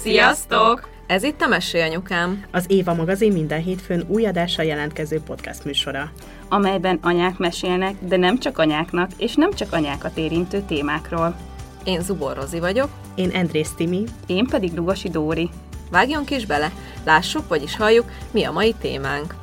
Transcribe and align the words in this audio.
Sziasztok! 0.00 0.88
Ez 1.06 1.22
itt 1.22 1.40
a 1.40 1.46
Mesé 1.46 1.80
Anyukám. 1.80 2.44
Az 2.50 2.64
Éva 2.68 2.94
magazin 2.94 3.32
minden 3.32 3.62
hétfőn 3.62 4.04
új 4.08 4.26
adással 4.26 4.64
jelentkező 4.64 5.20
podcast 5.20 5.64
műsora. 5.64 6.12
amelyben 6.48 6.98
anyák 7.02 7.38
mesélnek, 7.38 7.94
de 8.00 8.16
nem 8.16 8.38
csak 8.38 8.58
anyáknak, 8.58 9.10
és 9.16 9.34
nem 9.34 9.52
csak 9.52 9.72
anyákat 9.72 10.18
érintő 10.18 10.62
témákról. 10.66 11.36
Én 11.84 12.00
Zubor 12.02 12.36
Rozi 12.36 12.58
vagyok. 12.58 12.88
Én 13.14 13.30
Andrész 13.30 13.72
Timi. 13.76 14.04
Én 14.26 14.46
pedig 14.46 14.74
Lugosi 14.74 15.08
Dóri. 15.08 15.50
Vágjunk 15.90 16.30
is 16.30 16.46
bele, 16.46 16.72
lássuk, 17.04 17.48
vagyis 17.48 17.76
halljuk, 17.76 18.10
mi 18.30 18.44
a 18.44 18.52
mai 18.52 18.74
témánk. 18.80 19.34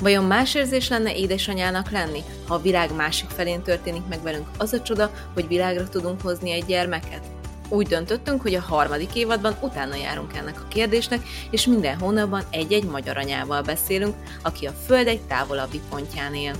Vajon 0.00 0.24
más 0.24 0.54
érzés 0.54 0.88
lenne 0.88 1.16
édesanyának 1.16 1.90
lenni, 1.90 2.20
ha 2.46 2.54
a 2.54 2.60
világ 2.60 2.94
másik 2.96 3.28
felén 3.28 3.62
történik 3.62 4.02
meg 4.08 4.22
velünk 4.22 4.46
az 4.58 4.72
a 4.72 4.82
csoda, 4.82 5.10
hogy 5.34 5.48
világra 5.48 5.88
tudunk 5.88 6.20
hozni 6.20 6.50
egy 6.50 6.64
gyermeket? 6.64 7.37
Úgy 7.68 7.86
döntöttünk, 7.86 8.42
hogy 8.42 8.54
a 8.54 8.60
harmadik 8.60 9.14
évadban 9.14 9.56
utána 9.60 9.94
járunk 9.94 10.36
ennek 10.36 10.60
a 10.60 10.68
kérdésnek, 10.68 11.20
és 11.50 11.66
minden 11.66 11.98
hónapban 11.98 12.42
egy-egy 12.50 12.84
magyar 12.84 13.16
anyával 13.16 13.62
beszélünk, 13.62 14.14
aki 14.42 14.66
a 14.66 14.74
Föld 14.86 15.06
egy 15.06 15.20
távolabbi 15.20 15.80
pontján 15.90 16.34
él. 16.34 16.52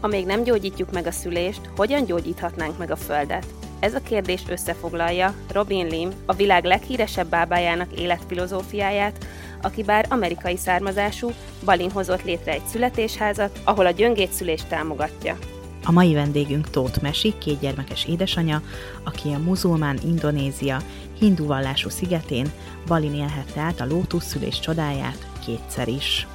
Amíg 0.00 0.26
nem 0.26 0.42
gyógyítjuk 0.42 0.92
meg 0.92 1.06
a 1.06 1.10
szülést, 1.10 1.60
hogyan 1.76 2.04
gyógyíthatnánk 2.04 2.78
meg 2.78 2.90
a 2.90 2.96
Földet? 2.96 3.46
Ez 3.80 3.94
a 3.94 4.02
kérdés 4.02 4.42
összefoglalja 4.48 5.34
Robin 5.52 5.86
Lim, 5.86 6.10
a 6.26 6.34
világ 6.34 6.64
leghíresebb 6.64 7.28
bábájának 7.28 7.98
életfilozófiáját, 7.98 9.26
aki 9.62 9.82
bár 9.82 10.06
amerikai 10.08 10.56
származású, 10.56 11.32
Balin 11.64 11.90
hozott 11.90 12.22
létre 12.24 12.52
egy 12.52 12.66
születésházat, 12.66 13.60
ahol 13.64 13.86
a 13.86 13.90
gyöngétszülést 13.90 14.68
támogatja. 14.68 15.38
A 15.84 15.92
mai 15.92 16.14
vendégünk 16.14 16.70
Tóth 16.70 17.02
Mesi, 17.02 17.34
két 17.38 17.60
gyermekes 17.60 18.04
édesanyja, 18.04 18.62
aki 19.02 19.28
a 19.28 19.38
muzulmán 19.38 19.98
Indonézia 20.04 20.82
hindu 21.18 21.46
vallású 21.46 21.88
szigetén 21.88 22.52
Balin 22.86 23.14
élhette 23.14 23.60
át 23.60 23.80
a 23.80 23.86
lótuszszülés 23.86 24.60
csodáját 24.60 25.26
kétszer 25.44 25.88
is. 25.88 26.26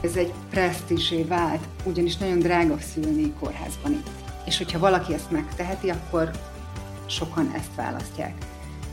Ez 0.00 0.16
egy 0.16 0.32
presztízsé 0.50 1.22
vált, 1.22 1.64
ugyanis 1.84 2.16
nagyon 2.16 2.38
drága 2.38 2.76
szülni 2.78 3.32
kórházban 3.40 3.92
itt. 3.92 4.10
És 4.44 4.58
hogyha 4.58 4.78
valaki 4.78 5.14
ezt 5.14 5.30
megteheti, 5.30 5.90
akkor 5.90 6.30
sokan 7.06 7.52
ezt 7.54 7.74
választják. 7.76 8.34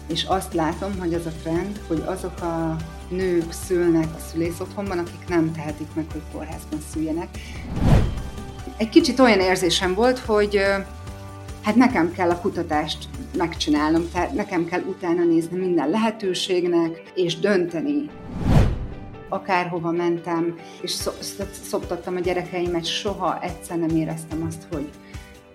És 0.08 0.24
azt 0.24 0.54
látom, 0.54 1.00
hogy 1.00 1.14
az 1.14 1.26
a 1.26 1.32
trend, 1.42 1.82
hogy 1.88 2.04
azok 2.06 2.42
a 2.42 2.76
nők 3.10 3.52
szülnek 3.52 4.08
a 4.16 4.20
szülész 4.32 4.60
otthonban, 4.60 4.98
akik 4.98 5.28
nem 5.28 5.52
tehetik 5.52 5.88
meg, 5.94 6.06
hogy 6.12 6.22
kórházban 6.32 6.80
szüljenek. 6.92 7.28
Egy 8.80 8.90
kicsit 8.90 9.20
olyan 9.20 9.40
érzésem 9.40 9.94
volt, 9.94 10.20
hogy 10.20 10.60
hát 11.64 11.76
nekem 11.76 12.12
kell 12.12 12.30
a 12.30 12.40
kutatást 12.40 12.98
megcsinálnom, 13.38 14.10
tehát 14.14 14.34
nekem 14.34 14.66
kell 14.66 14.82
utána 14.82 15.24
nézni 15.24 15.58
minden 15.58 15.90
lehetőségnek, 15.90 17.12
és 17.16 17.40
dönteni. 17.40 18.10
Akárhova 19.30 19.92
mentem, 19.92 20.56
és 20.82 20.92
szoptattam 21.64 22.16
a 22.16 22.20
gyerekeimet, 22.20 22.86
soha 22.86 23.42
egyszer 23.42 23.78
nem 23.78 23.96
éreztem 23.96 24.46
azt, 24.48 24.68
hogy 24.72 24.90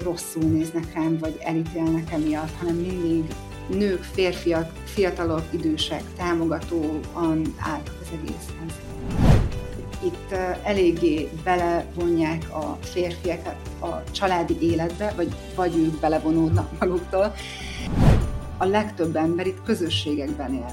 rosszul 0.03 0.43
néznek 0.43 0.95
rám, 0.95 1.19
vagy 1.19 1.39
elítélnek 1.41 2.13
emiatt, 2.13 2.57
hanem 2.59 2.75
mindig 2.75 3.25
nők, 3.69 4.03
férfiak, 4.03 4.73
fiatalok, 4.85 5.43
idősek, 5.51 6.03
támogatóan 6.17 7.55
álltak 7.59 7.99
az 8.01 8.09
egészhez. 8.13 8.94
Itt 10.05 10.33
eléggé 10.63 11.31
belevonják 11.45 12.55
a 12.55 12.79
férfiakat 12.81 13.57
a 13.81 14.11
családi 14.11 14.57
életbe, 14.61 15.13
vagy, 15.17 15.35
vagy 15.55 15.77
ők 15.77 16.01
belevonódnak 16.01 16.79
maguktól. 16.79 17.35
A 18.59 18.65
legtöbb 18.65 19.17
ember 19.17 19.47
itt 19.47 19.63
közösségekben 19.65 20.55
él. 20.55 20.73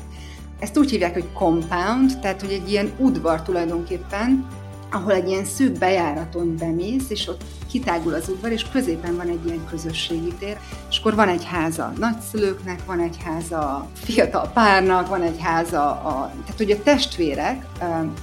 Ezt 0.60 0.78
úgy 0.78 0.90
hívják, 0.90 1.14
hogy 1.14 1.32
compound, 1.34 2.20
tehát 2.20 2.42
hogy 2.42 2.52
egy 2.52 2.72
ilyen 2.72 2.92
udvar 2.98 3.42
tulajdonképpen, 3.42 4.48
ahol 4.92 5.12
egy 5.12 5.28
ilyen 5.28 5.46
szűk 5.46 5.78
bejáraton 5.78 6.56
bemész, 6.58 7.10
és 7.10 7.28
ott 7.28 7.44
kitágul 7.72 8.14
az 8.14 8.30
udvar, 8.30 8.52
és 8.52 8.70
középen 8.72 9.16
van 9.16 9.28
egy 9.28 9.46
ilyen 9.46 9.66
közösségi 9.70 10.34
tér, 10.40 10.58
és 10.90 11.00
akkor 11.00 11.16
van 11.16 11.28
egy 11.28 11.46
háza 11.46 11.94
nagyszülőknek, 11.98 12.86
van 12.86 13.00
egy 13.00 13.18
háza 13.24 13.60
a 13.60 13.90
fiatal 13.94 14.52
párnak, 14.54 15.08
van 15.08 15.22
egy 15.22 15.40
háza 15.40 15.92
a... 15.92 16.32
Tehát, 16.42 16.58
hogy 16.58 16.72
a 16.72 16.84
testvérek 16.84 17.66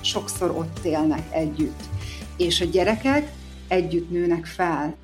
sokszor 0.00 0.50
ott 0.50 0.78
élnek 0.84 1.22
együtt, 1.30 1.82
és 2.36 2.60
a 2.60 2.64
gyerekek 2.64 3.32
együtt 3.68 4.10
nőnek 4.10 4.46
fel, 4.46 4.94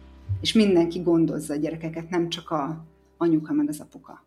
és 0.41 0.52
mindenki 0.52 0.98
gondozza 0.98 1.52
a 1.52 1.56
gyerekeket, 1.56 2.10
nem 2.10 2.28
csak 2.28 2.50
a 2.50 2.84
anyuka 3.16 3.52
meg 3.52 3.69
az 3.69 3.81
apuka. 3.81 4.25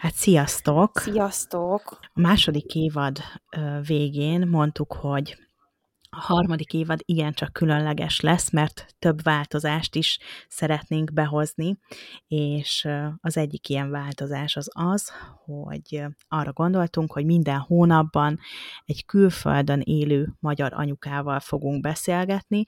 Hát 0.00 0.14
sziasztok! 0.14 0.98
Sziasztok! 0.98 1.98
A 2.00 2.20
második 2.20 2.74
évad 2.74 3.18
végén 3.86 4.48
mondtuk, 4.48 4.92
hogy 4.92 5.36
a 6.10 6.20
harmadik 6.20 6.72
évad 6.72 7.00
igencsak 7.04 7.52
különleges 7.52 8.20
lesz, 8.20 8.50
mert 8.50 8.94
több 8.98 9.22
változást 9.22 9.94
is 9.94 10.18
szeretnénk 10.48 11.12
behozni, 11.12 11.78
és 12.26 12.88
az 13.20 13.36
egyik 13.36 13.68
ilyen 13.68 13.90
változás 13.90 14.56
az 14.56 14.70
az, 14.72 15.12
hogy 15.44 16.04
arra 16.28 16.52
gondoltunk, 16.52 17.12
hogy 17.12 17.24
minden 17.24 17.58
hónapban 17.58 18.38
egy 18.84 19.04
külföldön 19.04 19.80
élő 19.80 20.36
magyar 20.38 20.72
anyukával 20.72 21.40
fogunk 21.40 21.80
beszélgetni. 21.80 22.64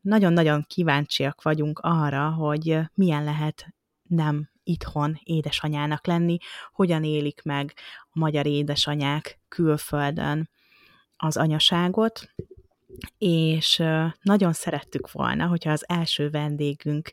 Nagyon-nagyon 0.00 0.64
kíváncsiak 0.68 1.42
vagyunk 1.42 1.78
arra, 1.82 2.30
hogy 2.30 2.78
milyen 2.94 3.24
lehet 3.24 3.74
nem 4.02 4.52
itthon 4.64 5.20
édesanyának 5.24 6.06
lenni, 6.06 6.38
hogyan 6.72 7.04
élik 7.04 7.42
meg 7.42 7.74
a 8.02 8.18
magyar 8.18 8.46
édesanyák 8.46 9.38
külföldön 9.48 10.50
az 11.16 11.36
anyaságot, 11.36 12.34
és 13.18 13.82
nagyon 14.22 14.52
szerettük 14.52 15.12
volna, 15.12 15.46
hogyha 15.46 15.70
az 15.70 15.84
első 15.88 16.30
vendégünk 16.30 17.12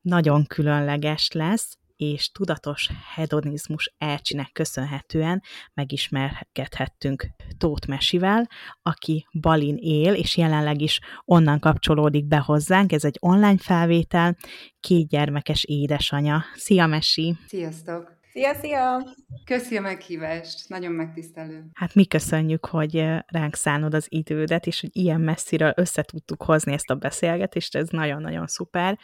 nagyon 0.00 0.46
különleges 0.46 1.30
lesz, 1.32 1.78
és 2.00 2.30
tudatos 2.30 2.90
hedonizmus 3.14 3.94
elcsinek 3.98 4.52
köszönhetően 4.52 5.42
megismerkedhettünk 5.74 7.26
Tóth 7.58 7.88
Mesivel, 7.88 8.48
aki 8.82 9.26
Balin 9.40 9.76
él, 9.76 10.14
és 10.14 10.36
jelenleg 10.36 10.80
is 10.80 11.00
onnan 11.24 11.58
kapcsolódik 11.58 12.26
be 12.26 12.38
hozzánk. 12.38 12.92
Ez 12.92 13.04
egy 13.04 13.16
online 13.20 13.58
felvétel, 13.58 14.36
két 14.80 15.08
gyermekes 15.08 15.64
édesanya. 15.64 16.44
Szia, 16.54 16.86
Mesi! 16.86 17.36
Sziasztok! 17.46 18.19
Szia, 18.32 18.54
szia! 18.54 19.04
Köszi 19.44 19.76
a 19.76 19.80
meghívást, 19.80 20.68
nagyon 20.68 20.92
megtisztelő. 20.92 21.70
Hát 21.74 21.94
mi 21.94 22.06
köszönjük, 22.06 22.66
hogy 22.66 22.94
ránk 23.26 23.54
szánod 23.54 23.94
az 23.94 24.06
idődet, 24.08 24.66
és 24.66 24.80
hogy 24.80 24.90
ilyen 24.92 25.20
messziről 25.20 25.72
össze 25.76 26.02
tudtuk 26.02 26.42
hozni 26.42 26.72
ezt 26.72 26.90
a 26.90 26.94
beszélgetést, 26.94 27.76
ez 27.76 27.88
nagyon-nagyon 27.88 28.46
szuper. 28.46 28.98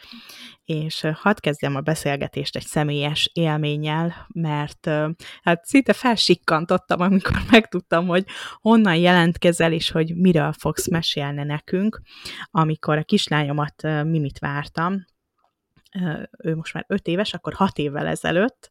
És 0.65 1.07
hadd 1.13 1.35
kezdjem 1.39 1.75
a 1.75 1.81
beszélgetést 1.81 2.55
egy 2.55 2.65
személyes 2.65 3.29
élménnyel, 3.33 4.27
mert 4.33 4.89
hát 5.41 5.65
szinte 5.65 5.93
felsikkantottam, 5.93 7.01
amikor 7.01 7.37
megtudtam, 7.51 8.07
hogy 8.07 8.25
honnan 8.61 8.95
jelentkezel, 8.95 9.73
és 9.73 9.91
hogy 9.91 10.15
miről 10.15 10.53
fogsz 10.53 10.89
mesélni 10.89 11.43
nekünk, 11.43 12.01
amikor 12.51 12.97
a 12.97 13.03
kislányomat 13.03 13.81
Mimit 13.81 14.39
vártam, 14.39 15.05
ő 16.43 16.55
most 16.55 16.73
már 16.73 16.85
öt 16.87 17.07
éves, 17.07 17.33
akkor 17.33 17.53
hat 17.53 17.77
évvel 17.77 18.07
ezelőtt, 18.07 18.69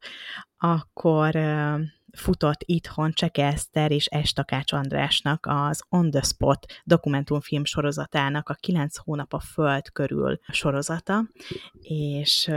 akkor 0.56 1.34
futott 2.16 2.62
itthon 2.64 3.12
Cseke 3.12 3.46
Eszter 3.46 3.90
és 3.90 4.06
Estakács 4.06 4.72
Andrásnak 4.72 5.46
az 5.48 5.82
On 5.88 6.10
the 6.10 6.22
Spot 6.22 6.66
dokumentumfilm 6.84 7.64
sorozatának 7.64 8.48
a 8.48 8.54
kilenc 8.54 8.96
hónap 8.96 9.32
a 9.32 9.40
föld 9.40 9.90
körül 9.92 10.38
sorozata, 10.48 11.28
és 11.80 12.50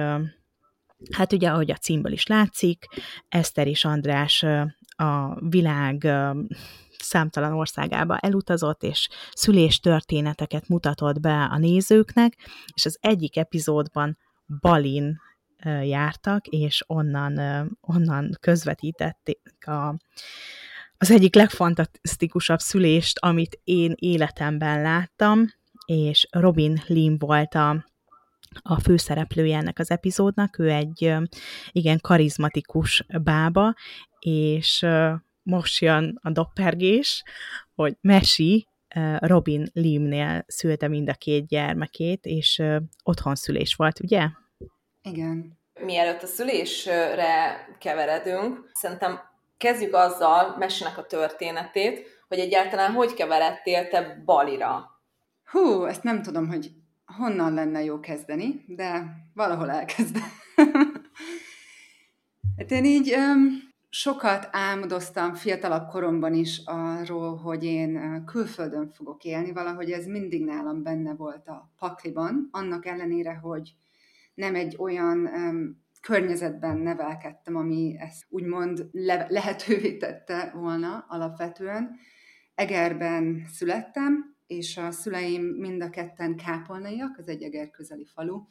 hát 1.11 1.33
ugye, 1.33 1.49
ahogy 1.49 1.71
a 1.71 1.75
címből 1.75 2.11
is 2.11 2.27
látszik, 2.27 2.85
Eszter 3.29 3.67
és 3.67 3.85
András 3.85 4.45
a 4.95 5.39
világ 5.49 6.07
számtalan 6.97 7.53
országába 7.53 8.17
elutazott, 8.17 8.83
és 8.83 9.09
szülés 9.31 9.79
történeteket 9.79 10.67
mutatott 10.67 11.19
be 11.19 11.43
a 11.43 11.57
nézőknek, 11.57 12.37
és 12.73 12.85
az 12.85 12.97
egyik 13.01 13.37
epizódban 13.37 14.17
Balin 14.59 15.19
jártak, 15.83 16.47
és 16.47 16.83
onnan, 16.87 17.39
onnan 17.81 18.37
közvetítették 18.39 19.67
a, 19.67 19.95
az 20.97 21.11
egyik 21.11 21.35
legfantasztikusabb 21.35 22.59
szülést, 22.59 23.19
amit 23.19 23.59
én 23.63 23.93
életemben 23.95 24.81
láttam, 24.81 25.45
és 25.85 26.27
Robin 26.31 26.81
Lim 26.87 27.17
volt 27.17 27.55
a, 27.55 27.85
a 28.61 28.79
főszereplője 28.79 29.57
ennek 29.57 29.79
az 29.79 29.91
epizódnak, 29.91 30.59
ő 30.59 30.69
egy 30.69 31.13
igen 31.71 31.99
karizmatikus 32.01 33.05
bába, 33.23 33.73
és 34.19 34.85
most 35.43 35.81
jön 35.81 36.19
a 36.21 36.31
doppergés, 36.31 37.23
hogy 37.75 37.97
Mesi 38.01 38.67
Robin 39.19 39.67
Limnél 39.73 40.43
szülte 40.47 40.87
mind 40.87 41.09
a 41.09 41.13
két 41.13 41.47
gyermekét, 41.47 42.25
és 42.25 42.63
otthon 43.03 43.35
szülés 43.35 43.75
volt, 43.75 43.99
ugye? 43.99 44.27
Igen. 45.01 45.57
Mielőtt 45.81 46.21
a 46.21 46.27
szülésre 46.27 47.57
keveredünk, 47.79 48.69
szerintem 48.73 49.19
kezdjük 49.57 49.93
azzal, 49.93 50.55
mesének 50.57 50.97
a 50.97 51.05
történetét, 51.05 52.07
hogy 52.27 52.39
egyáltalán 52.39 52.91
hogy 52.91 53.13
keveredtél 53.13 53.87
te 53.87 54.21
Balira? 54.25 55.01
Hú, 55.43 55.85
ezt 55.85 56.03
nem 56.03 56.21
tudom, 56.21 56.47
hogy 56.47 56.71
honnan 57.05 57.53
lenne 57.53 57.83
jó 57.83 57.99
kezdeni, 57.99 58.63
de 58.67 59.03
valahol 59.33 59.69
elkezdem. 59.69 60.23
hát 62.57 62.71
én 62.71 62.85
így 62.85 63.15
um, 63.15 63.68
sokat 63.89 64.47
álmodoztam 64.51 65.33
fiatalabb 65.33 65.87
koromban 65.87 66.33
is 66.33 66.61
arról, 66.65 67.37
hogy 67.37 67.63
én 67.63 68.23
külföldön 68.25 68.87
fogok 68.87 69.23
élni, 69.23 69.51
valahogy 69.51 69.91
ez 69.91 70.05
mindig 70.05 70.45
nálam 70.45 70.83
benne 70.83 71.13
volt 71.13 71.47
a 71.47 71.71
pakliban, 71.77 72.47
annak 72.51 72.85
ellenére, 72.85 73.33
hogy 73.33 73.75
nem 74.33 74.55
egy 74.55 74.75
olyan 74.77 75.17
um, 75.25 75.83
környezetben 76.01 76.77
nevelkedtem, 76.77 77.55
ami 77.55 77.95
ezt 77.99 78.25
úgymond 78.29 78.89
le- 78.91 79.27
lehetővé 79.29 79.97
tette 79.97 80.51
volna 80.55 81.05
alapvetően. 81.07 81.95
Egerben 82.55 83.43
születtem, 83.47 84.35
és 84.47 84.77
a 84.77 84.91
szüleim 84.91 85.43
mind 85.43 85.81
a 85.81 85.89
ketten 85.89 86.35
kápolnaiak, 86.35 87.17
az 87.17 87.27
egy 87.27 87.41
Eger 87.43 87.69
közeli 87.69 88.05
falu, 88.05 88.43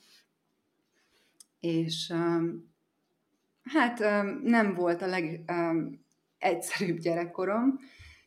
és 1.60 2.12
um, 2.14 2.76
hát 3.72 3.98
nem 4.42 4.74
volt 4.74 5.02
a 5.02 5.06
legegyszerűbb 5.06 6.98
gyerekkorom, 6.98 7.78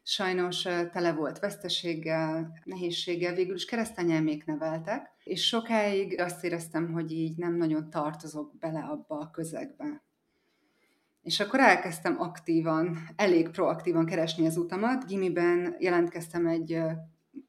sajnos 0.03 0.61
tele 0.91 1.13
volt 1.13 1.39
veszteséggel, 1.39 2.59
nehézséggel, 2.63 3.33
végül 3.33 3.55
is 3.55 3.65
keresztanyelmék 3.65 4.45
neveltek, 4.45 5.11
és 5.23 5.47
sokáig 5.47 6.19
azt 6.19 6.43
éreztem, 6.43 6.91
hogy 6.91 7.11
így 7.11 7.37
nem 7.37 7.55
nagyon 7.55 7.89
tartozok 7.89 8.57
bele 8.59 8.79
abba 8.79 9.17
a 9.17 9.31
közegbe. 9.31 10.03
És 11.21 11.39
akkor 11.39 11.59
elkezdtem 11.59 12.19
aktívan, 12.19 12.97
elég 13.15 13.49
proaktívan 13.49 14.05
keresni 14.05 14.45
az 14.45 14.57
utamat. 14.57 15.07
Gimiben 15.07 15.75
jelentkeztem 15.79 16.47
egy, 16.47 16.77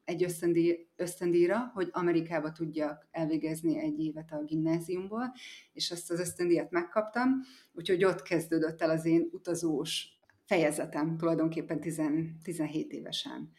egy 0.03 0.23
ösztöndíj, 0.23 0.87
ösztöndíjra, 0.95 1.71
hogy 1.73 1.89
Amerikába 1.91 2.51
tudjak 2.51 3.07
elvégezni 3.11 3.79
egy 3.79 3.99
évet 3.99 4.31
a 4.31 4.43
gimnáziumból, 4.43 5.33
és 5.73 5.91
ezt 5.91 6.11
az 6.11 6.19
ösztöndíjat 6.19 6.71
megkaptam, 6.71 7.29
úgyhogy 7.71 8.03
ott 8.03 8.21
kezdődött 8.21 8.81
el 8.81 8.89
az 8.89 9.05
én 9.05 9.29
utazós 9.31 10.07
fejezetem 10.45 11.17
tulajdonképpen 11.17 11.79
10, 11.79 12.01
17 12.43 12.91
évesen. 12.91 13.51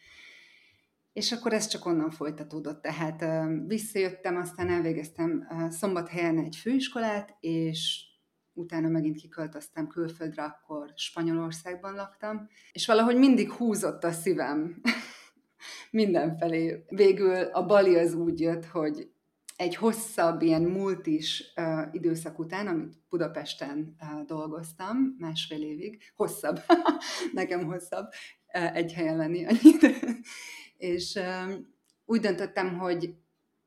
És 1.13 1.31
akkor 1.31 1.53
ez 1.53 1.67
csak 1.67 1.85
onnan 1.85 2.09
folytatódott. 2.09 2.81
Tehát 2.81 3.25
visszajöttem, 3.67 4.35
aztán 4.35 4.69
elvégeztem 4.69 5.47
szombathelyen 5.69 6.37
egy 6.37 6.55
főiskolát, 6.55 7.37
és 7.39 8.03
utána 8.53 8.87
megint 8.87 9.17
kiköltöztem 9.17 9.87
külföldre, 9.87 10.43
akkor 10.43 10.91
Spanyolországban 10.95 11.93
laktam, 11.93 12.47
és 12.71 12.85
valahogy 12.85 13.17
mindig 13.17 13.51
húzott 13.51 14.03
a 14.03 14.11
szívem 14.11 14.81
mindenfelé. 15.91 16.83
Végül 16.87 17.35
a 17.35 17.65
Bali 17.65 17.95
az 17.95 18.13
úgy 18.13 18.39
jött, 18.39 18.65
hogy 18.65 19.09
egy 19.55 19.75
hosszabb, 19.75 20.41
ilyen 20.41 20.61
multis 20.61 21.53
uh, 21.55 21.87
időszak 21.91 22.39
után, 22.39 22.67
amit 22.67 22.97
Budapesten 23.09 23.95
uh, 24.01 24.25
dolgoztam, 24.25 25.15
másfél 25.19 25.63
évig, 25.63 26.01
hosszabb, 26.15 26.59
nekem 27.33 27.65
hosszabb, 27.65 28.07
uh, 28.53 28.75
egy 28.75 28.93
helyen 28.93 29.17
lenni 29.17 29.45
annyit, 29.45 29.95
és 30.77 31.15
um, 31.15 31.73
úgy 32.05 32.19
döntöttem, 32.19 32.77
hogy 32.77 33.15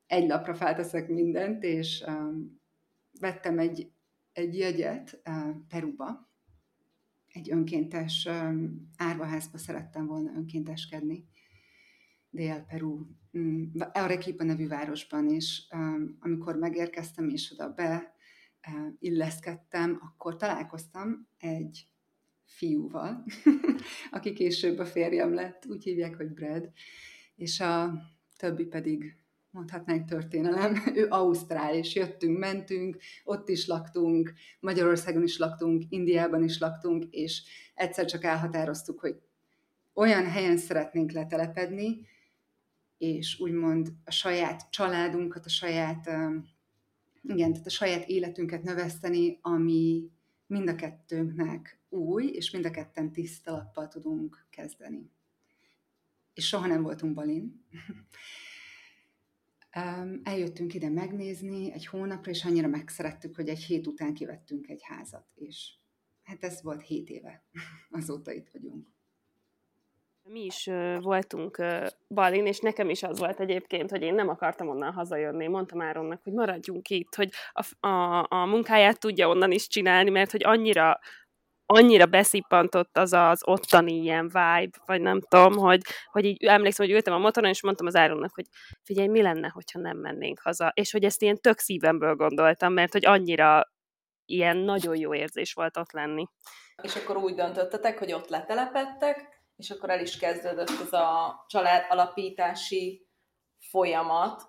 egy 0.07 0.29
lapra 0.29 0.55
felteszek 0.55 1.09
mindent, 1.09 1.63
és 1.63 2.05
um, 2.07 2.61
vettem 3.21 3.59
egy, 3.59 3.91
egy 4.33 4.59
jegyet 4.59 5.21
uh, 5.29 5.57
Peruba, 5.69 6.29
egy 7.33 7.51
önkéntes 7.51 8.29
um, 8.31 8.89
árvaházba 8.97 9.59
szerettem 9.59 10.07
volna 10.07 10.33
önkénteskedni, 10.37 11.29
Dél-Peru, 12.39 13.07
um, 13.33 13.73
Arequipa 13.93 14.45
nevű 14.45 14.69
városban, 14.69 15.31
és 15.31 15.63
um, 15.73 16.17
amikor 16.21 16.57
megérkeztem 16.57 17.29
és 17.29 17.53
oda 17.53 17.69
be 17.69 18.15
uh, 18.69 18.93
illeszkedtem, 18.99 19.99
akkor 20.03 20.37
találkoztam 20.37 21.29
egy 21.39 21.87
fiúval, 22.45 23.25
aki 24.11 24.33
később 24.33 24.79
a 24.79 24.87
férjem 24.87 25.35
lett, 25.35 25.67
úgy 25.69 25.85
hívják, 25.85 26.17
hogy 26.17 26.33
Brad, 26.33 26.71
és 27.37 27.61
a 27.61 27.93
többi 28.37 28.65
pedig 28.65 29.17
mondhatnánk 29.51 30.09
történelem. 30.09 30.83
Ő 31.01 31.07
Ausztrál, 31.09 31.75
és 31.75 31.95
jöttünk, 31.95 32.39
mentünk, 32.39 32.97
ott 33.25 33.49
is 33.49 33.67
laktunk, 33.67 34.33
Magyarországon 34.61 35.23
is 35.23 35.39
laktunk, 35.39 35.83
Indiában 35.89 36.45
is 36.45 36.59
laktunk, 36.59 37.05
és 37.11 37.43
egyszer 37.75 38.05
csak 38.05 38.25
elhatároztuk, 38.25 39.01
hogy 39.01 39.21
olyan 39.95 40.27
helyen 40.27 40.57
szeretnénk 40.57 41.13
letelepedni, 41.13 42.07
és 42.99 43.41
úgymond 43.41 43.93
a 44.05 44.11
saját 44.11 44.71
családunkat, 44.71 45.45
a 45.45 45.49
saját, 45.49 46.07
igen, 47.23 47.53
tehát 47.53 47.67
a 47.67 47.71
saját 47.71 48.09
életünket 48.09 48.63
növeszteni, 48.63 49.39
ami 49.43 50.11
mind 50.47 50.69
a 50.69 50.75
kettőnknek 50.75 51.81
új, 51.89 52.27
és 52.27 52.51
mind 52.51 52.65
a 52.65 52.71
ketten 52.71 53.13
tiszta 53.13 53.51
lappal 53.51 53.89
tudunk 53.89 54.47
kezdeni. 54.51 55.11
És 56.35 56.47
soha 56.47 56.67
nem 56.67 56.83
voltunk 56.83 57.15
Balin. 57.15 57.65
Eljöttünk 60.23 60.75
ide 60.75 60.89
megnézni 60.89 61.73
egy 61.73 61.87
hónapra, 61.87 62.31
és 62.31 62.45
annyira 62.45 62.69
megszerettük, 62.69 63.37
hogy 63.37 63.49
egy 63.49 63.63
hét 63.63 63.87
után 63.87 64.15
kivettünk 64.15 64.69
egy 64.69 64.83
házat, 64.83 65.27
és 65.35 65.73
hát 66.23 66.45
ez 66.45 66.63
volt 66.63 66.83
hét 66.83 67.09
éve, 67.09 67.45
azóta 67.91 68.33
itt 68.33 68.49
vagyunk. 68.49 68.98
Mi 70.31 70.45
is 70.45 70.69
voltunk 71.01 71.63
Balin, 72.09 72.47
és 72.47 72.59
nekem 72.59 72.91
is 72.91 73.03
az 73.03 73.19
volt 73.19 73.41
egyébként, 73.41 73.91
hogy 73.91 74.03
én 74.03 74.15
nem 74.15 74.29
akartam 74.29 74.69
onnan 74.69 74.93
hazajönni. 74.93 75.47
Mondtam 75.47 75.81
Áronnak, 75.81 76.21
hogy 76.23 76.33
maradjunk 76.33 76.89
itt, 76.89 77.15
hogy 77.15 77.31
a, 77.53 77.87
a, 77.89 78.27
a 78.29 78.47
munkáját 78.47 79.01
tudja 79.01 79.29
onnan 79.29 79.53
is 79.53 79.69
csinálni, 79.69 80.11
mert 80.11 80.31
hogy 80.31 80.45
annyira 80.45 80.99
annyira 81.71 82.07
beszippantott 82.07 82.97
az 82.97 83.13
az 83.13 83.41
ottani 83.45 83.93
ilyen 83.93 84.25
vibe, 84.25 84.79
vagy 84.87 85.01
nem 85.01 85.21
tudom, 85.21 85.57
hogy, 85.57 85.81
hogy 86.11 86.25
így 86.25 86.45
emlékszem, 86.45 86.87
hogy 86.87 86.95
ültem 86.95 87.15
a 87.15 87.19
motoron, 87.19 87.51
és 87.51 87.63
mondtam 87.63 87.87
az 87.87 87.97
Áronnak, 87.97 88.35
hogy 88.35 88.47
figyelj, 88.83 89.09
mi 89.09 89.23
lenne, 89.23 89.49
hogyha 89.49 89.79
nem 89.79 89.97
mennénk 89.97 90.41
haza, 90.41 90.73
és 90.75 90.91
hogy 90.91 91.05
ezt 91.05 91.23
ilyen 91.23 91.41
tök 91.41 91.59
szívemből 91.59 92.15
gondoltam, 92.15 92.73
mert 92.73 92.93
hogy 92.93 93.07
annyira 93.07 93.73
ilyen 94.27 94.57
nagyon 94.57 94.97
jó 94.97 95.15
érzés 95.15 95.53
volt 95.53 95.77
ott 95.77 95.93
lenni. 95.93 96.27
És 96.83 96.97
akkor 96.97 97.17
úgy 97.17 97.35
döntöttetek, 97.35 97.99
hogy 97.99 98.13
ott 98.13 98.29
letelepettek, 98.29 99.38
és 99.59 99.71
akkor 99.71 99.91
el 99.91 100.01
is 100.01 100.17
kezdődött 100.17 100.71
ez 100.81 100.93
a 100.93 101.45
család 101.49 101.87
alapítási 101.89 103.09
folyamat. 103.59 104.43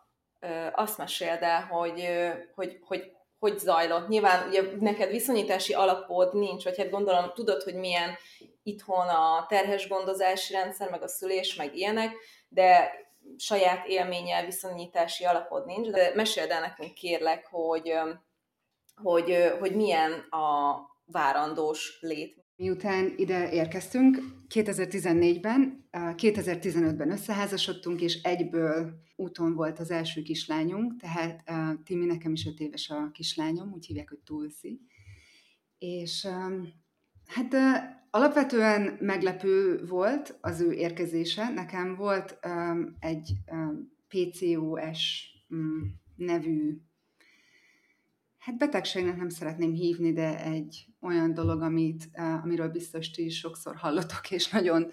Azt 0.71 0.97
meséld 0.97 1.41
el, 1.41 1.61
hogy, 1.65 2.09
hogy, 2.55 2.79
hogy 2.81 3.11
hogy 3.39 3.59
zajlott. 3.59 4.07
Nyilván 4.07 4.47
ugye 4.47 4.63
neked 4.79 5.09
viszonyítási 5.09 5.73
alapod 5.73 6.35
nincs, 6.35 6.63
vagy 6.63 6.77
hát 6.77 6.89
gondolom 6.89 7.31
tudod, 7.33 7.63
hogy 7.63 7.75
milyen 7.75 8.17
itthon 8.63 9.07
a 9.07 9.45
terhes 9.47 9.87
gondozási 9.87 10.53
rendszer, 10.53 10.89
meg 10.89 11.01
a 11.01 11.07
szülés, 11.07 11.55
meg 11.55 11.75
ilyenek, 11.75 12.15
de 12.49 12.91
saját 13.37 13.87
élménnyel 13.87 14.45
viszonyítási 14.45 15.25
alapod 15.25 15.65
nincs, 15.65 15.87
de 15.87 16.11
meséld 16.15 16.49
el 16.49 16.59
nekünk 16.59 16.93
kérlek, 16.93 17.47
hogy, 17.47 17.93
hogy, 18.95 19.53
hogy 19.59 19.75
milyen 19.75 20.11
a 20.29 20.75
várandós 21.05 21.97
lét. 22.01 22.43
Miután 22.59 23.13
ide 23.15 23.51
érkeztünk, 23.51 24.17
2014-ben, 24.53 25.87
2015-ben 25.91 27.11
összeházasodtunk, 27.11 28.01
és 28.01 28.21
egyből 28.21 28.93
úton 29.15 29.53
volt 29.53 29.79
az 29.79 29.91
első 29.91 30.21
kislányunk, 30.21 30.95
tehát 30.97 31.43
Timi 31.83 32.05
nekem 32.05 32.31
is 32.31 32.45
öt 32.45 32.59
éves 32.59 32.89
a 32.89 33.11
kislányom, 33.11 33.71
úgy 33.73 33.85
hívják, 33.85 34.09
hogy 34.09 34.19
Tulsi. 34.19 34.81
És 35.77 36.27
hát 37.25 37.55
alapvetően 38.09 38.97
meglepő 39.01 39.85
volt 39.85 40.37
az 40.41 40.61
ő 40.61 40.71
érkezése. 40.71 41.49
Nekem 41.49 41.95
volt 41.95 42.39
egy 42.99 43.33
PCOS 44.07 45.27
um, 45.49 45.99
nevű 46.15 46.81
hát 48.49 48.57
betegségnek 48.57 49.17
nem 49.17 49.29
szeretném 49.29 49.73
hívni, 49.73 50.13
de 50.13 50.43
egy 50.43 50.85
olyan 51.01 51.33
dolog, 51.33 51.61
amit, 51.61 52.09
amiről 52.43 52.69
biztos 52.69 53.11
ti 53.11 53.25
is 53.25 53.37
sokszor 53.37 53.75
hallotok, 53.75 54.31
és 54.31 54.49
nagyon 54.49 54.87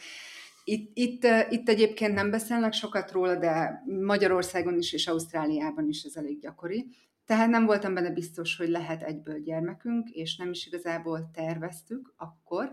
itt, 0.64 0.90
itt, 0.94 1.26
itt 1.48 1.68
egyébként 1.68 2.14
nem 2.14 2.30
beszélnek 2.30 2.72
sokat 2.72 3.10
róla, 3.12 3.36
de 3.36 3.82
Magyarországon 3.86 4.78
is 4.78 4.92
és 4.92 5.06
Ausztráliában 5.06 5.88
is 5.88 6.02
ez 6.02 6.16
elég 6.16 6.40
gyakori. 6.40 6.86
Tehát 7.24 7.48
nem 7.48 7.66
voltam 7.66 7.94
benne 7.94 8.10
biztos, 8.10 8.56
hogy 8.56 8.68
lehet 8.68 9.02
egyből 9.02 9.40
gyermekünk, 9.40 10.10
és 10.10 10.36
nem 10.36 10.50
is 10.50 10.66
igazából 10.66 11.30
terveztük 11.34 12.14
akkor. 12.16 12.72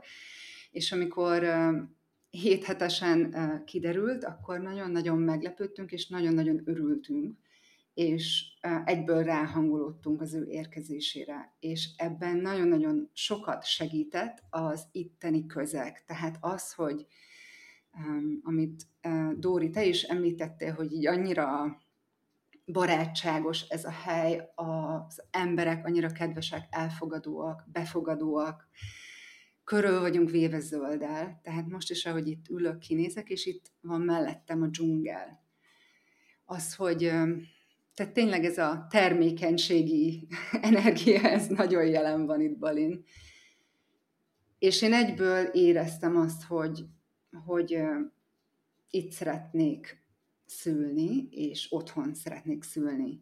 És 0.72 0.92
amikor 0.92 1.46
héthetesen 2.30 3.34
kiderült, 3.66 4.24
akkor 4.24 4.60
nagyon-nagyon 4.60 5.18
meglepődtünk, 5.18 5.92
és 5.92 6.08
nagyon-nagyon 6.08 6.62
örültünk 6.66 7.38
és 7.94 8.53
egyből 8.86 9.24
ráhangolódtunk 9.24 10.22
az 10.22 10.34
ő 10.34 10.46
érkezésére, 10.48 11.56
és 11.60 11.90
ebben 11.98 12.38
nagyon-nagyon 12.38 13.10
sokat 13.14 13.66
segített 13.66 14.44
az 14.50 14.88
itteni 14.92 15.46
közeg. 15.46 16.04
Tehát 16.06 16.38
az, 16.42 16.74
hogy 16.74 17.08
amit 18.44 18.88
Dóri, 19.36 19.70
te 19.70 19.86
is 19.86 20.04
említettél, 20.04 20.74
hogy 20.74 20.92
így 20.94 21.08
annyira 21.08 21.82
barátságos 22.66 23.62
ez 23.62 23.86
a 23.86 23.92
hely, 23.92 24.52
az 24.56 25.24
emberek 25.32 25.86
annyira 25.86 26.12
kedvesek, 26.12 26.68
elfogadóak, 26.70 27.64
befogadóak, 27.72 28.68
körül 29.64 30.00
vagyunk 30.00 30.30
véve 30.30 30.60
zölddel, 30.60 31.40
tehát 31.44 31.68
most 31.68 31.92
is, 31.92 32.06
ahogy 32.06 32.28
itt 32.28 32.50
ülök, 32.50 32.80
kinézek, 32.80 33.30
és 33.30 33.46
itt 33.46 33.72
van 33.82 34.02
mellettem 34.02 34.62
a 34.62 34.68
dzsungel. 34.68 35.44
Az, 36.46 36.76
hogy 36.76 37.12
tehát 37.94 38.14
tényleg 38.14 38.46
ez 38.46 38.58
a 38.58 38.88
termékenységi 38.90 40.28
energia, 40.62 41.22
ez 41.22 41.48
nagyon 41.48 41.86
jelen 41.86 42.26
van 42.26 42.42
itt 42.42 42.58
Balin. 42.58 43.04
És 44.60 44.82
én 44.82 44.94
egyből 44.94 45.46
éreztem 45.46 46.18
azt, 46.18 46.44
hogy, 46.44 46.86
hogy 47.46 47.78
itt 48.90 49.12
szeretnék 49.12 50.04
szülni, 50.46 51.28
és 51.32 51.68
otthon 51.70 52.14
szeretnék 52.14 52.64
szülni. 52.64 53.22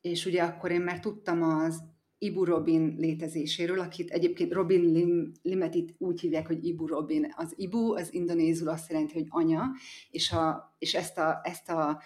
És 0.00 0.26
ugye 0.26 0.42
akkor 0.42 0.70
én 0.70 0.80
már 0.80 1.00
tudtam 1.00 1.42
az 1.42 1.82
Ibu 2.18 2.44
Robin 2.44 2.94
létezéséről, 2.98 3.78
akit 3.78 4.10
egyébként 4.10 4.52
Robin 4.52 4.92
Lim, 4.92 5.32
Limet 5.42 5.74
itt 5.74 5.94
úgy 5.98 6.20
hívják, 6.20 6.46
hogy 6.46 6.64
Ibu 6.64 6.86
Robin. 6.86 7.32
Az 7.36 7.52
Ibu 7.56 7.94
az 7.94 8.14
indonézul 8.14 8.68
azt 8.68 8.90
jelenti, 8.90 9.12
hogy 9.14 9.26
anya, 9.28 9.64
és, 10.10 10.32
a, 10.32 10.74
és 10.78 10.94
ezt 10.94 11.18
a, 11.18 11.40
ezt 11.42 11.68
a 11.68 12.02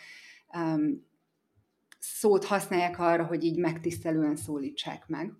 um, 0.54 1.06
szót 2.04 2.44
használják 2.44 2.99
arra, 2.99 3.25
hogy 3.25 3.44
így 3.44 3.58
megtisztelően 3.58 4.37
szólítsák 4.37 5.08
meg. 5.08 5.32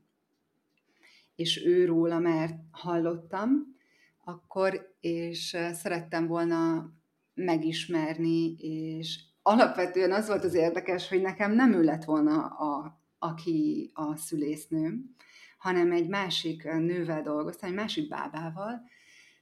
És 1.35 1.65
ő 1.65 1.85
róla 1.85 2.19
már 2.19 2.61
hallottam 2.71 3.77
akkor, 4.25 4.95
és 5.01 5.57
szerettem 5.73 6.27
volna 6.27 6.91
megismerni, 7.35 8.55
és 8.59 9.21
alapvetően 9.43 10.13
az 10.13 10.27
volt 10.27 10.45
az 10.45 10.55
érdekes, 10.55 11.09
hogy 11.09 11.21
nekem 11.21 11.53
nem 11.53 11.73
ő 11.73 11.83
lett 11.83 12.05
volna 12.05 12.47
a, 12.47 13.01
aki 13.19 13.91
a 13.95 14.17
szülésznő, 14.17 15.01
hanem 15.59 15.93
egy 15.93 16.09
másik 16.09 16.65
nővel 16.65 17.23
dolgoztam, 17.23 17.69
egy 17.69 17.75
másik 17.75 18.09
bábával, 18.09 18.83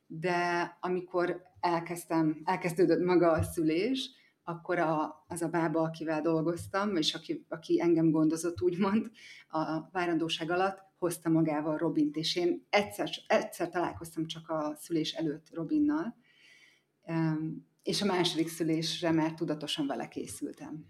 de 0.06 0.76
amikor 0.80 1.42
elkezdtem, 1.60 2.40
elkezdődött 2.44 3.04
maga 3.04 3.30
a 3.30 3.42
szülés, 3.42 4.10
akkor 4.44 4.78
a, 4.78 5.24
az 5.28 5.42
a 5.42 5.48
bába, 5.48 5.80
akivel 5.80 6.20
dolgoztam, 6.20 6.96
és 6.96 7.14
aki, 7.14 7.46
aki 7.48 7.80
engem 7.80 8.10
gondozott, 8.10 8.62
úgymond, 8.62 9.10
a 9.48 9.90
várandóság 9.90 10.50
alatt 10.50 10.78
hozta 10.98 11.28
magával 11.28 11.76
Robint, 11.76 12.16
és 12.16 12.36
én 12.36 12.66
egyszer, 12.70 13.10
egyszer 13.26 13.68
találkoztam 13.68 14.26
csak 14.26 14.48
a 14.48 14.74
szülés 14.76 15.12
előtt 15.12 15.54
Robinnal, 15.54 16.16
és 17.82 18.02
a 18.02 18.06
második 18.06 18.48
szülésre 18.48 19.10
már 19.10 19.34
tudatosan 19.34 19.86
vele 19.86 20.08
készültem. 20.08 20.86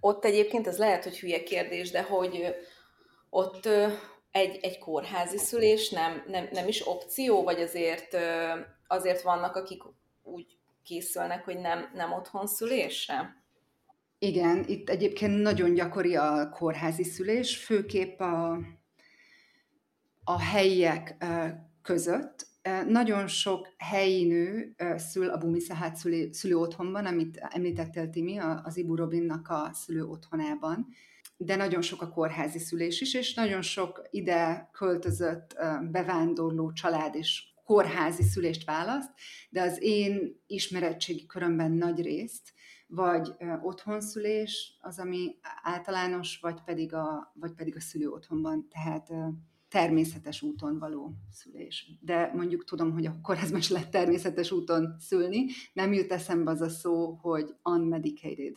Ott 0.00 0.24
egyébként, 0.24 0.66
ez 0.66 0.78
lehet, 0.78 1.04
hogy 1.04 1.18
hülye 1.18 1.42
kérdés, 1.42 1.90
de 1.90 2.02
hogy 2.02 2.54
ott 3.30 3.68
egy, 4.30 4.58
egy 4.62 4.78
kórházi 4.78 5.38
szülés 5.38 5.90
nem, 5.90 6.22
nem, 6.26 6.48
nem 6.52 6.68
is 6.68 6.86
opció, 6.86 7.42
vagy 7.42 7.60
azért, 7.60 8.16
azért 8.86 9.22
vannak, 9.22 9.56
akik 9.56 9.82
úgy 10.22 10.59
készülnek, 10.82 11.44
hogy 11.44 11.58
nem, 11.58 11.90
nem 11.94 12.12
otthon 12.12 12.46
szülésre? 12.46 13.38
Igen, 14.18 14.64
itt 14.66 14.88
egyébként 14.88 15.42
nagyon 15.42 15.74
gyakori 15.74 16.16
a 16.16 16.48
kórházi 16.48 17.04
szülés, 17.04 17.56
főképp 17.56 18.20
a, 18.20 18.58
a 20.24 20.40
helyiek 20.40 21.16
között. 21.82 22.46
Nagyon 22.86 23.26
sok 23.26 23.68
helyi 23.78 24.26
nő 24.26 24.74
szül 24.96 25.28
a 25.28 25.38
Bumiszahát 25.38 25.96
szülő, 26.30 26.56
otthonban, 26.56 27.06
amit 27.06 27.36
említettél 27.36 28.10
Timi, 28.10 28.38
az 28.62 28.76
Ibu 28.76 28.96
Robinnak 28.96 29.48
a 29.48 29.70
szülő 29.72 30.04
otthonában, 30.04 30.86
de 31.36 31.56
nagyon 31.56 31.82
sok 31.82 32.02
a 32.02 32.08
kórházi 32.08 32.58
szülés 32.58 33.00
is, 33.00 33.14
és 33.14 33.34
nagyon 33.34 33.62
sok 33.62 34.02
ide 34.10 34.68
költözött 34.72 35.56
bevándorló 35.90 36.72
család 36.72 37.14
is 37.14 37.49
kórházi 37.70 38.22
szülést 38.22 38.64
választ, 38.64 39.10
de 39.50 39.62
az 39.62 39.82
én 39.82 40.42
ismeretségi 40.46 41.26
körömben 41.26 41.70
nagy 41.70 42.02
részt 42.02 42.52
vagy 42.86 43.34
otthonszülés 43.62 44.78
az, 44.80 44.98
ami 44.98 45.36
általános, 45.62 46.38
vagy 46.40 46.62
pedig 46.64 46.94
a, 46.94 47.32
vagy 47.34 47.52
pedig 47.52 47.76
a 47.76 47.80
szülő 47.80 48.08
otthonban, 48.08 48.68
tehát 48.68 49.08
természetes 49.68 50.42
úton 50.42 50.78
való 50.78 51.14
szülés. 51.30 51.92
De 52.00 52.30
mondjuk 52.34 52.64
tudom, 52.64 52.92
hogy 52.92 53.06
a 53.06 53.18
kórházban 53.22 53.58
is 53.58 53.68
lehet 53.68 53.90
természetes 53.90 54.50
úton 54.50 54.96
szülni, 54.98 55.46
nem 55.72 55.92
jut 55.92 56.12
eszembe 56.12 56.50
az 56.50 56.60
a 56.60 56.68
szó, 56.68 57.12
hogy 57.12 57.54
unmedicated. 57.62 58.56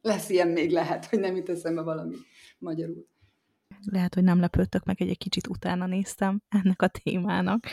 Lesz 0.00 0.30
ilyen 0.30 0.48
még 0.48 0.70
lehet, 0.70 1.06
hogy 1.06 1.20
nem 1.20 1.36
jut 1.36 1.48
eszembe 1.48 1.82
valami 1.82 2.16
magyarul. 2.58 3.06
Lehet, 3.84 4.14
hogy 4.14 4.24
nem 4.24 4.40
lepődtök 4.40 4.84
meg, 4.84 5.02
egy 5.02 5.18
kicsit 5.18 5.46
utána 5.46 5.86
néztem 5.86 6.42
ennek 6.48 6.82
a 6.82 6.88
témának 6.88 7.66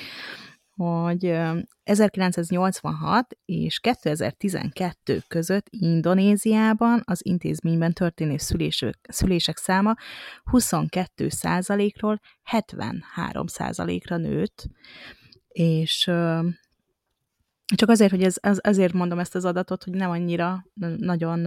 hogy 0.76 1.38
1986 1.84 3.38
és 3.46 3.80
2012 3.80 5.24
között 5.28 5.68
Indonéziában 5.70 7.02
az 7.06 7.26
intézményben 7.26 7.94
történő 7.94 8.38
szülések, 8.38 8.98
szülések 9.10 9.58
száma 9.58 9.94
22%-ról 10.52 12.20
73%-ra 12.52 14.18
nőtt, 14.18 14.68
és 15.48 16.12
csak 17.76 17.90
azért, 17.90 18.12
hogy 18.12 18.24
ez, 18.24 18.36
az, 18.42 18.60
azért 18.64 18.94
mondom 18.94 19.20
ezt 19.20 19.36
az 19.36 19.46
adatot, 19.46 19.84
hogy 19.84 19.94
nem 19.94 20.10
annyira 20.10 20.66
nagyon, 20.98 21.40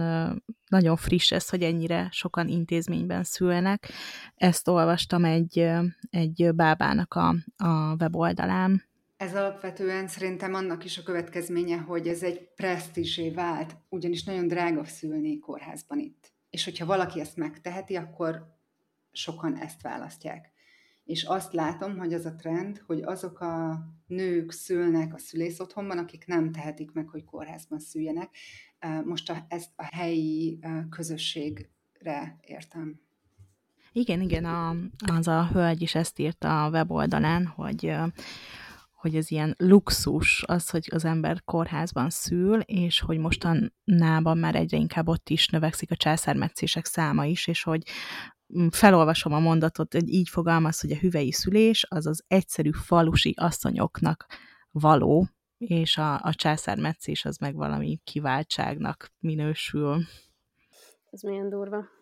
nagyon 0.67 0.95
friss 0.95 1.31
ez, 1.31 1.49
hogy 1.49 1.63
ennyire 1.63 2.07
sokan 2.11 2.47
intézményben 2.47 3.23
szülnek. 3.23 3.91
Ezt 4.35 4.67
olvastam 4.67 5.25
egy, 5.25 5.69
egy 6.09 6.49
bábának 6.55 7.13
a, 7.13 7.35
a 7.57 7.95
weboldalán, 7.99 8.88
ez 9.19 9.35
alapvetően 9.35 10.07
szerintem 10.07 10.53
annak 10.53 10.85
is 10.85 10.97
a 10.97 11.03
következménye, 11.03 11.77
hogy 11.77 12.07
ez 12.07 12.23
egy 12.23 12.49
presztízsé 12.55 13.29
vált, 13.29 13.75
ugyanis 13.89 14.23
nagyon 14.23 14.47
drága 14.47 14.85
szülni 14.85 15.39
kórházban 15.39 15.99
itt. 15.99 16.31
És 16.49 16.63
hogyha 16.63 16.85
valaki 16.85 17.19
ezt 17.19 17.35
megteheti, 17.35 17.95
akkor 17.95 18.57
sokan 19.11 19.57
ezt 19.57 19.81
választják. 19.81 20.51
És 21.03 21.23
azt 21.23 21.53
látom, 21.53 21.97
hogy 21.97 22.13
az 22.13 22.25
a 22.25 22.35
trend, 22.35 22.83
hogy 22.85 23.01
azok 23.01 23.39
a 23.39 23.85
nők 24.07 24.51
szülnek 24.51 25.13
a 25.13 25.17
szülész 25.17 25.59
otthonban, 25.59 25.97
akik 25.97 26.25
nem 26.25 26.51
tehetik 26.51 26.91
meg, 26.91 27.07
hogy 27.07 27.23
kórházban 27.23 27.79
szüljenek. 27.79 28.29
Most 29.03 29.29
a, 29.29 29.45
ezt 29.47 29.71
a 29.75 29.95
helyi 29.95 30.59
közösségre 30.89 32.39
értem. 32.41 32.99
Igen, 33.91 34.21
igen, 34.21 34.45
a, 34.45 34.75
az 35.17 35.27
a 35.27 35.47
hölgy 35.47 35.81
is 35.81 35.95
ezt 35.95 36.19
írta 36.19 36.65
a 36.65 36.69
weboldalán, 36.69 37.45
hogy 37.45 37.95
hogy 38.99 39.15
ez 39.15 39.31
ilyen 39.31 39.55
luxus 39.57 40.43
az, 40.47 40.69
hogy 40.69 40.87
az 40.91 41.05
ember 41.05 41.43
kórházban 41.43 42.09
szül, 42.09 42.59
és 42.59 42.99
hogy 42.99 43.17
mostanában 43.17 44.37
már 44.37 44.55
egyre 44.55 44.77
inkább 44.77 45.07
ott 45.07 45.29
is 45.29 45.47
növekszik 45.47 45.91
a 45.91 45.95
császármetszések 45.95 46.85
száma 46.85 47.25
is, 47.25 47.47
és 47.47 47.63
hogy 47.63 47.83
mm, 48.57 48.67
felolvasom 48.67 49.33
a 49.33 49.39
mondatot, 49.39 49.93
hogy 49.93 50.09
így 50.09 50.29
fogalmaz, 50.29 50.79
hogy 50.79 50.91
a 50.91 50.97
hüvei 50.97 51.31
szülés 51.31 51.85
az 51.89 52.05
az 52.05 52.23
egyszerű 52.27 52.71
falusi 52.71 53.33
asszonyoknak 53.37 54.25
való, 54.71 55.27
és 55.57 55.97
a, 55.97 56.13
a 56.13 56.33
császármetszés 56.33 57.25
az 57.25 57.37
meg 57.37 57.55
valami 57.55 57.99
kiváltságnak 58.03 59.13
minősül. 59.19 60.03
Ez 61.11 61.21
milyen 61.21 61.49
durva 61.49 61.98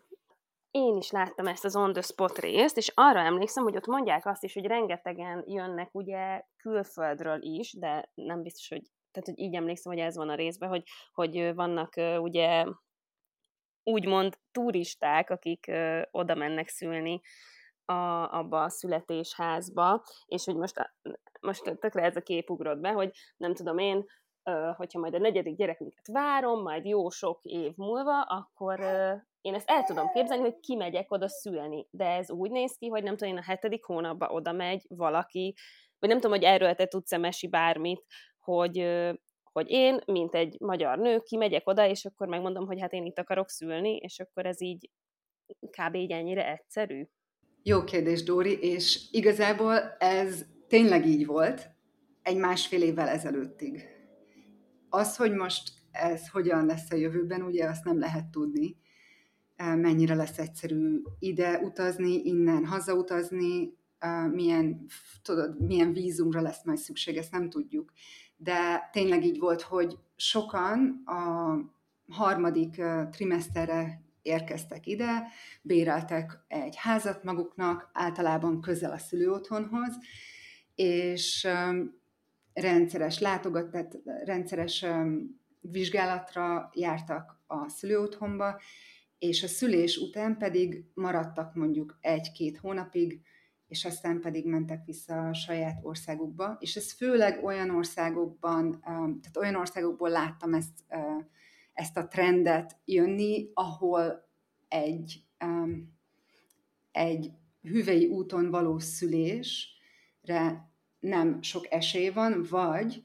én 0.78 0.96
is 0.96 1.10
láttam 1.10 1.46
ezt 1.46 1.64
az 1.64 1.76
on 1.76 1.92
the 1.92 2.02
spot 2.02 2.38
részt, 2.38 2.76
és 2.76 2.92
arra 2.94 3.20
emlékszem, 3.20 3.62
hogy 3.62 3.76
ott 3.76 3.86
mondják 3.86 4.26
azt 4.26 4.44
is, 4.44 4.54
hogy 4.54 4.66
rengetegen 4.66 5.44
jönnek 5.46 5.94
ugye 5.94 6.42
külföldről 6.56 7.38
is, 7.42 7.72
de 7.78 8.10
nem 8.14 8.42
biztos, 8.42 8.68
hogy 8.68 8.82
tehát 9.10 9.28
hogy 9.28 9.38
így 9.38 9.54
emlékszem, 9.54 9.92
hogy 9.92 10.00
ez 10.02 10.16
van 10.16 10.28
a 10.28 10.34
részben, 10.34 10.68
hogy, 10.68 10.82
hogy 11.12 11.54
vannak 11.54 11.92
ugye 12.18 12.66
úgymond 13.82 14.38
turisták, 14.52 15.30
akik 15.30 15.70
oda 16.10 16.34
mennek 16.34 16.68
szülni 16.68 17.20
a, 17.84 17.92
abba 18.38 18.62
a 18.62 18.68
születésházba, 18.68 20.04
és 20.26 20.44
hogy 20.44 20.56
most, 20.56 20.92
most 21.40 21.78
tökre 21.78 22.02
ez 22.02 22.16
a 22.16 22.20
kép 22.20 22.50
ugrott 22.50 22.78
be, 22.78 22.90
hogy 22.90 23.10
nem 23.36 23.54
tudom 23.54 23.78
én, 23.78 24.04
hogyha 24.76 24.98
majd 24.98 25.14
a 25.14 25.18
negyedik 25.18 25.56
gyerekünket 25.56 26.06
várom, 26.06 26.62
majd 26.62 26.84
jó 26.84 27.08
sok 27.08 27.40
év 27.42 27.72
múlva, 27.76 28.22
akkor 28.22 28.80
én 29.40 29.54
ezt 29.54 29.70
el 29.70 29.82
tudom 29.82 30.10
képzelni, 30.12 30.42
hogy 30.42 30.60
kimegyek 30.60 31.12
oda 31.12 31.28
szülni, 31.28 31.86
de 31.90 32.04
ez 32.04 32.30
úgy 32.30 32.50
néz 32.50 32.76
ki, 32.76 32.88
hogy 32.88 33.02
nem 33.02 33.16
tudom, 33.16 33.32
én 33.32 33.40
a 33.40 33.44
hetedik 33.44 33.84
hónapban 33.84 34.30
oda 34.30 34.52
megy 34.52 34.84
valaki, 34.88 35.54
vagy 35.98 36.08
nem 36.08 36.20
tudom, 36.20 36.36
hogy 36.36 36.46
erről 36.46 36.74
te 36.74 36.86
tudsz-e 36.86 37.16
mesi 37.16 37.48
bármit, 37.48 38.04
hogy, 38.38 38.78
hogy 39.42 39.70
én, 39.70 40.00
mint 40.06 40.34
egy 40.34 40.56
magyar 40.60 40.98
nő, 40.98 41.18
kimegyek 41.18 41.68
oda, 41.68 41.88
és 41.88 42.04
akkor 42.04 42.28
megmondom, 42.28 42.66
hogy 42.66 42.80
hát 42.80 42.92
én 42.92 43.04
itt 43.04 43.18
akarok 43.18 43.48
szülni, 43.48 43.96
és 43.96 44.18
akkor 44.18 44.46
ez 44.46 44.60
így 44.60 44.90
kb. 45.60 45.94
így 45.94 46.10
ennyire 46.10 46.50
egyszerű? 46.50 47.04
Jó 47.62 47.84
kérdés, 47.84 48.22
Dóri, 48.22 48.58
és 48.60 49.08
igazából 49.10 49.74
ez 49.98 50.44
tényleg 50.68 51.06
így 51.06 51.26
volt 51.26 51.70
egy 52.22 52.36
másfél 52.36 52.82
évvel 52.82 53.08
ezelőttig. 53.08 53.88
Az, 54.88 55.16
hogy 55.16 55.32
most 55.32 55.72
ez 55.90 56.28
hogyan 56.28 56.66
lesz 56.66 56.90
a 56.90 56.96
jövőben, 56.96 57.42
ugye 57.42 57.68
azt 57.68 57.84
nem 57.84 57.98
lehet 57.98 58.30
tudni, 58.30 58.76
mennyire 59.58 60.14
lesz 60.14 60.38
egyszerű 60.38 61.02
ide 61.18 61.58
utazni, 61.58 62.12
innen 62.24 62.66
hazautazni, 62.66 63.76
milyen, 64.30 64.86
tudod, 65.22 65.60
milyen 65.60 65.92
vízumra 65.92 66.40
lesz 66.40 66.64
majd 66.64 66.78
szükség, 66.78 67.16
ezt 67.16 67.32
nem 67.32 67.50
tudjuk. 67.50 67.92
De 68.36 68.88
tényleg 68.92 69.24
így 69.24 69.38
volt, 69.38 69.62
hogy 69.62 69.98
sokan 70.16 71.02
a 71.04 71.52
harmadik 72.08 72.82
trimeszterre 73.10 74.02
érkeztek 74.22 74.86
ide, 74.86 75.26
béreltek 75.62 76.44
egy 76.48 76.76
házat 76.76 77.24
maguknak, 77.24 77.90
általában 77.92 78.60
közel 78.60 78.92
a 78.92 78.98
szülőotthonhoz, 78.98 79.98
és 80.74 81.48
rendszeres 82.52 83.18
látogat, 83.18 83.70
tehát 83.70 83.98
rendszeres 84.24 84.84
vizsgálatra 85.60 86.70
jártak 86.74 87.40
a 87.46 87.68
szülőotthonba, 87.68 88.60
és 89.18 89.42
a 89.42 89.46
szülés 89.46 89.96
után 89.96 90.36
pedig 90.36 90.84
maradtak 90.94 91.54
mondjuk 91.54 91.98
egy-két 92.00 92.56
hónapig, 92.58 93.20
és 93.68 93.84
aztán 93.84 94.20
pedig 94.20 94.46
mentek 94.46 94.84
vissza 94.84 95.28
a 95.28 95.34
saját 95.34 95.78
országukba, 95.82 96.56
és 96.60 96.76
ez 96.76 96.92
főleg 96.92 97.44
olyan 97.44 97.70
országokban, 97.70 98.80
tehát 98.80 99.36
olyan 99.38 99.54
országokból 99.54 100.08
láttam 100.08 100.54
ezt, 100.54 100.84
ezt 101.72 101.96
a 101.96 102.06
trendet 102.06 102.76
jönni, 102.84 103.50
ahol 103.54 104.28
egy, 104.68 105.24
egy 106.92 107.30
hüvei 107.62 108.06
úton 108.06 108.50
való 108.50 108.78
szülésre 108.78 110.70
nem 110.98 111.42
sok 111.42 111.72
esély 111.72 112.08
van, 112.08 112.46
vagy 112.50 113.02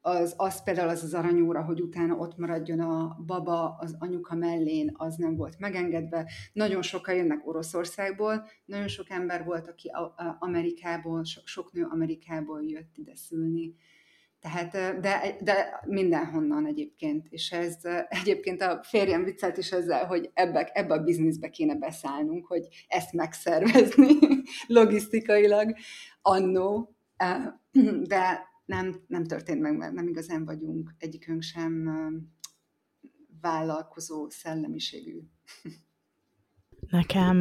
az, 0.00 0.34
az 0.36 0.62
például 0.62 0.88
az 0.88 1.02
az 1.02 1.14
aranyóra, 1.14 1.64
hogy 1.64 1.80
utána 1.80 2.14
ott 2.14 2.36
maradjon 2.36 2.80
a 2.80 3.16
baba 3.26 3.76
az 3.78 3.96
anyuka 3.98 4.34
mellén, 4.34 4.90
az 4.96 5.16
nem 5.16 5.36
volt 5.36 5.58
megengedve. 5.58 6.30
Nagyon 6.52 6.82
sokan 6.82 7.14
jönnek 7.14 7.46
Oroszországból, 7.46 8.48
nagyon 8.64 8.88
sok 8.88 9.10
ember 9.10 9.44
volt, 9.44 9.68
aki 9.68 9.90
Amerikából, 10.38 11.24
sok, 11.24 11.46
sok 11.46 11.72
nő 11.72 11.86
Amerikából 11.90 12.64
jött 12.64 12.96
ide 12.96 13.16
szülni. 13.16 13.74
Tehát, 14.40 15.00
de, 15.00 15.36
de 15.40 15.80
mindenhonnan 15.86 16.66
egyébként, 16.66 17.26
és 17.30 17.52
ez 17.52 17.76
egyébként 18.08 18.62
a 18.62 18.80
férjem 18.82 19.24
viccelt 19.24 19.56
is 19.56 19.70
ezzel, 19.70 20.06
hogy 20.06 20.30
ebbe, 20.34 20.70
ebbe 20.72 20.94
a 20.94 21.02
bizniszbe 21.02 21.50
kéne 21.50 21.74
beszállnunk, 21.74 22.46
hogy 22.46 22.68
ezt 22.88 23.12
megszervezni 23.12 24.18
logisztikailag 24.66 25.74
annó, 26.22 26.94
de 28.02 28.49
nem, 28.70 29.04
nem 29.06 29.24
történt 29.24 29.60
meg, 29.60 29.76
mert 29.76 29.92
nem 29.92 30.08
igazán 30.08 30.44
vagyunk 30.44 30.94
egyikünk 30.98 31.42
sem 31.42 31.88
vállalkozó 33.40 34.28
szellemiségű. 34.28 35.20
Nekem, 36.90 37.36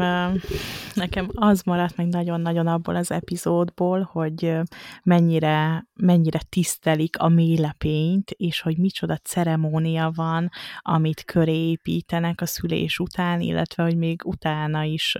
nekem 0.93 1.29
az 1.33 1.61
maradt 1.61 1.97
meg 1.97 2.07
nagyon-nagyon 2.07 2.67
abból 2.67 2.95
az 2.95 3.11
epizódból, 3.11 4.01
hogy 4.01 4.57
mennyire, 5.03 5.87
mennyire 5.93 6.39
tisztelik 6.49 7.17
a 7.19 7.27
mélepényt, 7.27 8.31
és 8.31 8.61
hogy 8.61 8.77
micsoda 8.77 9.17
ceremónia 9.17 10.11
van, 10.15 10.49
amit 10.79 11.23
köré 11.23 11.69
építenek 11.69 12.41
a 12.41 12.45
szülés 12.45 12.99
után, 12.99 13.41
illetve 13.41 13.83
hogy 13.83 13.97
még 13.97 14.21
utána 14.25 14.83
is 14.83 15.15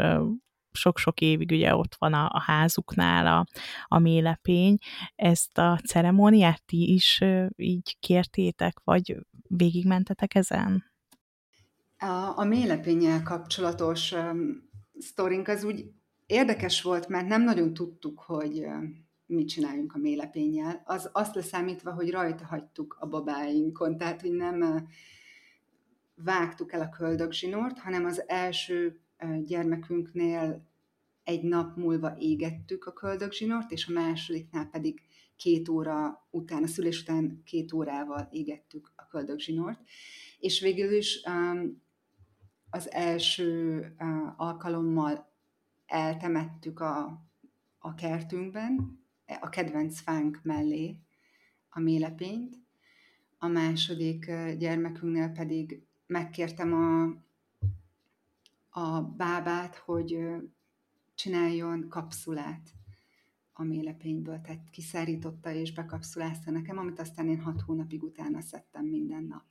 sok-sok 0.72 1.22
évig 1.22 1.52
ugye 1.52 1.76
ott 1.76 1.96
van 1.98 2.14
a, 2.14 2.30
a 2.34 2.42
házuknál 2.42 3.28
a, 3.28 3.46
a 3.88 4.00
mélepény. 4.00 4.78
Ezt 5.16 5.58
a 5.58 5.80
ceremóniát 5.88 6.64
ti 6.66 6.94
is 6.94 7.24
így 7.56 7.98
kértétek, 8.00 8.80
vagy 8.84 9.18
végigmentetek 9.48 10.36
ezen? 10.36 10.84
A, 11.98 12.38
a 12.38 12.44
mélepényel 12.44 13.24
kapcsolatos 13.24 14.12
um, 14.12 14.70
sztorink 15.00 15.48
az 15.48 15.64
úgy 15.64 15.92
érdekes 16.26 16.82
volt, 16.82 17.08
mert 17.08 17.28
nem 17.28 17.44
nagyon 17.44 17.74
tudtuk, 17.74 18.20
hogy 18.20 18.60
um, 18.60 19.08
mit 19.26 19.48
csináljunk 19.48 19.94
a 19.94 19.98
mélepényel. 19.98 20.82
Az 20.86 21.10
azt 21.14 21.36
leszámítva, 21.36 21.94
hogy 21.94 22.12
rajta 22.12 22.46
hagytuk 22.46 22.98
a 23.00 23.08
babáinkon, 23.08 23.98
tehát 23.98 24.22
hogy 24.22 24.32
nem 24.32 24.62
uh, 24.62 24.82
vágtuk 26.16 26.74
el 26.74 26.82
a 26.82 26.90
köldögzsinort, 26.90 27.80
hanem 27.80 28.06
az 28.06 28.24
első 28.28 29.02
gyermekünknél 29.46 30.68
egy 31.24 31.44
nap 31.44 31.78
múlva 31.78 32.16
égettük 32.18 32.86
a 32.86 32.94
köldögzsinort, 32.94 33.72
és 33.72 33.88
a 33.88 33.92
másodiknál 33.92 34.66
pedig 34.66 35.02
két 35.36 35.70
óra 35.70 36.28
után, 36.30 36.64
a 36.64 36.68
szülés 36.68 37.02
után 37.02 37.42
két 37.44 37.74
órával 37.74 38.28
égettük 38.32 38.92
a 38.96 39.08
köldögzsinort. 39.08 39.80
És 40.40 40.60
végül 40.60 40.92
is 40.92 41.22
az 42.70 42.92
első 42.92 43.82
alkalommal 44.38 45.32
eltemettük 45.86 46.80
a, 46.80 47.22
a 47.80 47.94
kertünkben, 47.94 49.00
a 49.40 49.50
kedvenc 49.50 50.00
fánk 50.00 50.40
mellé 50.44 50.96
a 51.70 51.80
mélepényt. 51.80 52.58
A 53.38 53.48
második 53.48 54.32
gyermekünknél 54.58 55.30
pedig 55.30 55.84
megkértem 56.06 56.74
a 56.74 57.14
a 58.70 59.02
bábát, 59.02 59.76
hogy 59.76 60.18
csináljon 61.16 61.88
kapszulát 61.90 62.70
a 63.54 63.64
mélepényből, 63.64 64.42
tehát 64.42 64.70
kiszárította 64.70 65.52
és 65.52 65.74
bekapszulázta 65.74 66.52
nekem, 66.52 66.78
amit 66.78 67.00
aztán 67.00 67.28
én 67.28 67.42
hat 67.42 67.62
hónapig 67.62 68.04
utána 68.04 68.42
szedtem 68.42 68.86
minden 68.86 69.24
nap. 69.24 69.44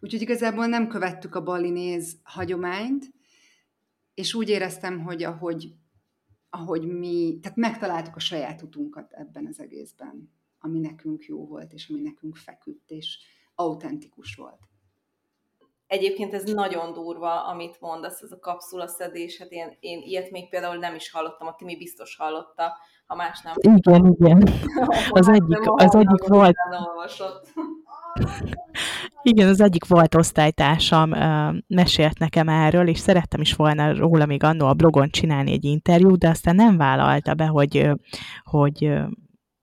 Úgyhogy 0.00 0.20
igazából 0.20 0.66
nem 0.66 0.88
követtük 0.88 1.34
a 1.34 1.42
balinéz 1.42 2.16
hagyományt, 2.22 3.14
és 4.14 4.34
úgy 4.34 4.48
éreztem, 4.48 5.00
hogy 5.00 5.22
ahogy, 5.22 5.74
ahogy 6.50 6.86
mi, 6.86 7.38
tehát 7.42 7.56
megtaláltuk 7.56 8.16
a 8.16 8.20
saját 8.20 8.62
utunkat 8.62 9.12
ebben 9.12 9.46
az 9.46 9.60
egészben, 9.60 10.30
ami 10.58 10.78
nekünk 10.78 11.24
jó 11.24 11.46
volt, 11.46 11.72
és 11.72 11.88
ami 11.88 12.00
nekünk 12.00 12.36
feküdt, 12.36 12.90
és 12.90 13.18
autentikus 13.54 14.34
volt. 14.34 14.68
Egyébként 15.86 16.34
ez 16.34 16.52
nagyon 16.52 16.92
durva, 16.92 17.46
amit 17.46 17.80
mondasz, 17.80 18.22
ez 18.22 18.32
a 18.32 18.38
kapszula 18.38 18.86
szedés, 18.86 19.38
hát 19.38 19.50
én, 19.50 19.76
én 19.80 20.02
ilyet 20.02 20.30
még 20.30 20.48
például 20.48 20.76
nem 20.76 20.94
is 20.94 21.10
hallottam, 21.10 21.46
a 21.46 21.54
Timi 21.54 21.76
biztos 21.76 22.16
hallotta, 22.16 22.72
ha 23.06 23.14
más 23.14 23.40
nem. 23.40 23.54
Igen, 23.56 24.16
igen. 24.18 24.48
Az 25.08 25.28
egyik, 25.28 25.58
az 25.64 25.94
egyik 25.94 26.26
volt... 26.26 26.56
Igen, 29.22 29.48
az 29.48 29.60
egyik 29.60 29.86
volt 29.86 30.14
osztálytársam 30.14 31.10
uh, 31.10 31.54
mesélt 31.66 32.18
nekem 32.18 32.48
erről, 32.48 32.88
és 32.88 32.98
szerettem 32.98 33.40
is 33.40 33.54
volna 33.54 33.96
róla 33.96 34.26
még 34.26 34.42
annó 34.42 34.66
a 34.66 34.74
blogon 34.74 35.10
csinálni 35.10 35.52
egy 35.52 35.64
interjút, 35.64 36.18
de 36.18 36.28
aztán 36.28 36.54
nem 36.54 36.76
vállalta 36.76 37.34
be, 37.34 37.46
hogy, 37.46 37.90
hogy 38.44 38.92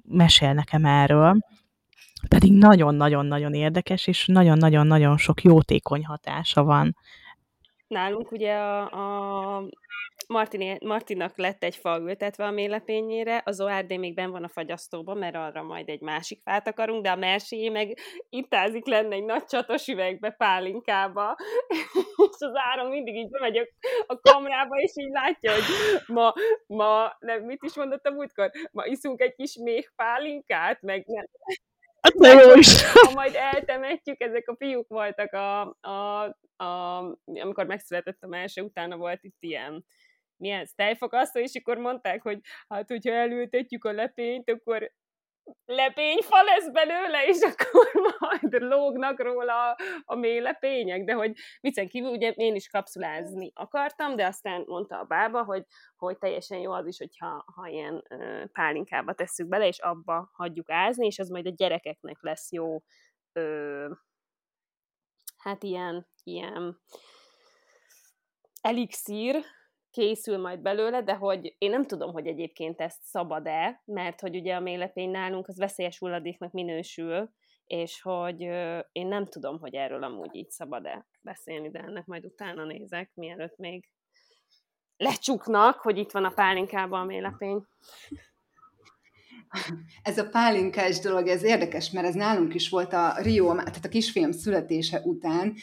mesél 0.04 0.54
nekem 0.54 0.86
erről 0.86 1.38
pedig 2.28 2.54
nagyon-nagyon-nagyon 2.54 3.54
érdekes, 3.54 4.08
és 4.08 4.28
nagyon-nagyon-nagyon 4.28 5.18
sok 5.18 5.42
jótékony 5.42 6.06
hatása 6.06 6.64
van. 6.64 6.96
Nálunk 7.88 8.32
ugye 8.32 8.54
a, 8.54 8.82
a 9.58 9.64
Martin, 10.28 10.78
Martinnak 10.82 11.38
lett 11.38 11.64
egy 11.64 11.76
fa 11.76 12.00
ültetve 12.00 12.46
a 12.46 12.52
mélepényére, 12.52 13.42
az 13.46 13.62
ORD 13.62 13.98
még 13.98 14.14
ben 14.14 14.32
van 14.32 14.44
a 14.44 14.48
fagyasztóban, 14.48 15.18
mert 15.18 15.36
arra 15.36 15.64
majd 15.64 15.90
egy 15.90 16.02
másik 16.02 16.42
fát 16.44 16.68
akarunk, 16.68 17.04
de 17.04 17.12
a 17.12 17.16
Mersié 17.16 17.70
meg 17.70 17.98
ittázik 18.30 18.86
lenne 18.86 19.16
egy 19.16 19.24
nagy 19.24 19.46
csatos 19.46 19.88
üvegbe, 19.88 20.30
pálinkába, 20.30 21.36
és 22.30 22.38
az 22.40 22.52
áron 22.54 22.90
mindig 22.90 23.16
így 23.16 23.30
bemegy 23.30 23.58
a, 23.58 23.68
a 24.08 24.20
kamrába, 24.20 24.76
és 24.76 24.92
így 24.96 25.12
látja, 25.12 25.52
hogy 25.52 25.64
ma, 26.06 26.34
ma 26.68 27.16
nem, 27.20 27.44
mit 27.44 27.64
is 27.64 27.76
mondottam 27.76 28.14
múltkor, 28.14 28.52
ma 28.72 28.86
iszunk 28.86 29.22
egy 29.22 29.36
kis 29.36 29.58
méh 29.58 29.86
pálinkát, 29.96 30.82
meg 30.82 31.04
nem. 31.06 31.26
Hát 32.04 32.14
de 32.14 32.42
jó 32.42 32.54
is. 32.56 32.82
Ha 32.94 33.12
majd 33.14 33.36
eltemetjük, 33.36 34.22
ezek 34.22 34.48
a 34.48 34.56
fiúk 34.56 34.88
voltak, 34.88 35.34
a, 35.34 35.62
a, 35.82 36.24
a, 36.56 36.98
amikor 37.26 37.66
megszületett 37.66 38.24
a 38.24 38.36
első, 38.36 38.62
utána 38.62 38.98
volt 38.98 39.24
itt 39.24 39.38
ilyen 39.40 39.86
milyen 40.38 40.68
tejfakasztó, 40.76 41.40
és 41.40 41.56
akkor 41.56 41.78
mondták, 41.78 42.22
hogy 42.22 42.40
hát, 42.68 42.88
hogyha 42.88 43.12
elültetjük 43.12 43.86
a 43.86 43.92
lepényt, 43.92 44.50
akkor 44.50 44.92
lepényfa 45.66 46.44
lesz 46.44 46.70
belőle, 46.72 47.26
és 47.26 47.40
akkor 47.42 47.92
majd 48.20 48.62
lógnak 48.62 49.20
róla 49.20 49.76
a 50.06 50.16
mély 50.16 50.40
lepények, 50.40 51.04
de 51.04 51.14
hogy 51.14 51.38
viccen 51.62 51.88
kívül, 51.88 52.10
ugye 52.10 52.32
én 52.32 52.56
is 52.56 52.70
kapszulázni 52.70 53.52
akartam, 53.56 54.16
de 54.16 54.26
aztán 54.26 54.64
mondta 54.68 55.00
a 55.00 55.04
bába, 55.04 55.44
hogy, 55.44 55.66
hogy 55.96 56.18
teljesen 56.18 56.58
jó 56.58 56.72
az 56.72 56.88
is, 56.88 56.98
hogyha 56.98 57.46
ha 57.56 57.68
ilyen 57.68 58.04
pálinkába 58.52 59.14
tesszük 59.14 59.48
bele, 59.48 59.68
és 59.68 59.80
abba 59.80 60.30
hagyjuk 60.34 60.70
ázni, 60.70 61.06
és 61.06 61.20
az 61.20 61.30
majd 61.30 61.46
a 61.46 61.54
gyerekeknek 61.56 62.18
lesz 62.22 62.52
jó 62.52 62.78
ö, 63.34 63.92
hát 65.38 65.64
ilyen, 65.64 66.08
ilyen 66.24 66.82
elixír, 68.62 69.46
készül 69.94 70.38
majd 70.38 70.60
belőle, 70.60 71.02
de 71.02 71.14
hogy 71.14 71.56
én 71.58 71.70
nem 71.70 71.86
tudom, 71.86 72.12
hogy 72.12 72.28
egyébként 72.28 72.82
ezt 72.82 73.02
szabad-e, 73.02 73.82
mert 73.86 74.20
hogy 74.20 74.36
ugye 74.36 74.56
a 74.56 74.60
mélepény 74.60 75.10
nálunk 75.10 75.48
az 75.48 75.58
veszélyes 75.58 75.98
hulladéknak 75.98 76.52
minősül, 76.52 77.30
és 77.66 78.02
hogy 78.02 78.42
én 78.92 79.08
nem 79.08 79.26
tudom, 79.26 79.60
hogy 79.60 79.76
erről 79.76 80.04
amúgy 80.04 80.36
így 80.36 80.50
szabad-e 80.50 81.06
beszélni, 81.22 81.70
de 81.70 81.80
ennek 81.80 82.06
majd 82.06 82.26
utána 82.26 82.66
nézek, 82.66 83.12
mielőtt 83.14 83.58
még 83.58 83.90
lecsuknak, 84.98 85.80
hogy 85.80 85.98
itt 85.98 86.12
van 86.12 86.26
a 86.26 86.34
pálinkában 86.34 87.02
a 87.02 87.06
mélepény. 87.06 87.66
Ez 90.04 90.18
a 90.18 90.30
pálinkás 90.30 91.00
dolog, 91.00 91.28
ez 91.28 91.44
érdekes, 91.44 91.92
mert 91.92 92.08
ez 92.08 92.14
nálunk 92.14 92.54
is 92.54 92.70
volt 92.70 92.94
a 92.94 93.14
Rio, 93.18 93.56
tehát 93.56 93.86
a 93.86 93.90
kisfiam 93.90 94.32
születése 94.32 95.02
után. 95.04 95.56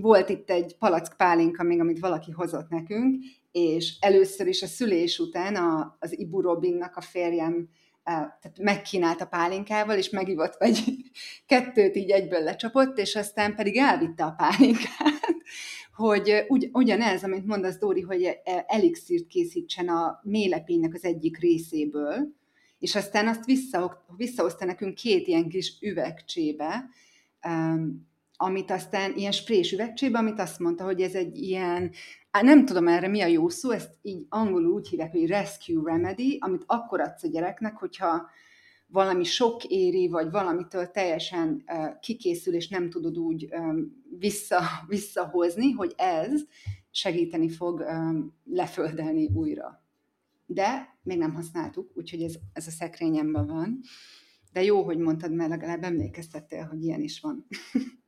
Volt 0.00 0.28
itt 0.28 0.50
egy 0.50 0.76
palack 0.78 1.16
pálinka 1.16 1.62
még, 1.62 1.80
amit 1.80 1.98
valaki 1.98 2.30
hozott 2.30 2.68
nekünk, 2.68 3.24
és 3.52 3.96
először 4.00 4.46
is 4.46 4.62
a 4.62 4.66
szülés 4.66 5.18
után 5.18 5.54
a, 5.56 5.96
az 6.00 6.18
Ibu 6.18 6.40
Robinnak 6.40 6.96
a 6.96 7.00
férjem 7.00 7.68
tehát 8.06 8.58
megkínálta 8.60 9.26
pálinkával, 9.26 9.96
és 9.96 10.10
megivott 10.10 10.56
vagy 10.58 10.84
kettőt 11.46 11.96
így 11.96 12.10
egyből 12.10 12.42
lecsapott, 12.42 12.98
és 12.98 13.16
aztán 13.16 13.54
pedig 13.54 13.76
elvitte 13.76 14.24
a 14.24 14.34
pálinkát, 14.36 15.34
hogy 15.96 16.44
ugy, 16.48 16.68
ugyanez, 16.72 17.22
amit 17.22 17.46
mondasz, 17.46 17.78
Dóri, 17.78 18.00
hogy 18.00 18.38
elixírt 18.66 19.26
készítsen 19.26 19.88
a 19.88 20.20
mélepénynek 20.22 20.94
az 20.94 21.04
egyik 21.04 21.38
részéből, 21.38 22.34
és 22.78 22.94
aztán 22.94 23.28
azt 23.28 23.44
vissza, 23.44 24.04
visszahozta 24.16 24.64
nekünk 24.64 24.94
két 24.94 25.26
ilyen 25.26 25.48
kis 25.48 25.78
üvegcsébe, 25.80 26.84
amit 28.36 28.70
aztán 28.70 29.16
ilyen 29.16 29.32
sprés 29.32 29.72
üvegcsébe, 29.72 30.18
amit 30.18 30.38
azt 30.38 30.58
mondta, 30.58 30.84
hogy 30.84 31.00
ez 31.00 31.14
egy 31.14 31.36
ilyen, 31.36 31.92
nem 32.40 32.64
tudom 32.64 32.88
erre 32.88 33.08
mi 33.08 33.20
a 33.20 33.26
jó 33.26 33.48
szó, 33.48 33.70
ezt 33.70 33.98
így 34.02 34.26
angolul 34.28 34.72
úgy 34.72 34.88
hívják, 34.88 35.10
hogy 35.10 35.26
rescue 35.26 35.90
remedy, 35.92 36.38
amit 36.40 36.64
akkor 36.66 37.00
adsz 37.00 37.22
a 37.22 37.28
gyereknek, 37.28 37.76
hogyha 37.76 38.30
valami 38.86 39.24
sok 39.24 39.64
éri, 39.64 40.08
vagy 40.08 40.30
valamitől 40.30 40.90
teljesen 40.90 41.64
uh, 41.66 41.98
kikészül, 42.00 42.54
és 42.54 42.68
nem 42.68 42.90
tudod 42.90 43.18
úgy 43.18 43.48
um, 43.50 44.04
vissza, 44.18 44.60
visszahozni, 44.88 45.70
hogy 45.70 45.94
ez 45.96 46.42
segíteni 46.90 47.48
fog 47.48 47.80
um, 47.80 48.34
leföldelni 48.44 49.26
újra. 49.34 49.84
De 50.46 50.98
még 51.02 51.18
nem 51.18 51.34
használtuk, 51.34 51.90
úgyhogy 51.94 52.22
ez, 52.22 52.34
ez 52.52 52.66
a 52.66 52.70
szekrényemben 52.70 53.46
van. 53.46 53.80
De 54.52 54.62
jó, 54.62 54.82
hogy 54.82 54.98
mondtad, 54.98 55.32
mert 55.32 55.50
legalább 55.50 55.82
emlékeztettél, 55.82 56.64
hogy 56.64 56.82
ilyen 56.82 57.02
is 57.02 57.20
van. 57.20 57.46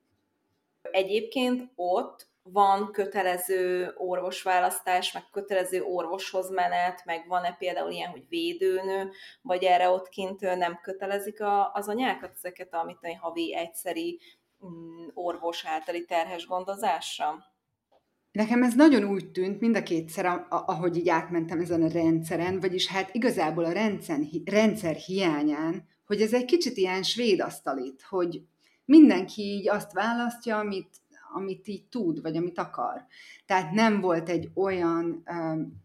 Egyébként 0.91 1.73
ott 1.75 2.29
van 2.53 2.93
kötelező 2.93 3.93
orvosválasztás, 3.97 5.13
meg 5.13 5.23
kötelező 5.33 5.83
orvoshoz 5.83 6.51
menet, 6.51 7.05
meg 7.05 7.25
van-e 7.29 7.57
például 7.59 7.91
ilyen, 7.91 8.11
hogy 8.11 8.25
védőnő, 8.29 9.11
vagy 9.43 9.65
erre 9.65 9.89
ott 9.89 10.09
kint 10.09 10.41
nem 10.41 10.79
kötelezik 10.83 11.41
a, 11.41 11.73
az 11.73 11.89
anyákat 11.89 12.31
ezeket, 12.35 12.75
a 12.75 12.97
havi 13.21 13.57
egyszeri 13.57 14.21
mm, 14.67 15.07
orvos 15.15 15.67
általi 15.67 16.05
terhes 16.05 16.47
gondozásra? 16.47 17.35
Nekem 18.33 18.63
ez 18.63 18.75
nagyon 18.75 19.05
úgy 19.05 19.31
tűnt 19.31 19.61
mind 19.61 19.77
a 19.77 19.83
kétszer, 19.83 20.47
ahogy 20.49 20.97
így 20.97 21.09
átmentem 21.09 21.61
ezen 21.61 21.83
a 21.83 21.89
rendszeren, 21.89 22.61
vagyis 22.61 22.87
hát 22.87 23.15
igazából 23.15 23.65
a 23.65 23.73
rendszer, 23.73 24.19
rendszer 24.45 24.95
hiányán, 24.95 25.89
hogy 26.07 26.21
ez 26.21 26.35
egy 26.35 26.45
kicsit 26.45 26.77
ilyen 26.77 27.03
svéd 27.03 27.41
asztalit, 27.41 28.03
hogy 28.03 28.43
mindenki 28.89 29.43
így 29.43 29.69
azt 29.69 29.93
választja, 29.93 30.59
amit, 30.59 30.97
amit 31.33 31.69
így 31.69 31.85
tud, 31.89 32.23
vagy 32.23 32.37
amit 32.37 32.59
akar. 32.59 33.07
Tehát 33.47 33.73
nem 33.73 34.01
volt 34.01 34.29
egy 34.29 34.51
olyan 34.55 35.23
um, 35.27 35.83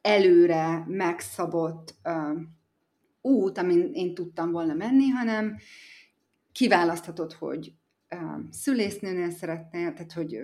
előre 0.00 0.84
megszabott 0.86 1.94
um, 2.04 2.56
út, 3.20 3.58
amin 3.58 3.90
én 3.92 4.14
tudtam 4.14 4.50
volna 4.50 4.74
menni, 4.74 5.08
hanem 5.08 5.56
kiválaszthatod, 6.52 7.32
hogy 7.32 7.72
um, 8.10 8.48
szülésznőnél 8.50 9.30
szeretnél, 9.30 9.92
tehát 9.92 10.12
hogy 10.12 10.36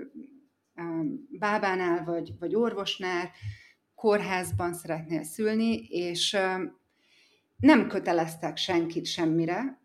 um, 0.77 1.29
bábánál 1.31 2.05
vagy, 2.05 2.39
vagy 2.39 2.55
orvosnál, 2.55 3.31
kórházban 3.95 4.75
szeretnél 4.75 5.23
szülni, 5.23 5.87
és 5.89 6.33
um, 6.33 6.79
nem 7.57 7.89
köteleztek 7.89 8.57
senkit 8.57 9.07
semmire, 9.07 9.83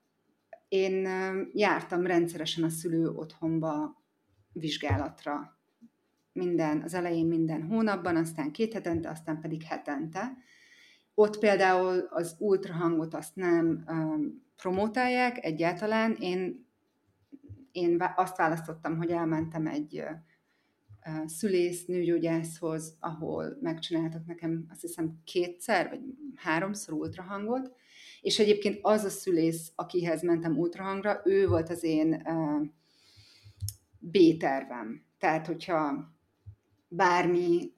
én 0.70 1.08
jártam 1.54 2.06
rendszeresen 2.06 2.64
a 2.64 2.70
szülő 2.70 3.08
otthonba 3.10 4.04
vizsgálatra. 4.52 5.58
Minden, 6.32 6.82
az 6.82 6.94
elején 6.94 7.28
minden 7.28 7.64
hónapban, 7.64 8.16
aztán 8.16 8.52
két 8.52 8.74
hetente, 8.74 9.10
aztán 9.10 9.42
pedig 9.42 9.64
hetente. 9.64 10.38
Ott 11.14 11.40
például 11.40 12.08
az 12.10 12.36
ultrahangot 12.40 13.14
azt 13.14 13.36
nem 13.36 13.84
um, 13.88 14.44
promotálják 14.56 15.46
egyáltalán. 15.46 16.16
Én, 16.20 16.68
én 17.72 18.04
azt 18.16 18.38
választottam, 18.38 18.98
hogy 18.98 19.12
elmentem 19.12 19.68
egy 19.68 20.00
uh, 20.00 21.26
szülész, 21.26 21.86
nőgyógyászhoz, 21.86 22.98
ahol 23.00 23.58
megcsináltak 23.62 24.26
nekem 24.26 24.66
azt 24.70 24.82
hiszem 24.82 25.22
kétszer, 25.24 25.90
vagy 25.90 26.02
háromszor 26.36 26.94
ultrahangot, 26.94 27.72
és 28.22 28.40
egyébként 28.40 28.80
az 28.82 29.04
a 29.04 29.10
szülész, 29.10 29.72
akihez 29.76 30.22
mentem 30.22 30.58
ultrahangra, 30.58 31.22
ő 31.24 31.48
volt 31.48 31.70
az 31.70 31.84
én 31.84 32.24
B-tervem. 34.00 35.04
Tehát, 35.18 35.46
hogyha 35.46 36.14
bármi 36.88 37.74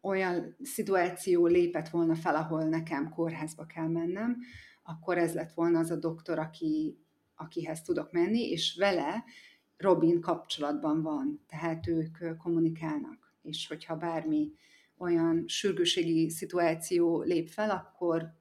olyan 0.00 0.56
szituáció 0.62 1.46
lépett 1.46 1.88
volna 1.88 2.14
fel, 2.14 2.34
ahol 2.34 2.64
nekem 2.64 3.08
kórházba 3.08 3.66
kell 3.66 3.88
mennem, 3.88 4.36
akkor 4.82 5.18
ez 5.18 5.34
lett 5.34 5.52
volna 5.52 5.78
az 5.78 5.90
a 5.90 5.96
doktor, 5.96 6.38
aki, 6.38 6.98
akihez 7.34 7.82
tudok 7.82 8.12
menni, 8.12 8.50
és 8.50 8.76
vele 8.78 9.24
Robin 9.76 10.20
kapcsolatban 10.20 11.02
van, 11.02 11.44
tehát 11.48 11.86
ők 11.86 12.36
kommunikálnak, 12.36 13.34
és 13.42 13.66
hogyha 13.66 13.96
bármi 13.96 14.52
olyan 14.98 15.44
sürgőségi 15.46 16.30
szituáció 16.30 17.22
lép 17.22 17.48
fel, 17.48 17.70
akkor 17.70 18.38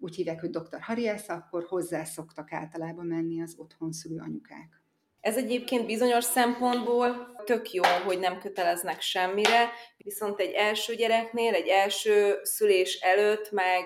úgy 0.00 0.14
hívják, 0.14 0.40
hogy 0.40 0.50
dr. 0.50 0.80
Harries, 0.80 1.26
akkor 1.26 1.64
hozzá 1.68 2.04
szoktak 2.04 2.52
általában 2.52 3.06
menni 3.06 3.42
az 3.42 3.54
otthon 3.58 3.92
szülő 3.92 4.18
anyukák. 4.18 4.82
Ez 5.20 5.36
egyébként 5.36 5.86
bizonyos 5.86 6.24
szempontból 6.24 7.34
tök 7.44 7.72
jó, 7.72 7.82
hogy 8.04 8.18
nem 8.18 8.38
köteleznek 8.38 9.00
semmire, 9.00 9.68
viszont 9.96 10.40
egy 10.40 10.52
első 10.52 10.94
gyereknél, 10.94 11.54
egy 11.54 11.66
első 11.66 12.38
szülés 12.42 13.00
előtt 13.00 13.50
meg, 13.50 13.84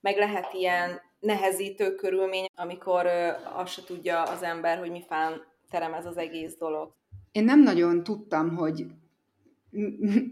meg 0.00 0.16
lehet 0.16 0.52
ilyen 0.52 1.00
nehezítő 1.20 1.94
körülmény, 1.94 2.46
amikor 2.54 3.06
azt 3.54 3.72
se 3.72 3.82
tudja 3.84 4.22
az 4.22 4.42
ember, 4.42 4.78
hogy 4.78 4.90
mi 4.90 5.02
fán 5.08 5.42
terem 5.70 5.94
ez 5.94 6.06
az 6.06 6.16
egész 6.16 6.56
dolog. 6.56 6.94
Én 7.32 7.44
nem 7.44 7.62
nagyon 7.62 8.02
tudtam, 8.02 8.56
hogy 8.56 8.86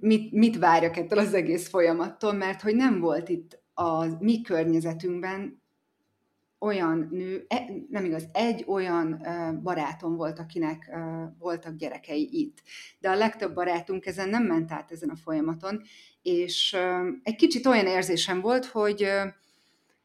mit, 0.00 0.32
mit 0.32 0.58
várjak 0.58 0.96
ettől 0.96 1.18
az 1.18 1.34
egész 1.34 1.68
folyamattól, 1.68 2.32
mert 2.32 2.60
hogy 2.60 2.74
nem 2.74 3.00
volt 3.00 3.28
itt 3.28 3.62
a 3.74 4.04
mi 4.04 4.40
környezetünkben 4.40 5.62
olyan 6.58 7.08
nő, 7.10 7.44
e, 7.48 7.64
nem 7.90 8.04
igaz, 8.04 8.28
egy 8.32 8.64
olyan 8.66 9.26
barátom 9.62 10.16
volt, 10.16 10.38
akinek 10.38 10.90
voltak 11.38 11.76
gyerekei 11.76 12.28
itt. 12.32 12.62
De 12.98 13.10
a 13.10 13.14
legtöbb 13.14 13.54
barátunk 13.54 14.06
ezen 14.06 14.28
nem 14.28 14.42
ment 14.42 14.72
át 14.72 14.92
ezen 14.92 15.08
a 15.08 15.16
folyamaton, 15.16 15.82
és 16.22 16.76
egy 17.22 17.36
kicsit 17.36 17.66
olyan 17.66 17.86
érzésem 17.86 18.40
volt, 18.40 18.66
hogy 18.66 19.06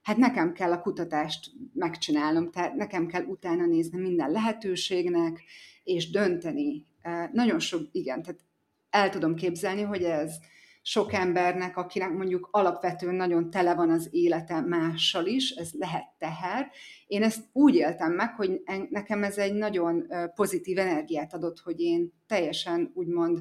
hát 0.02 0.18
nekem 0.18 0.54
kell 0.54 0.72
a 0.72 0.82
kutatást 0.82 1.52
megcsinálnom, 1.74 2.52
tehát 2.52 2.76
nekem 2.76 3.08
kell 3.08 3.24
utána 3.24 3.66
nézni 3.66 4.00
minden 4.00 4.32
lehetőségnek, 4.32 5.44
és 5.84 6.10
dönteni. 6.10 6.86
Nagyon 7.32 7.60
sok, 7.60 7.82
igen, 7.92 8.22
tehát 8.22 8.40
el 8.90 9.10
tudom 9.10 9.36
képzelni, 9.36 9.82
hogy 9.82 10.04
ez 10.04 10.34
sok 10.90 11.14
embernek, 11.14 11.78
akinek 11.78 12.12
mondjuk 12.12 12.48
alapvetően 12.52 13.16
nagyon 13.16 13.50
tele 13.50 13.76
van 13.76 13.90
az 13.90 14.08
élete 14.12 14.62
mással 14.62 15.26
is, 15.26 15.50
ez 15.50 15.72
lehet 15.72 16.06
teher. 16.18 16.70
Én 17.08 17.24
ezt 17.24 17.44
úgy 17.54 17.76
éltem 17.76 18.14
meg, 18.14 18.36
hogy 18.36 18.62
nekem 18.90 19.24
ez 19.24 19.38
egy 19.38 19.54
nagyon 19.54 20.08
pozitív 20.36 20.78
energiát 20.78 21.34
adott, 21.34 21.60
hogy 21.60 21.80
én 21.80 22.14
teljesen 22.28 22.92
úgymond 22.94 23.40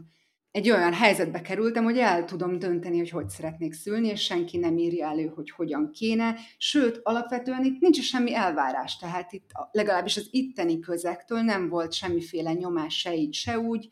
egy 0.51 0.71
olyan 0.71 0.93
helyzetbe 0.93 1.41
kerültem, 1.41 1.85
hogy 1.85 1.99
el 1.99 2.25
tudom 2.25 2.59
dönteni, 2.59 2.99
hogy 2.99 3.11
hogy 3.11 3.29
szeretnék 3.29 3.73
szülni, 3.73 4.09
és 4.09 4.23
senki 4.23 4.57
nem 4.59 4.79
írja 4.79 5.07
elő, 5.07 5.27
hogy 5.27 5.51
hogyan 5.51 5.91
kéne. 5.93 6.35
Sőt, 6.59 7.01
alapvetően 7.03 7.65
itt 7.65 7.81
nincs 7.81 8.01
semmi 8.01 8.35
elvárás, 8.35 8.97
tehát 8.97 9.33
itt 9.33 9.51
legalábbis 9.71 10.17
az 10.17 10.29
itteni 10.31 10.79
közektől 10.79 11.41
nem 11.41 11.69
volt 11.69 11.93
semmiféle 11.93 12.53
nyomás 12.53 12.99
se 12.99 13.15
így, 13.15 13.35
se 13.35 13.59
úgy. 13.59 13.89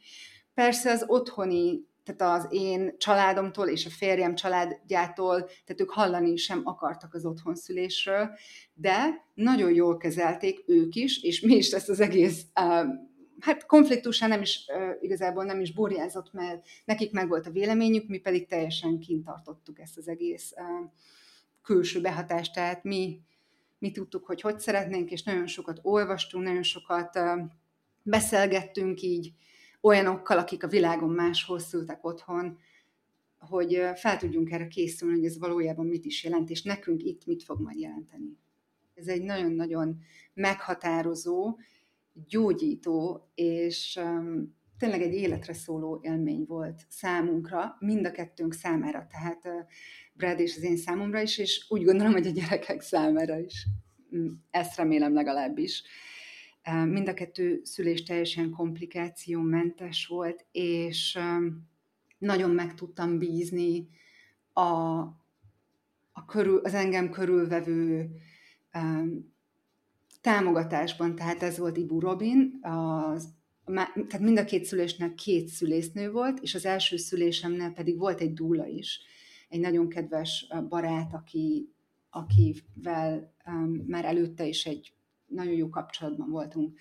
Persze 0.55 0.90
az 0.90 1.05
otthoni 1.07 1.95
tehát 2.07 2.37
az 2.37 2.47
én 2.51 2.99
családomtól 2.99 3.69
és 3.69 3.87
a 3.87 3.90
férjem 3.90 4.35
családjától, 4.35 5.45
tehát 5.45 5.81
ők 5.81 5.90
hallani 5.90 6.37
sem 6.37 6.61
akartak 6.64 7.14
az 7.14 7.25
otthonszülésről, 7.25 8.31
de 8.75 9.25
nagyon 9.35 9.73
jól 9.73 9.97
kezelték 9.97 10.64
ők 10.66 10.95
is, 10.95 11.23
és 11.23 11.40
mi 11.40 11.55
is 11.55 11.71
ezt 11.71 11.88
az 11.88 12.01
egész 12.01 12.47
hát 13.40 13.66
konfliktusán 13.66 14.29
nem 14.29 14.40
is 14.40 14.66
igazából 15.01 15.45
nem 15.45 15.61
is 15.61 15.73
burjázott, 15.73 16.33
mert 16.33 16.66
nekik 16.85 17.12
meg 17.12 17.29
volt 17.29 17.47
a 17.47 17.51
véleményük, 17.51 18.09
mi 18.09 18.19
pedig 18.19 18.47
teljesen 18.47 18.99
kintartottuk 18.99 19.79
ezt 19.81 19.97
az 19.97 20.09
egész 20.09 20.53
külső 21.62 22.01
behatást, 22.01 22.55
tehát 22.55 22.85
mi, 22.85 23.21
mi 23.79 23.90
tudtuk, 23.90 24.27
hogy 24.27 24.40
hogy 24.40 24.59
szeretnénk, 24.59 25.11
és 25.11 25.23
nagyon 25.23 25.47
sokat 25.47 25.79
olvastunk, 25.83 26.45
nagyon 26.45 26.62
sokat 26.62 27.19
beszélgettünk 28.03 29.03
így, 29.03 29.33
olyanokkal, 29.80 30.38
akik 30.38 30.64
a 30.64 30.68
világon 30.68 31.10
máshol 31.10 31.58
szültek 31.58 32.04
otthon, 32.04 32.58
hogy 33.38 33.80
fel 33.94 34.16
tudjunk 34.16 34.50
erre 34.50 34.66
készülni, 34.66 35.14
hogy 35.14 35.24
ez 35.24 35.38
valójában 35.38 35.86
mit 35.86 36.04
is 36.04 36.24
jelent, 36.24 36.50
és 36.50 36.62
nekünk 36.62 37.02
itt 37.02 37.26
mit 37.26 37.42
fog 37.42 37.60
majd 37.60 37.78
jelenteni. 37.78 38.38
Ez 38.94 39.06
egy 39.06 39.22
nagyon-nagyon 39.22 39.98
meghatározó, 40.34 41.58
gyógyító, 42.28 43.30
és 43.34 43.98
um, 44.02 44.56
tényleg 44.78 45.02
egy 45.02 45.14
életre 45.14 45.52
szóló 45.52 46.00
élmény 46.02 46.44
volt 46.48 46.82
számunkra, 46.88 47.76
mind 47.78 48.06
a 48.06 48.10
kettőnk 48.10 48.52
számára, 48.52 49.06
tehát 49.10 49.44
uh, 49.44 49.52
Brad 50.12 50.40
és 50.40 50.56
az 50.56 50.62
én 50.62 50.76
számomra 50.76 51.20
is, 51.20 51.38
és 51.38 51.66
úgy 51.68 51.84
gondolom, 51.84 52.12
hogy 52.12 52.26
a 52.26 52.30
gyerekek 52.30 52.80
számára 52.80 53.38
is. 53.38 53.66
Mm, 54.16 54.26
ezt 54.50 54.76
remélem 54.76 55.14
legalábbis. 55.14 55.82
Mind 56.72 57.09
a 57.09 57.14
kettő 57.14 57.61
szülés 57.64 58.02
teljesen 58.02 58.50
komplikációmentes 58.50 60.07
volt, 60.07 60.46
és 60.52 61.18
nagyon 62.18 62.50
meg 62.50 62.74
tudtam 62.74 63.18
bízni 63.18 63.88
a, 64.52 64.62
a 66.12 66.24
körül, 66.26 66.59
az 66.59 66.74
engem 66.74 67.11
körülvevő 67.11 68.11
um, 68.74 69.35
támogatásban, 70.20 71.14
tehát 71.14 71.42
ez 71.42 71.59
volt 71.59 71.76
Ibu 71.76 72.00
Robin, 72.00 72.59
az, 72.61 73.35
tehát 73.94 74.20
mind 74.20 74.38
a 74.38 74.44
két 74.44 74.64
szülésnek 74.64 75.14
két 75.14 75.48
szülésznő 75.48 76.11
volt, 76.11 76.38
és 76.38 76.55
az 76.55 76.66
első 76.66 76.96
szülésemnél 76.96 77.70
pedig 77.70 77.98
volt 77.98 78.20
egy 78.20 78.33
dúla 78.33 78.66
is, 78.66 79.00
egy 79.48 79.61
nagyon 79.61 79.88
kedves 79.88 80.46
barát, 80.68 81.14
aki, 81.14 81.72
akivel 82.11 83.35
um, 83.46 83.85
már 83.87 84.05
előtte 84.05 84.46
is 84.46 84.66
egy 84.66 84.95
nagyon 85.26 85.52
jó 85.52 85.68
kapcsolatban 85.68 86.30
voltunk. 86.30 86.78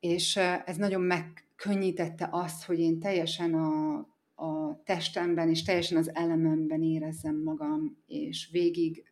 És 0.00 0.36
ez 0.36 0.76
nagyon 0.76 1.00
megkönnyítette 1.00 2.28
azt, 2.30 2.64
hogy 2.64 2.78
én 2.78 2.98
teljesen 2.98 3.54
a, 3.54 3.98
a 4.34 4.82
testemben 4.84 5.48
és 5.48 5.62
teljesen 5.62 5.98
az 5.98 6.14
elememben 6.14 6.82
érezzem 6.82 7.42
magam, 7.42 7.96
és 8.06 8.48
végig 8.52 9.04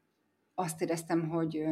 azt 0.55 0.81
éreztem, 0.81 1.29
hogy 1.29 1.65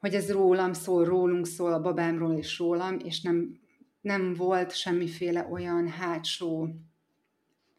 hogy 0.00 0.14
ez 0.14 0.30
rólam 0.30 0.72
szól, 0.72 1.04
rólunk 1.04 1.46
szól, 1.46 1.72
a 1.72 1.80
babámról 1.80 2.34
és 2.34 2.58
rólam, 2.58 2.98
és 2.98 3.22
nem, 3.22 3.58
nem 4.00 4.34
volt 4.34 4.74
semmiféle 4.74 5.48
olyan 5.50 5.88
hátsó 5.88 6.68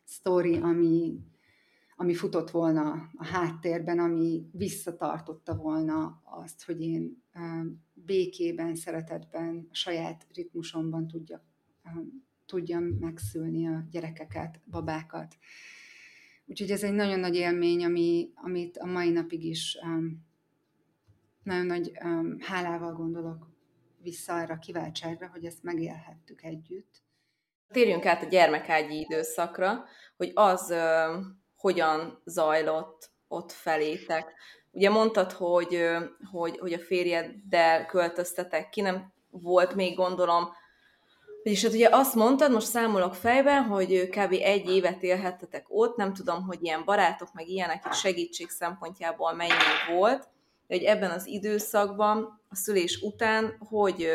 sztori, 0.04 0.58
ami, 0.58 1.20
ami 2.02 2.14
futott 2.14 2.50
volna 2.50 3.10
a 3.16 3.26
háttérben, 3.26 4.00
ami 4.00 4.50
visszatartotta 4.52 5.56
volna 5.56 6.22
azt, 6.24 6.66
hogy 6.66 6.82
én 6.82 7.24
békében, 7.94 8.76
szeretetben, 8.76 9.68
a 9.72 9.76
saját 9.76 10.28
ritmusomban 10.34 11.08
tudjak, 11.08 11.44
tudjam 12.46 12.84
megszülni 12.84 13.68
a 13.68 13.88
gyerekeket, 13.92 14.62
babákat. 14.66 15.38
Úgyhogy 16.46 16.72
ez 16.72 16.84
egy 16.84 16.94
nagyon 16.94 17.20
nagy 17.20 17.36
élmény, 17.36 17.86
ami, 17.86 18.32
amit 18.36 18.78
a 18.78 18.86
mai 18.86 19.10
napig 19.10 19.44
is 19.44 19.78
nagyon 21.44 21.66
nagy 21.66 21.92
um, 22.04 22.38
hálával 22.40 22.94
gondolok 22.94 23.50
vissza 23.98 24.34
arra 24.34 24.54
a 24.54 24.60
kiváltságra, 24.60 25.28
hogy 25.28 25.46
ezt 25.46 25.64
megélhettük 25.64 26.44
együtt. 26.44 27.04
Térjünk 27.68 28.06
át 28.06 28.24
a 28.24 28.28
gyermekágyi 28.28 29.00
időszakra, 29.00 29.84
hogy 30.18 30.32
az 30.34 30.74
hogyan 31.62 32.22
zajlott 32.26 33.10
ott 33.28 33.52
felétek. 33.52 34.34
Ugye 34.72 34.90
mondtad, 34.90 35.32
hogy, 35.32 35.86
hogy, 36.32 36.58
hogy 36.58 36.74
a 36.74 36.80
férjeddel 36.80 37.86
költöztetek 37.86 38.70
ki, 38.70 38.82
nem 38.82 39.14
volt 39.30 39.76
még 39.76 39.96
gondolom, 39.96 40.50
és 41.44 41.64
hát 41.64 41.74
ugye 41.74 41.90
azt 41.92 42.16
mondtad, 42.16 42.52
most 42.52 42.68
számolok 42.68 43.16
fejben, 43.16 43.64
hogy 43.64 44.10
kb. 44.10 44.32
egy 44.32 44.70
évet 44.70 45.04
élhettetek 45.04 45.66
ott, 45.68 45.96
nem 45.96 46.14
tudom, 46.14 46.44
hogy 46.44 46.64
ilyen 46.64 46.86
barátok, 46.86 47.34
meg 47.34 47.48
ilyenek 47.48 47.86
itt 47.86 47.94
segítség 47.94 48.50
szempontjából 48.50 49.34
mennyi 49.34 49.52
volt, 49.98 50.28
de 50.68 50.76
hogy 50.76 50.84
ebben 50.84 51.12
az 51.12 51.28
időszakban, 51.28 52.42
a 52.50 52.56
szülés 52.56 53.02
után, 53.02 53.58
hogy, 53.70 54.10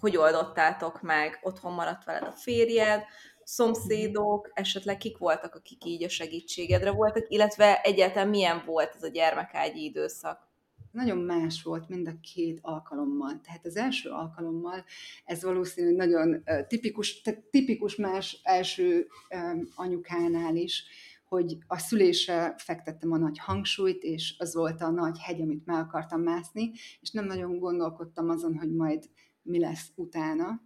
hogy 0.00 0.16
oldottátok 0.16 1.02
meg, 1.02 1.38
otthon 1.42 1.72
maradt 1.72 2.04
veled 2.04 2.22
a 2.22 2.32
férjed, 2.32 3.02
szomszédok, 3.44 4.50
esetleg 4.54 4.96
kik 4.96 5.18
voltak, 5.18 5.54
akik 5.54 5.84
így 5.84 6.04
a 6.04 6.08
segítségedre 6.08 6.90
voltak, 6.90 7.26
illetve 7.28 7.80
egyáltalán 7.80 8.28
milyen 8.28 8.62
volt 8.66 8.94
ez 8.94 9.02
a 9.02 9.08
gyermekágyi 9.08 9.84
időszak? 9.84 10.50
Nagyon 10.90 11.18
más 11.18 11.62
volt 11.62 11.88
mind 11.88 12.08
a 12.08 12.20
két 12.34 12.58
alkalommal. 12.62 13.40
Tehát 13.44 13.66
az 13.66 13.76
első 13.76 14.10
alkalommal 14.10 14.84
ez 15.24 15.42
valószínűleg 15.42 16.08
nagyon 16.08 16.44
tipikus, 16.66 17.20
tehát 17.20 17.40
tipikus 17.40 17.96
más 17.96 18.40
első 18.42 19.08
anyukánál 19.74 20.56
is, 20.56 20.84
hogy 21.28 21.58
a 21.66 21.78
szülésre 21.78 22.54
fektettem 22.58 23.12
a 23.12 23.16
nagy 23.16 23.38
hangsúlyt, 23.38 24.02
és 24.02 24.34
az 24.38 24.54
volt 24.54 24.80
a 24.80 24.90
nagy 24.90 25.18
hegy, 25.18 25.40
amit 25.40 25.66
meg 25.66 25.76
akartam 25.76 26.20
mászni, 26.20 26.72
és 27.00 27.10
nem 27.10 27.24
nagyon 27.24 27.58
gondolkodtam 27.58 28.28
azon, 28.28 28.58
hogy 28.58 28.74
majd 28.74 29.04
mi 29.42 29.58
lesz 29.58 29.92
utána 29.94 30.60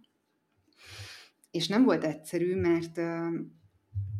és 1.51 1.67
nem 1.67 1.83
volt 1.83 2.03
egyszerű, 2.03 2.55
mert 2.55 2.99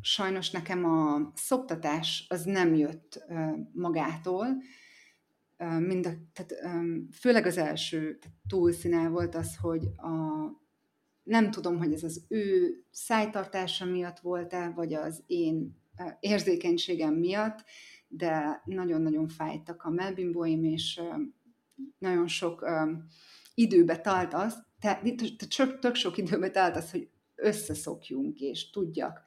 sajnos 0.02 0.52
nekem 0.52 0.86
a 0.86 1.32
szoptatás 1.36 2.26
az 2.30 2.44
nem 2.44 2.76
jött 2.76 3.26
magától, 3.74 4.48
mind 5.80 6.06
a, 6.06 6.12
tehát, 6.34 6.54
főleg 7.20 7.46
az 7.46 7.58
első 7.58 8.20
túlszíne 8.48 9.08
volt 9.08 9.36
az, 9.36 9.56
hogy 9.56 9.84
a, 9.98 10.12
nem 11.24 11.52
tudom, 11.52 11.78
hogy 11.78 11.94
ez 11.94 12.04
az 12.04 12.26
ő 12.28 12.76
szájtartása 12.92 13.86
miatt 13.86 14.20
volt-e, 14.20 14.70
vagy 14.70 14.94
az 14.94 15.24
én 15.28 15.78
érzékenységem 16.20 17.13
miatt, 17.13 17.63
de 18.08 18.62
nagyon-nagyon 18.66 19.28
fájtak 19.28 19.84
a 19.84 19.90
melbimbóim, 19.90 20.63
és 20.63 21.02
nagyon 21.98 22.28
sok 22.28 22.66
időbe 23.54 24.02
talt 24.02 24.34
az, 24.34 24.66
tehát 24.80 25.02
tök, 25.58 25.80
tök 25.80 25.96
sok 25.96 26.18
időbe 26.18 26.50
telt 26.50 26.76
az, 26.76 26.92
hogy 26.92 27.10
összeszokjunk, 27.38 28.39
és 28.39 28.69
tudjak 28.69 29.23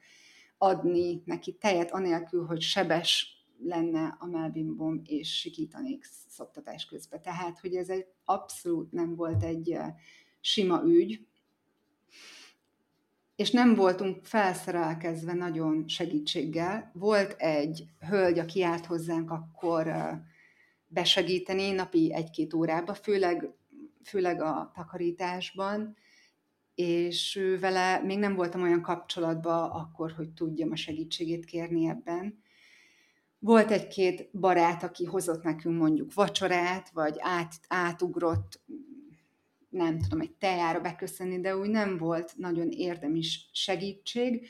adni 0.57 1.21
neki 1.25 1.53
tejet, 1.53 1.91
anélkül, 1.91 2.45
hogy 2.45 2.61
sebes 2.61 3.39
lenne 3.63 4.17
a 4.19 4.25
melbimbom, 4.25 5.01
és 5.05 5.39
sikítanék 5.39 6.03
szoktatás 6.27 6.85
közben. 6.85 7.21
Tehát, 7.21 7.59
hogy 7.59 7.75
ez 7.75 7.89
egy 7.89 8.05
abszolút 8.25 8.91
nem 8.91 9.15
volt 9.15 9.43
egy 9.43 9.77
sima 10.41 10.81
ügy, 10.85 11.25
és 13.35 13.51
nem 13.51 13.75
voltunk 13.75 14.25
felszerelkezve 14.25 15.33
nagyon 15.33 15.87
segítséggel. 15.87 16.91
Volt 16.93 17.35
egy 17.37 17.85
hölgy, 17.99 18.39
aki 18.39 18.59
járt 18.59 18.85
hozzánk 18.85 19.31
akkor 19.31 19.91
besegíteni 20.87 21.71
napi 21.71 22.13
egy-két 22.13 22.53
órába, 22.53 22.93
főleg, 22.93 23.53
főleg 24.03 24.41
a 24.41 24.71
takarításban, 24.75 25.97
és 26.81 27.41
vele 27.59 27.99
még 27.99 28.17
nem 28.17 28.35
voltam 28.35 28.61
olyan 28.61 28.81
kapcsolatban 28.81 29.69
akkor, 29.69 30.11
hogy 30.11 30.29
tudjam 30.29 30.71
a 30.71 30.75
segítségét 30.75 31.45
kérni 31.45 31.87
ebben. 31.87 32.43
Volt 33.39 33.71
egy-két 33.71 34.29
barát, 34.39 34.83
aki 34.83 35.05
hozott 35.05 35.43
nekünk 35.43 35.77
mondjuk 35.77 36.13
vacsorát, 36.13 36.89
vagy 36.89 37.15
át, 37.19 37.53
átugrott, 37.67 38.61
nem 39.69 39.99
tudom, 39.99 40.21
egy 40.21 40.31
tejára 40.31 40.79
beköszönni, 40.79 41.39
de 41.39 41.57
úgy 41.57 41.69
nem 41.69 41.97
volt 41.97 42.33
nagyon 42.37 42.69
érdemis 42.69 43.49
segítség. 43.53 44.47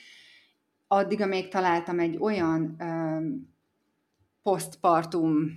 Addig, 0.87 1.21
amíg 1.21 1.47
találtam 1.47 1.99
egy 1.99 2.17
olyan 2.19 2.75
um, 2.79 3.53
postpartum 4.41 5.49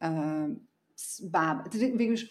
um, 0.00 0.68
báb, 1.30 1.72
végülis 1.72 2.30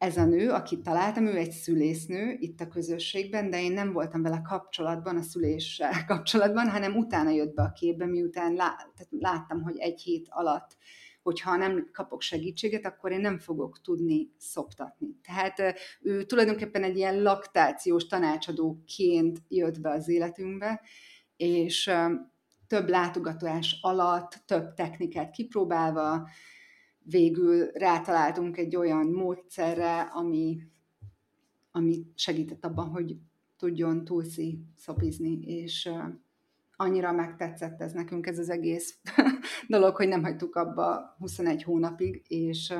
ez 0.00 0.16
a 0.16 0.24
nő, 0.24 0.50
akit 0.50 0.82
találtam, 0.82 1.26
ő 1.26 1.36
egy 1.36 1.50
szülésznő 1.50 2.36
itt 2.38 2.60
a 2.60 2.68
közösségben, 2.68 3.50
de 3.50 3.62
én 3.62 3.72
nem 3.72 3.92
voltam 3.92 4.22
vele 4.22 4.40
kapcsolatban, 4.48 5.16
a 5.16 5.22
szüléssel 5.22 6.04
kapcsolatban, 6.06 6.68
hanem 6.68 6.96
utána 6.96 7.30
jött 7.30 7.54
be 7.54 7.62
a 7.62 7.72
képbe, 7.72 8.06
miután 8.06 8.58
láttam, 9.10 9.62
hogy 9.62 9.78
egy 9.78 10.00
hét 10.00 10.26
alatt, 10.30 10.76
hogyha 11.22 11.56
nem 11.56 11.88
kapok 11.92 12.20
segítséget, 12.20 12.86
akkor 12.86 13.12
én 13.12 13.20
nem 13.20 13.38
fogok 13.38 13.80
tudni 13.80 14.30
szoptatni. 14.38 15.20
Tehát 15.22 15.78
ő 16.00 16.24
tulajdonképpen 16.24 16.82
egy 16.82 16.96
ilyen 16.96 17.22
laktációs 17.22 18.06
tanácsadóként 18.06 19.38
jött 19.48 19.80
be 19.80 19.90
az 19.90 20.08
életünkbe, 20.08 20.80
és 21.36 21.90
több 22.66 22.88
látogatás 22.88 23.78
alatt, 23.80 24.42
több 24.46 24.74
technikát 24.74 25.30
kipróbálva, 25.30 26.28
végül 27.10 27.66
rátaláltunk 27.66 28.56
egy 28.56 28.76
olyan 28.76 29.06
módszerre, 29.06 30.00
ami, 30.00 30.60
ami 31.70 32.06
segített 32.14 32.64
abban, 32.64 32.88
hogy 32.88 33.16
tudjon 33.56 34.04
túlszi 34.04 34.64
szopizni, 34.76 35.40
és 35.40 35.90
annyira 36.76 37.12
megtetszett 37.12 37.80
ez 37.80 37.92
nekünk, 37.92 38.26
ez 38.26 38.38
az 38.38 38.50
egész 38.50 38.98
dolog, 39.68 39.96
hogy 39.96 40.08
nem 40.08 40.22
hagytuk 40.22 40.54
abba 40.54 41.14
21 41.18 41.62
hónapig, 41.62 42.22
és 42.28 42.74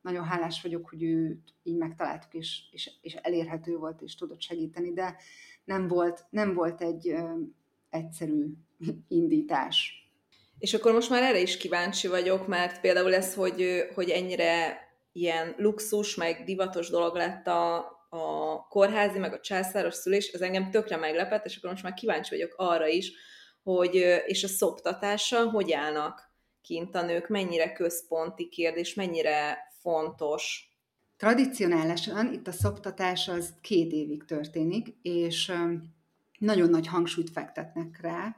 nagyon 0.00 0.24
hálás 0.24 0.62
vagyok, 0.62 0.88
hogy 0.88 1.02
őt 1.02 1.54
így 1.62 1.76
megtaláltuk, 1.76 2.34
és, 2.34 2.68
és, 2.70 2.90
és 3.00 3.14
elérhető 3.14 3.76
volt, 3.76 4.00
és 4.00 4.14
tudott 4.14 4.40
segíteni, 4.40 4.92
de 4.92 5.16
nem 5.64 5.88
volt, 5.88 6.26
nem 6.30 6.54
volt 6.54 6.80
egy 6.80 7.14
egyszerű 7.90 8.54
indítás. 9.08 10.03
És 10.64 10.74
akkor 10.74 10.92
most 10.92 11.10
már 11.10 11.22
erre 11.22 11.40
is 11.40 11.56
kíváncsi 11.56 12.08
vagyok, 12.08 12.46
mert 12.46 12.80
például 12.80 13.14
ez, 13.14 13.34
hogy, 13.34 13.84
hogy 13.94 14.10
ennyire 14.10 14.78
ilyen 15.12 15.54
luxus, 15.56 16.14
meg 16.14 16.44
divatos 16.44 16.88
dolog 16.88 17.14
lett 17.14 17.46
a, 17.46 17.76
a 18.10 18.56
kórházi, 18.68 19.18
meg 19.18 19.32
a 19.32 19.40
császáros 19.40 19.94
szülés, 19.94 20.30
az 20.32 20.42
engem 20.42 20.70
tökre 20.70 20.96
meglepett, 20.96 21.44
és 21.44 21.56
akkor 21.56 21.70
most 21.70 21.82
már 21.82 21.94
kíváncsi 21.94 22.30
vagyok 22.30 22.54
arra 22.56 22.86
is, 22.86 23.12
hogy 23.62 23.94
és 24.26 24.44
a 24.44 24.48
szoptatása 24.48 25.50
hogy 25.50 25.72
állnak 25.72 26.32
kint 26.62 26.94
a 26.94 27.02
nők, 27.02 27.28
mennyire 27.28 27.72
központi 27.72 28.48
kérdés, 28.48 28.94
mennyire 28.94 29.58
fontos. 29.80 30.68
Tradicionálisan 31.16 32.32
itt 32.32 32.46
a 32.46 32.52
szoptatás 32.52 33.28
az 33.28 33.54
két 33.60 33.92
évig 33.92 34.24
történik, 34.24 34.88
és 35.02 35.52
nagyon 36.38 36.70
nagy 36.70 36.86
hangsúlyt 36.86 37.30
fektetnek 37.30 38.00
rá, 38.00 38.36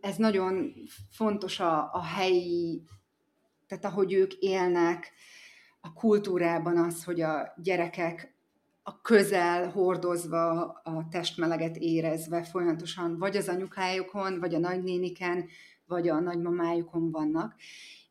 ez 0.00 0.16
nagyon 0.16 0.72
fontos 1.10 1.60
a, 1.60 1.92
a 1.92 2.02
helyi, 2.02 2.82
tehát 3.66 3.84
ahogy 3.84 4.12
ők 4.12 4.32
élnek, 4.32 5.12
a 5.80 5.92
kultúrában 5.92 6.76
az, 6.76 7.04
hogy 7.04 7.20
a 7.20 7.54
gyerekek 7.62 8.34
a 8.82 9.00
közel 9.00 9.70
hordozva, 9.70 10.62
a 10.84 11.06
testmeleget 11.10 11.76
érezve 11.76 12.42
folyamatosan 12.42 13.18
vagy 13.18 13.36
az 13.36 13.48
anyukájukon, 13.48 14.38
vagy 14.40 14.54
a 14.54 14.58
nagynéniken, 14.58 15.48
vagy 15.86 16.08
a 16.08 16.20
nagymamájukon 16.20 17.10
vannak. 17.10 17.54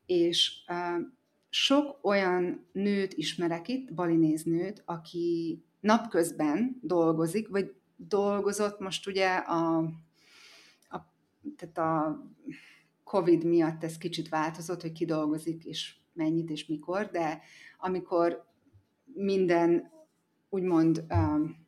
És 0.05 0.51
uh, 0.67 1.05
sok 1.49 1.99
olyan 2.01 2.67
nőt 2.71 3.13
ismerek 3.13 3.67
itt, 3.67 3.93
balinéz 3.93 4.43
nőt, 4.43 4.81
aki 4.85 5.63
napközben 5.79 6.79
dolgozik, 6.81 7.47
vagy 7.47 7.73
dolgozott 7.95 8.79
most 8.79 9.07
ugye 9.07 9.35
a 9.35 9.89
tehát 11.57 11.77
a 11.77 12.21
COVID 13.03 13.43
miatt 13.43 13.83
ez 13.83 13.97
kicsit 13.97 14.29
változott, 14.29 14.81
hogy 14.81 14.91
ki 14.91 15.05
dolgozik, 15.05 15.65
és 15.65 15.95
mennyit, 16.13 16.49
és 16.49 16.65
mikor, 16.65 17.09
de 17.11 17.41
amikor 17.77 18.45
minden 19.13 19.91
úgymond 20.49 21.05
um, 21.09 21.67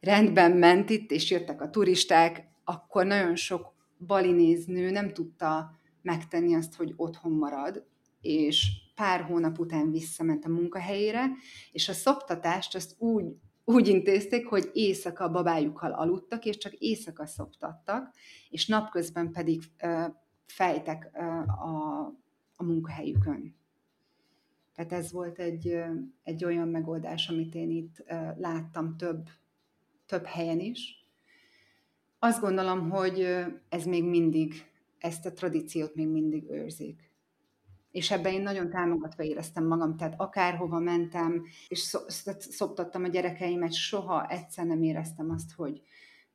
rendben 0.00 0.52
ment 0.52 0.90
itt, 0.90 1.10
és 1.10 1.30
jöttek 1.30 1.60
a 1.60 1.70
turisták, 1.70 2.48
akkor 2.64 3.06
nagyon 3.06 3.36
sok 3.36 3.74
balinéznő 3.98 4.90
nem 4.90 5.12
tudta 5.12 5.70
megtenni 6.02 6.54
azt, 6.54 6.74
hogy 6.74 6.92
otthon 6.96 7.32
marad, 7.32 7.86
és 8.20 8.66
pár 8.94 9.20
hónap 9.20 9.58
után 9.58 9.90
visszament 9.90 10.44
a 10.44 10.48
munkahelyére, 10.48 11.30
és 11.72 11.88
a 11.88 11.92
szoptatást 11.92 12.74
azt 12.74 12.94
úgy 12.98 13.24
úgy 13.68 13.88
intézték, 13.88 14.46
hogy 14.46 14.70
éjszaka 14.72 15.24
a 15.24 15.30
babájukkal 15.30 15.92
aludtak, 15.92 16.44
és 16.44 16.56
csak 16.58 16.72
éjszaka 16.72 17.26
szoptattak, 17.26 18.14
és 18.50 18.66
napközben 18.66 19.32
pedig 19.32 19.62
fejtek 20.46 21.10
a, 21.46 22.06
a 22.56 22.64
munkahelyükön. 22.64 23.54
Tehát 24.74 24.92
ez 24.92 25.12
volt 25.12 25.38
egy, 25.38 25.78
egy 26.22 26.44
olyan 26.44 26.68
megoldás, 26.68 27.28
amit 27.28 27.54
én 27.54 27.70
itt 27.70 28.04
láttam 28.38 28.96
több, 28.96 29.28
több 30.06 30.24
helyen 30.24 30.60
is. 30.60 31.08
Azt 32.18 32.40
gondolom, 32.40 32.90
hogy 32.90 33.20
ez 33.68 33.84
még 33.84 34.04
mindig, 34.04 34.54
ezt 34.98 35.26
a 35.26 35.32
tradíciót 35.32 35.94
még 35.94 36.08
mindig 36.08 36.50
őrzik 36.50 37.10
és 37.96 38.10
ebben 38.10 38.32
én 38.32 38.42
nagyon 38.42 38.70
támogatva 38.70 39.22
éreztem 39.22 39.66
magam, 39.66 39.96
tehát 39.96 40.14
akárhova 40.16 40.78
mentem, 40.78 41.46
és 41.68 41.96
szoptattam 42.38 43.04
a 43.04 43.08
gyerekeimet, 43.08 43.72
soha 43.72 44.26
egyszer 44.28 44.66
nem 44.66 44.82
éreztem 44.82 45.30
azt, 45.30 45.52
hogy 45.52 45.82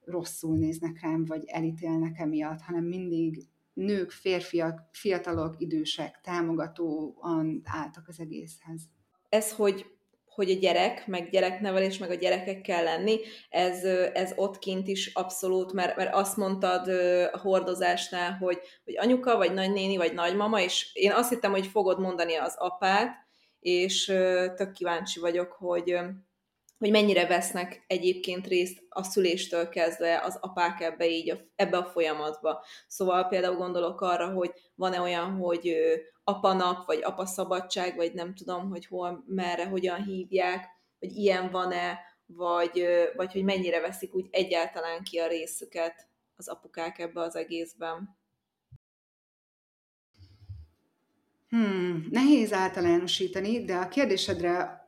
rosszul 0.04 0.58
néznek 0.58 1.02
rám, 1.02 1.26
vagy 1.26 1.43
elítélnek 1.45 2.19
emiatt, 2.19 2.62
hanem 2.62 2.84
mindig 2.84 3.43
nők, 3.74 4.12
férfiak, 4.12 4.89
fiatalok, 4.91 5.56
idősek 5.58 6.19
támogatóan 6.24 7.62
álltak 7.63 8.08
az 8.08 8.19
egészhez. 8.19 8.82
Ez, 9.30 9.52
hogy 9.52 9.86
hogy 10.36 10.50
a 10.50 10.60
gyerek, 10.60 11.08
meg 11.08 11.30
gyereknevelés, 11.30 11.98
meg 11.98 12.10
a 12.10 12.15
gyerekek 12.15 12.62
kell 12.62 12.84
lenni, 12.84 13.20
ez, 13.50 13.84
ez 14.13 14.34
ott 14.36 14.60
kint 14.60 14.88
is 14.88 15.13
abszolút, 15.13 15.74
mert, 15.74 15.96
mert 15.96 16.13
azt 16.13 16.38
mondtad 16.38 16.88
a 17.32 17.38
hordozásnál, 17.38 18.32
hogy, 18.32 18.60
hogy 18.84 18.98
anyuka, 18.98 19.38
vagy 19.38 19.54
nagynéni, 19.54 19.98
vagy 19.98 20.13
nagymama, 20.13 20.62
és 20.62 20.89
én 20.94 21.12
azt 21.12 21.30
hittem, 21.30 21.52
hogy 21.52 21.67
fogod 21.67 22.00
mondani 22.00 22.36
az 22.36 22.56
apát, 22.58 23.15
és 23.60 24.06
tök 24.56 24.72
kíváncsi 24.72 25.20
vagyok, 25.20 25.52
hogy, 25.52 25.96
hogy 26.82 26.91
mennyire 26.91 27.28
vesznek 27.28 27.84
egyébként 27.88 28.48
részt 28.48 28.86
a 28.89 29.04
szüléstől 29.04 29.70
kezdve 29.70 30.22
az 30.24 30.38
apák 30.41 30.82
ebbe 30.82 31.08
így, 31.10 31.30
a, 31.30 31.38
ebbe 31.56 31.78
a 31.78 31.86
folyamatba. 31.86 32.63
Szóval 32.88 33.28
például 33.28 33.56
gondolok 33.56 34.02
arra, 34.02 34.32
hogy 34.32 34.52
van-e 34.76 35.02
olyan, 35.02 35.32
hogy 35.32 35.76
apanap, 36.24 36.86
vagy 36.86 37.02
apaszabadság, 37.04 37.96
vagy 37.96 38.13
nem 38.13 38.36
tudom, 38.36 38.70
hogy 38.70 38.86
hol, 38.86 39.24
merre, 39.28 39.65
hogyan 39.65 40.04
hívják, 40.04 40.65
hogy 41.00 41.15
ilyen 41.15 41.52
van-e, 41.52 42.00
vagy, 42.26 42.86
vagy 43.15 43.32
hogy 43.32 43.44
mennyire 43.44 43.80
veszik 43.80 44.15
úgy 44.15 44.28
egyáltalán 44.32 45.04
ki 45.04 45.17
a 45.17 45.28
részüket 45.28 46.08
az 46.36 46.48
apukák 46.48 47.00
ebbe 47.00 47.22
az 47.22 47.36
egészben. 47.36 48.17
Hmm, 51.50 52.08
nehéz 52.12 52.54
általánosítani, 52.54 53.65
de 53.65 53.76
a 53.76 53.88
kérdésedre 53.88 54.81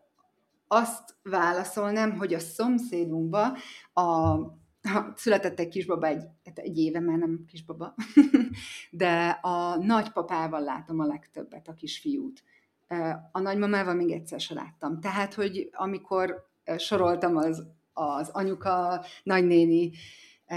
azt 0.73 1.15
válaszolnám, 1.23 2.17
hogy 2.17 2.33
a 2.33 2.39
szomszédunkba 2.39 3.57
a 3.93 4.35
született 5.15 5.59
egy 5.59 5.67
kisbaba 5.67 6.07
egy, 6.07 6.23
hát 6.45 6.59
egy 6.59 6.77
éve, 6.77 6.99
mert 6.99 7.19
nem 7.19 7.45
kisbaba, 7.47 7.93
de 8.91 9.29
a 9.29 9.75
nagypapával 9.75 10.61
látom 10.61 10.99
a 10.99 11.05
legtöbbet, 11.05 11.67
a 11.67 11.73
kisfiút. 11.73 12.43
A 13.31 13.39
nagymamával 13.39 13.93
még 13.93 14.11
egyszer 14.11 14.39
se 14.39 14.53
láttam. 14.53 14.99
Tehát, 14.99 15.33
hogy 15.33 15.69
amikor 15.71 16.47
soroltam 16.77 17.37
az, 17.37 17.63
az 17.93 18.29
anyuka, 18.29 19.03
nagynéni, 19.23 19.91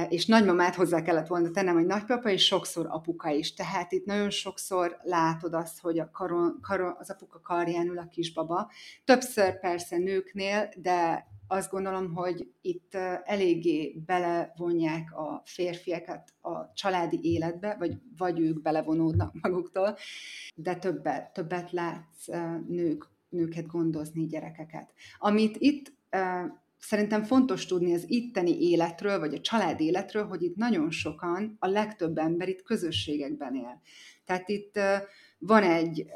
és 0.09 0.27
nagymamát 0.27 0.75
hozzá 0.75 1.03
kellett 1.03 1.27
volna 1.27 1.51
tennem, 1.51 1.75
hogy 1.75 1.87
nagypapa, 1.87 2.31
és 2.31 2.45
sokszor 2.45 2.87
apuka 2.89 3.31
is. 3.31 3.55
Tehát 3.55 3.93
itt 3.93 4.05
nagyon 4.05 4.31
sokszor 4.31 4.97
látod 5.03 5.55
azt, 5.55 5.81
hogy 5.81 5.99
a 5.99 6.11
karon, 6.11 6.59
karon, 6.63 6.95
az 6.99 7.11
apuka 7.11 7.41
karján 7.41 7.87
ül 7.87 7.99
a 7.99 8.09
kisbaba. 8.09 8.71
Többször 9.05 9.61
persze 9.61 9.97
nőknél, 9.97 10.69
de 10.77 11.27
azt 11.49 11.71
gondolom, 11.71 12.15
hogy 12.15 12.49
itt 12.61 12.95
eléggé 13.25 14.03
belevonják 14.07 15.17
a 15.17 15.43
férfiakat 15.45 16.33
a 16.41 16.73
családi 16.73 17.19
életbe, 17.23 17.77
vagy, 17.79 17.97
vagy 18.17 18.41
ők 18.41 18.63
belevonódnak 18.63 19.35
maguktól, 19.43 19.97
de 20.55 20.75
többet, 20.75 21.33
többet 21.33 21.73
látsz 21.73 22.27
nők, 22.69 23.11
nőket 23.29 23.67
gondozni, 23.67 24.27
gyerekeket. 24.27 24.93
Amit 25.19 25.57
itt 25.59 25.93
szerintem 26.79 27.23
fontos 27.23 27.67
tudni 27.67 27.95
az 27.95 28.05
itteni 28.07 28.61
életről, 28.61 29.19
vagy 29.19 29.35
a 29.35 29.41
család 29.41 29.81
életről, 29.81 30.27
hogy 30.27 30.43
itt 30.43 30.57
nagyon 30.57 30.91
sokan, 30.91 31.57
a 31.59 31.67
legtöbb 31.67 32.19
ember 32.19 32.49
itt 32.49 32.63
közösségekben 32.63 33.55
él. 33.55 33.81
Tehát 34.25 34.49
itt 34.49 34.79
van 35.39 35.63
egy, 35.63 36.07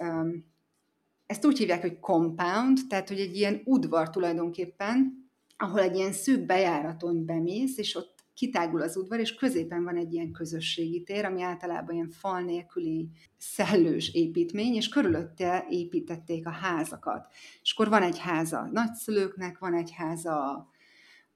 ezt 1.26 1.46
úgy 1.46 1.58
hívják, 1.58 1.80
hogy 1.80 2.00
compound, 2.00 2.78
tehát 2.88 3.08
hogy 3.08 3.20
egy 3.20 3.36
ilyen 3.36 3.60
udvar 3.64 4.10
tulajdonképpen, 4.10 5.28
ahol 5.56 5.80
egy 5.80 5.96
ilyen 5.96 6.12
szűk 6.12 6.46
bejáraton 6.46 7.24
bemész, 7.24 7.78
és 7.78 7.96
ott 7.96 8.19
kitágul 8.40 8.82
az 8.82 8.96
udvar, 8.96 9.20
és 9.20 9.34
középen 9.34 9.84
van 9.84 9.96
egy 9.96 10.12
ilyen 10.12 10.32
közösségi 10.32 11.02
tér, 11.02 11.24
ami 11.24 11.42
általában 11.42 11.94
ilyen 11.94 12.10
fal 12.10 12.40
nélküli 12.40 13.08
szellős 13.38 14.14
építmény, 14.14 14.74
és 14.74 14.88
körülötte 14.88 15.66
építették 15.68 16.46
a 16.46 16.50
házakat. 16.50 17.32
És 17.62 17.72
akkor 17.72 17.88
van 17.88 18.02
egy 18.02 18.18
háza 18.18 18.68
nagyszülőknek, 18.72 19.58
van 19.58 19.74
egy 19.74 19.92
háza 19.92 20.68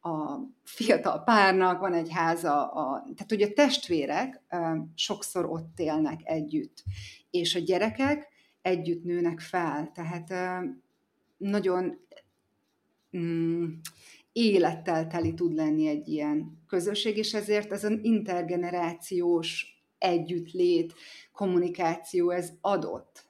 a 0.01 0.39
fiatal 0.63 1.23
párnak, 1.23 1.81
van 1.81 1.93
egy 1.93 2.11
háza, 2.11 2.71
a, 2.73 3.03
tehát 3.15 3.33
ugye 3.33 3.47
a 3.47 3.53
testvérek 3.53 4.43
sokszor 4.95 5.45
ott 5.45 5.79
élnek 5.79 6.21
együtt, 6.23 6.83
és 7.31 7.55
a 7.55 7.59
gyerekek 7.59 8.29
együtt 8.63 9.05
nőnek 9.05 9.41
fel, 9.41 9.93
tehát 9.95 10.35
nagyon 11.37 11.99
mm, 13.17 13.65
élettel 14.37 15.07
teli 15.07 15.35
tud 15.35 15.55
lenni 15.55 15.87
egy 15.87 16.09
ilyen 16.09 16.63
közösség, 16.67 17.17
és 17.17 17.35
ezért 17.35 17.73
ez 17.73 17.85
az 17.85 17.99
intergenerációs 18.03 19.79
együttlét, 19.99 20.95
kommunikáció, 21.33 22.31
ez 22.31 22.53
adott. 22.61 23.25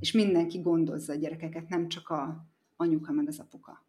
És 0.00 0.12
mindenki 0.12 0.58
gondozza 0.58 1.12
a 1.12 1.16
gyerekeket, 1.16 1.68
nem 1.68 1.88
csak 1.88 2.08
a 2.08 2.46
anyuka 2.76 3.12
meg 3.12 3.28
az 3.28 3.38
apuka. 3.38 3.82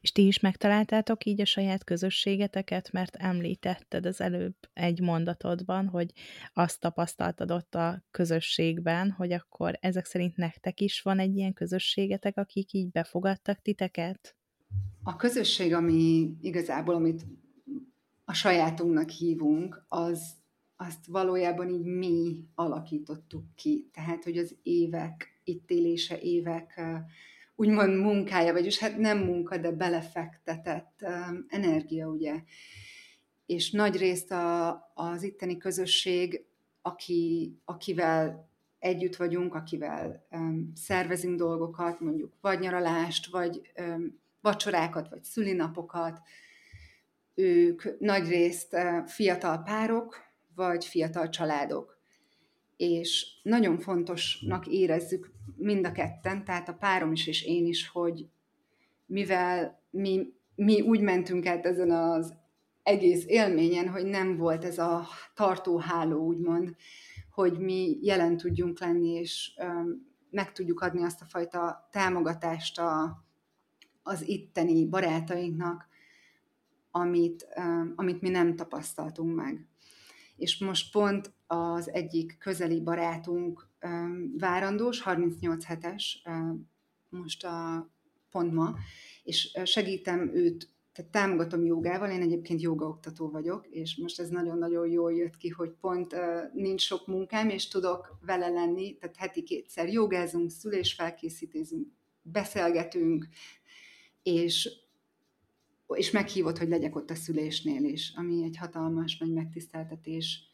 És 0.00 0.12
ti 0.12 0.26
is 0.26 0.40
megtaláltátok 0.40 1.24
így 1.24 1.40
a 1.40 1.44
saját 1.44 1.84
közösségeteket, 1.84 2.92
mert 2.92 3.16
említetted 3.16 4.06
az 4.06 4.20
előbb 4.20 4.56
egy 4.72 5.00
mondatodban, 5.00 5.88
hogy 5.88 6.12
azt 6.52 6.80
tapasztaltad 6.80 7.50
ott 7.50 7.74
a 7.74 8.04
közösségben, 8.10 9.10
hogy 9.10 9.32
akkor 9.32 9.78
ezek 9.80 10.04
szerint 10.04 10.36
nektek 10.36 10.80
is 10.80 11.00
van 11.00 11.18
egy 11.18 11.36
ilyen 11.36 11.52
közösségetek, 11.52 12.36
akik 12.36 12.72
így 12.72 12.90
befogadtak 12.90 13.62
titeket? 13.62 14.36
A 15.02 15.16
közösség, 15.16 15.74
ami 15.74 16.34
igazából, 16.40 16.94
amit 16.94 17.26
a 18.24 18.32
sajátunknak 18.32 19.08
hívunk, 19.08 19.84
az 19.88 20.42
azt 20.76 21.06
valójában 21.06 21.68
így 21.68 21.84
mi 21.84 22.44
alakítottuk 22.54 23.44
ki. 23.54 23.88
Tehát, 23.92 24.24
hogy 24.24 24.38
az 24.38 24.54
évek, 24.62 25.40
itt 25.44 25.70
élése 25.70 26.20
évek 26.20 26.80
úgymond 27.54 28.00
munkája, 28.00 28.52
vagyis 28.52 28.78
hát 28.78 28.98
nem 28.98 29.18
munka, 29.18 29.56
de 29.56 29.70
belefektetett 29.70 31.04
energia, 31.48 32.08
ugye. 32.08 32.42
És 33.46 33.70
nagy 33.70 33.96
részt 33.96 34.30
a, 34.30 34.70
az 34.94 35.22
itteni 35.22 35.56
közösség, 35.56 36.44
aki, 36.82 37.52
akivel 37.64 38.48
együtt 38.78 39.16
vagyunk, 39.16 39.54
akivel 39.54 40.26
um, 40.30 40.72
szervezünk 40.74 41.38
dolgokat, 41.38 42.00
mondjuk 42.00 42.32
vagy 42.40 42.58
nyaralást, 42.58 43.30
vagy 43.30 43.72
um, 43.78 44.22
vacsorákat, 44.44 45.08
vagy 45.08 45.22
szülinapokat, 45.22 46.20
ők 47.34 48.00
nagy 48.00 48.28
részt 48.28 48.74
uh, 48.74 49.06
fiatal 49.06 49.62
párok, 49.62 50.16
vagy 50.54 50.84
fiatal 50.84 51.28
családok. 51.28 51.98
És 52.76 53.26
nagyon 53.42 53.78
fontosnak 53.78 54.66
érezzük 54.66 55.30
mind 55.56 55.86
a 55.86 55.92
ketten, 55.92 56.44
tehát 56.44 56.68
a 56.68 56.74
párom 56.74 57.12
is 57.12 57.26
és 57.26 57.44
én 57.44 57.66
is, 57.66 57.88
hogy 57.88 58.26
mivel 59.06 59.82
mi, 59.90 60.32
mi 60.54 60.80
úgy 60.80 61.00
mentünk 61.00 61.46
át 61.46 61.66
ezen 61.66 61.90
az 61.90 62.34
egész 62.82 63.24
élményen, 63.26 63.88
hogy 63.88 64.04
nem 64.04 64.36
volt 64.36 64.64
ez 64.64 64.78
a 64.78 65.06
tartóháló, 65.34 66.26
úgymond, 66.26 66.76
hogy 67.30 67.58
mi 67.58 67.98
jelen 68.02 68.36
tudjunk 68.36 68.80
lenni, 68.80 69.08
és 69.08 69.52
um, 69.56 70.12
meg 70.30 70.52
tudjuk 70.52 70.80
adni 70.80 71.02
azt 71.02 71.20
a 71.20 71.24
fajta 71.24 71.88
támogatást 71.90 72.78
a, 72.78 73.23
az 74.06 74.28
itteni 74.28 74.86
barátainknak, 74.86 75.88
amit, 76.90 77.46
amit 77.94 78.20
mi 78.20 78.28
nem 78.28 78.56
tapasztaltunk 78.56 79.34
meg. 79.34 79.66
És 80.36 80.58
most 80.58 80.92
pont 80.92 81.32
az 81.46 81.90
egyik 81.90 82.38
közeli 82.38 82.80
barátunk 82.80 83.68
várandós, 84.38 85.00
38 85.00 85.64
hetes, 85.64 86.22
most 87.08 87.44
a 87.44 87.88
pont 88.30 88.52
ma, 88.52 88.74
és 89.22 89.58
segítem 89.64 90.30
őt, 90.34 90.68
tehát 90.92 91.10
támogatom 91.10 91.64
jogával, 91.64 92.10
én 92.10 92.22
egyébként 92.22 92.60
jogaoktató 92.60 93.30
vagyok, 93.30 93.66
és 93.66 93.96
most 93.96 94.20
ez 94.20 94.28
nagyon-nagyon 94.28 94.88
jól 94.88 95.14
jött 95.14 95.36
ki, 95.36 95.48
hogy 95.48 95.70
pont 95.80 96.14
nincs 96.52 96.82
sok 96.82 97.06
munkám, 97.06 97.48
és 97.48 97.68
tudok 97.68 98.18
vele 98.26 98.48
lenni, 98.48 98.96
tehát 98.96 99.16
heti 99.16 99.42
kétszer 99.42 99.88
jogázunk, 99.88 100.50
szülésfelkészítésünk, 100.50 101.86
beszélgetünk, 102.22 103.28
és 104.24 104.82
és 105.88 106.10
meghívott, 106.10 106.58
hogy 106.58 106.68
legyek 106.68 106.96
ott 106.96 107.10
a 107.10 107.14
szülésnél 107.14 107.84
is, 107.84 108.12
ami 108.16 108.42
egy 108.42 108.56
hatalmas 108.56 109.18
nagy 109.18 109.32
megtiszteltetés, 109.32 110.48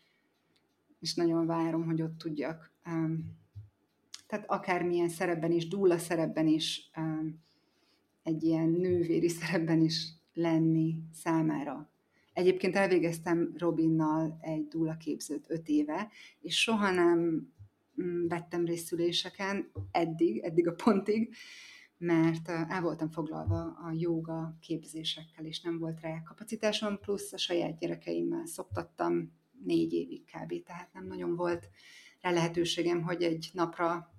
és 1.01 1.15
nagyon 1.15 1.47
várom, 1.47 1.85
hogy 1.85 2.03
ott 2.03 2.19
tudjak. 2.19 2.73
Um, 2.87 3.39
tehát 4.27 4.51
akármilyen 4.51 5.09
szerepben 5.09 5.53
is, 5.53 5.69
dúla 5.69 5.99
szerepben 5.99 6.47
is, 6.47 6.91
egy 8.23 8.43
ilyen 8.43 8.69
nővéri 8.69 9.29
szerepben 9.29 9.81
is 9.81 10.09
lenni 10.35 10.99
számára. 11.13 11.91
Egyébként 12.33 12.77
elvégeztem 12.77 13.55
Robinnal 13.59 14.39
egy 14.41 14.69
dúla 14.69 14.97
képzőt 14.97 15.51
öt 15.51 15.69
éve, 15.69 16.11
és 16.41 16.61
soha 16.61 16.91
nem 16.91 17.49
mm, 18.03 18.27
vettem 18.27 18.65
részüléseken 18.65 19.71
eddig, 19.91 20.39
eddig 20.39 20.69
a 20.69 20.75
pontig, 20.75 21.35
mert 22.01 22.49
el 22.49 22.81
voltam 22.81 23.11
foglalva 23.11 23.63
a 23.63 23.93
jóga 23.97 24.57
képzésekkel, 24.61 25.45
és 25.45 25.61
nem 25.61 25.79
volt 25.79 26.01
rá 26.01 26.23
kapacitásom, 26.23 26.99
plusz 26.99 27.33
a 27.33 27.37
saját 27.37 27.79
gyerekeimmel 27.79 28.47
szoktattam 28.47 29.33
négy 29.65 29.93
évig 29.93 30.25
kb. 30.25 30.63
Tehát 30.63 30.93
nem 30.93 31.07
nagyon 31.07 31.37
volt 31.37 31.71
rá 32.21 32.31
lehetőségem, 32.31 33.03
hogy 33.03 33.23
egy 33.23 33.51
napra 33.53 34.15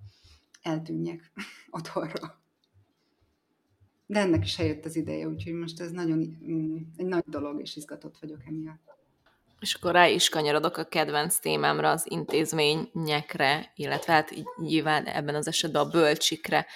eltűnjek 0.62 1.32
otthonra. 1.70 2.40
De 4.06 4.20
ennek 4.20 4.44
is 4.44 4.58
eljött 4.58 4.84
az 4.84 4.96
ideje, 4.96 5.28
úgyhogy 5.28 5.52
most 5.52 5.80
ez 5.80 5.90
nagyon 5.90 6.38
mm, 6.44 6.76
egy 6.96 7.06
nagy 7.06 7.24
dolog, 7.26 7.60
és 7.60 7.76
izgatott 7.76 8.18
vagyok 8.18 8.40
emiatt. 8.46 8.90
És 9.60 9.74
akkor 9.74 9.92
rá 9.92 10.06
is 10.06 10.28
kanyarodok 10.28 10.76
a 10.76 10.84
kedvenc 10.84 11.38
témámra, 11.38 11.90
az 11.90 12.06
intézményekre, 12.10 13.72
illetve 13.76 14.12
hát 14.12 14.34
nyilván 14.56 15.04
ebben 15.04 15.34
az 15.34 15.46
esetben 15.46 15.82
a 15.82 15.90
bölcsikre 15.90 16.66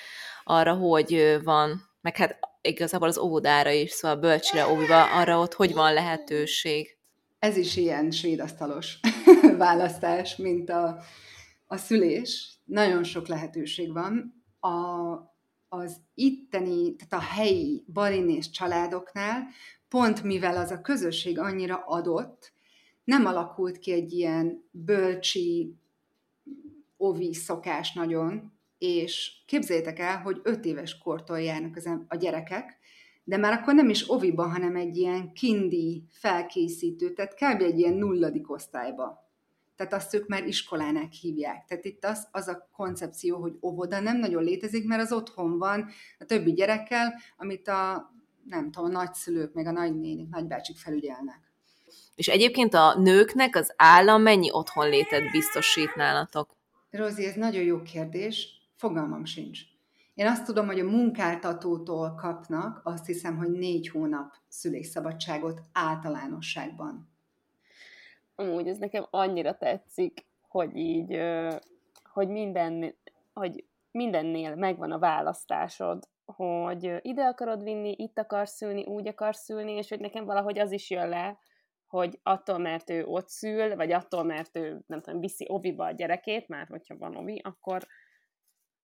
arra, 0.48 0.74
hogy 0.74 1.38
van, 1.44 1.82
meg 2.00 2.16
hát 2.16 2.38
igazából 2.60 3.08
az 3.08 3.18
óvodára 3.18 3.70
is, 3.70 3.90
szóval 3.90 4.16
bölcsire, 4.16 4.68
óviba, 4.68 5.04
arra 5.04 5.38
ott 5.38 5.54
hogy 5.54 5.72
van 5.72 5.92
lehetőség. 5.92 6.96
Ez 7.38 7.56
is 7.56 7.76
ilyen 7.76 8.10
svédasztalos 8.10 8.98
választás, 9.58 10.36
mint 10.36 10.70
a, 10.70 10.98
a 11.66 11.76
szülés. 11.76 12.60
Nagyon 12.64 13.04
sok 13.04 13.26
lehetőség 13.26 13.92
van. 13.92 14.44
A, 14.60 14.68
az 15.68 15.96
itteni, 16.14 16.96
tehát 16.96 17.24
a 17.24 17.34
helyi 17.34 17.84
barinés 17.92 18.50
családoknál, 18.50 19.46
pont 19.88 20.22
mivel 20.22 20.56
az 20.56 20.70
a 20.70 20.80
közösség 20.80 21.38
annyira 21.38 21.82
adott, 21.86 22.52
nem 23.04 23.26
alakult 23.26 23.78
ki 23.78 23.92
egy 23.92 24.12
ilyen 24.12 24.68
bölcsi 24.70 25.76
ovi 26.96 27.34
szokás 27.34 27.92
nagyon, 27.92 28.55
és 28.78 29.32
képzeljétek 29.46 29.98
el, 29.98 30.20
hogy 30.20 30.40
öt 30.42 30.64
éves 30.64 30.98
kortól 30.98 31.40
járnak 31.40 31.76
az, 31.76 31.90
a 32.08 32.16
gyerekek, 32.16 32.78
de 33.24 33.36
már 33.36 33.52
akkor 33.52 33.74
nem 33.74 33.88
is 33.88 34.10
oviba, 34.10 34.48
hanem 34.48 34.76
egy 34.76 34.96
ilyen 34.96 35.32
kindi 35.32 36.04
felkészítő, 36.10 37.12
tehát 37.12 37.34
kb. 37.34 37.62
egy 37.62 37.78
ilyen 37.78 37.94
nulladik 37.94 38.50
osztályba. 38.50 39.24
Tehát 39.76 39.92
azt 39.92 40.14
ők 40.14 40.26
már 40.26 40.46
iskolának 40.46 41.12
hívják. 41.12 41.64
Tehát 41.64 41.84
itt 41.84 42.04
az, 42.04 42.28
az 42.32 42.48
a 42.48 42.68
koncepció, 42.72 43.40
hogy 43.40 43.52
óvoda 43.62 44.00
nem 44.00 44.16
nagyon 44.16 44.42
létezik, 44.42 44.86
mert 44.86 45.02
az 45.02 45.12
otthon 45.12 45.58
van 45.58 45.88
a 46.18 46.24
többi 46.24 46.52
gyerekkel, 46.52 47.14
amit 47.36 47.68
a, 47.68 48.12
nem 48.44 48.70
tudom, 48.70 48.90
a 48.90 48.92
nagyszülők, 48.92 49.52
meg 49.52 49.66
a 49.66 49.70
nagynénik, 49.70 50.28
nagybácsik 50.28 50.76
felügyelnek. 50.76 51.40
És 52.14 52.28
egyébként 52.28 52.74
a 52.74 52.98
nőknek 52.98 53.56
az 53.56 53.72
állam 53.76 54.22
mennyi 54.22 54.52
otthonlétet 54.52 55.30
biztosít 55.30 55.94
nálatok? 55.94 56.56
Rozi, 56.90 57.24
ez 57.24 57.34
nagyon 57.34 57.62
jó 57.62 57.82
kérdés. 57.82 58.55
Fogalmam 58.76 59.24
sincs. 59.24 59.60
Én 60.14 60.26
azt 60.26 60.44
tudom, 60.44 60.66
hogy 60.66 60.80
a 60.80 60.84
munkáltatótól 60.84 62.14
kapnak, 62.14 62.80
azt 62.84 63.06
hiszem, 63.06 63.36
hogy 63.36 63.50
négy 63.50 63.88
hónap 63.88 64.34
szülésszabadságot 64.48 65.60
általánosságban. 65.72 67.08
Amúgy 68.34 68.68
ez 68.68 68.78
nekem 68.78 69.06
annyira 69.10 69.56
tetszik, 69.56 70.26
hogy 70.48 70.76
így, 70.76 71.20
hogy 72.04 72.28
minden, 72.28 72.94
hogy 73.32 73.64
mindennél 73.90 74.54
megvan 74.54 74.92
a 74.92 74.98
választásod, 74.98 76.08
hogy 76.24 76.98
ide 77.00 77.24
akarod 77.24 77.62
vinni, 77.62 77.94
itt 77.98 78.18
akarsz 78.18 78.56
szülni, 78.56 78.84
úgy 78.84 79.08
akarsz 79.08 79.42
szülni, 79.42 79.72
és 79.72 79.88
hogy 79.88 80.00
nekem 80.00 80.24
valahogy 80.24 80.58
az 80.58 80.72
is 80.72 80.90
jön 80.90 81.08
le, 81.08 81.38
hogy 81.86 82.20
attól, 82.22 82.58
mert 82.58 82.90
ő 82.90 83.04
ott 83.04 83.28
szül, 83.28 83.76
vagy 83.76 83.92
attól, 83.92 84.22
mert 84.22 84.56
ő, 84.56 84.82
nem 84.86 85.00
tudom, 85.00 85.20
viszi 85.20 85.44
oviba 85.48 85.84
a 85.84 85.92
gyerekét, 85.92 86.48
már 86.48 86.66
hogyha 86.66 86.96
van 86.96 87.16
ovi, 87.16 87.40
akkor, 87.44 87.86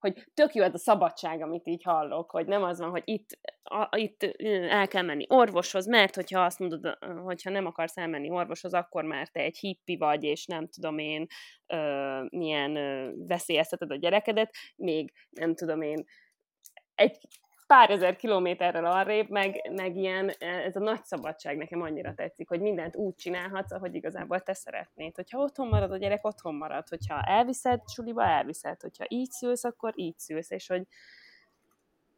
hogy 0.02 0.26
tök 0.34 0.54
jó 0.54 0.62
ez 0.62 0.74
a 0.74 0.78
szabadság, 0.78 1.42
amit 1.42 1.66
így 1.66 1.82
hallok, 1.82 2.30
hogy 2.30 2.46
nem 2.46 2.62
az 2.62 2.78
van, 2.78 2.90
hogy 2.90 3.02
itt, 3.04 3.38
a, 3.62 3.96
itt 3.96 4.22
el 4.68 4.88
kell 4.88 5.02
menni 5.02 5.24
orvoshoz, 5.28 5.86
mert 5.86 6.14
hogyha 6.14 6.44
azt 6.44 6.58
mondod, 6.58 6.98
hogyha 7.24 7.50
nem 7.50 7.66
akarsz 7.66 7.96
elmenni 7.96 8.30
orvoshoz, 8.30 8.74
akkor 8.74 9.04
már 9.04 9.28
te 9.28 9.40
egy 9.40 9.58
hippi 9.58 9.96
vagy, 9.96 10.24
és 10.24 10.46
nem 10.46 10.68
tudom 10.68 10.98
én, 10.98 11.26
ö, 11.66 12.24
milyen 12.28 12.76
ö, 12.76 13.10
veszélyezteted 13.26 13.90
a 13.90 13.96
gyerekedet, 13.96 14.54
még 14.76 15.12
nem 15.30 15.54
tudom 15.54 15.82
én, 15.82 16.04
egy 16.94 17.18
pár 17.72 17.90
ezer 17.90 18.16
kilométerrel 18.16 18.84
arrébb, 18.84 19.28
meg, 19.28 19.70
meg 19.70 19.96
ilyen, 19.96 20.28
ez 20.38 20.76
a 20.76 20.80
nagy 20.80 21.04
szabadság 21.04 21.56
nekem 21.56 21.82
annyira 21.82 22.14
tetszik, 22.14 22.48
hogy 22.48 22.60
mindent 22.60 22.96
úgy 22.96 23.14
csinálhatsz, 23.14 23.72
ahogy 23.72 23.94
igazából 23.94 24.40
te 24.40 24.54
szeretnéd. 24.54 25.14
Hogyha 25.14 25.38
otthon 25.38 25.68
marad 25.68 25.92
a 25.92 25.96
gyerek, 25.96 26.26
otthon 26.26 26.54
marad. 26.54 26.88
Hogyha 26.88 27.22
elviszed 27.22 27.80
suliba, 27.88 28.24
elviszed. 28.24 28.80
Hogyha 28.80 29.04
így 29.08 29.30
szülsz, 29.30 29.64
akkor 29.64 29.92
így 29.96 30.18
szülsz. 30.18 30.50
És 30.50 30.66
hogy 30.66 30.82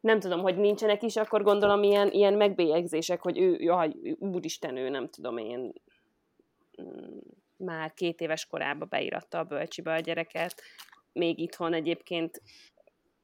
nem 0.00 0.20
tudom, 0.20 0.40
hogy 0.40 0.56
nincsenek 0.56 1.02
is, 1.02 1.16
akkor 1.16 1.42
gondolom 1.42 1.82
ilyen, 1.82 2.10
ilyen 2.10 2.34
megbélyegzések, 2.34 3.20
hogy 3.20 3.38
ő, 3.38 3.56
jaj, 3.58 3.92
úristen, 4.18 4.76
ő 4.76 4.88
nem 4.88 5.08
tudom 5.08 5.36
én 5.36 5.72
mm, 6.82 7.18
már 7.56 7.92
két 7.92 8.20
éves 8.20 8.46
korában 8.46 8.88
beíratta 8.90 9.38
a 9.38 9.44
bölcsibe 9.44 9.92
a 9.92 10.00
gyereket, 10.00 10.62
még 11.12 11.38
itthon 11.38 11.74
egyébként 11.74 12.42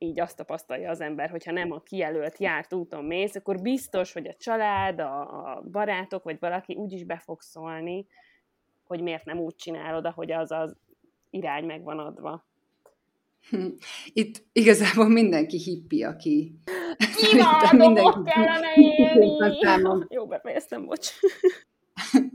így 0.02 0.20
azt 0.20 0.36
tapasztalja 0.36 0.90
az 0.90 1.00
ember, 1.00 1.30
hogyha 1.30 1.52
nem 1.52 1.72
a 1.72 1.80
kijelölt 1.80 2.38
járt 2.38 2.72
úton 2.72 3.04
mész, 3.04 3.34
akkor 3.34 3.60
biztos, 3.60 4.12
hogy 4.12 4.26
a 4.26 4.34
család, 4.34 5.00
a, 5.00 5.20
a 5.20 5.62
barátok, 5.70 6.24
vagy 6.24 6.36
valaki 6.40 6.74
úgyis 6.74 7.04
be 7.04 7.18
fog 7.18 7.40
szólni, 7.40 8.06
hogy 8.84 9.02
miért 9.02 9.24
nem 9.24 9.38
úgy 9.38 9.54
csinálod, 9.54 10.04
ahogy 10.04 10.32
az 10.32 10.50
az 10.50 10.76
irány 11.30 11.64
meg 11.64 11.82
van 11.82 11.98
adva. 11.98 12.46
Itt 14.12 14.44
igazából 14.52 15.08
mindenki 15.08 15.58
hippi, 15.58 16.02
aki... 16.02 16.54
Imádom, 17.32 18.24
kellene 18.24 18.68
élni! 18.74 20.06
Jó, 20.14 20.26
befejeztem, 20.26 20.84
bocs. 20.84 21.10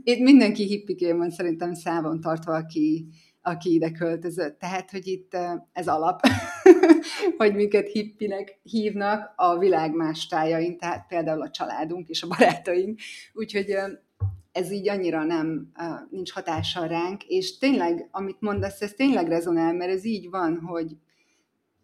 Itt 0.02 0.18
mindenki 0.18 0.64
hippiként 0.64 1.18
van 1.18 1.30
szerintem 1.30 1.74
számon 1.74 2.20
tartva, 2.20 2.54
aki, 2.54 3.06
aki 3.46 3.72
ide 3.72 3.90
költözött. 3.90 4.58
Tehát, 4.58 4.90
hogy 4.90 5.06
itt 5.06 5.36
ez 5.72 5.88
alap, 5.88 6.20
hogy 7.38 7.54
minket 7.54 7.88
hippinek 7.88 8.58
hívnak 8.62 9.32
a 9.36 9.58
világ 9.58 9.94
más 9.94 10.26
tájain, 10.26 10.78
tehát 10.78 11.06
például 11.08 11.42
a 11.42 11.50
családunk 11.50 12.08
és 12.08 12.22
a 12.22 12.26
barátaink. 12.26 13.00
Úgyhogy 13.32 13.76
ez 14.52 14.70
így 14.70 14.88
annyira 14.88 15.24
nem, 15.24 15.72
nincs 16.10 16.32
hatással 16.32 16.88
ránk, 16.88 17.24
és 17.24 17.58
tényleg, 17.58 18.08
amit 18.10 18.40
mondasz, 18.40 18.80
ez 18.80 18.92
tényleg 18.92 19.28
rezonál, 19.28 19.72
mert 19.74 19.90
ez 19.90 20.04
így 20.04 20.30
van, 20.30 20.58
hogy 20.58 20.96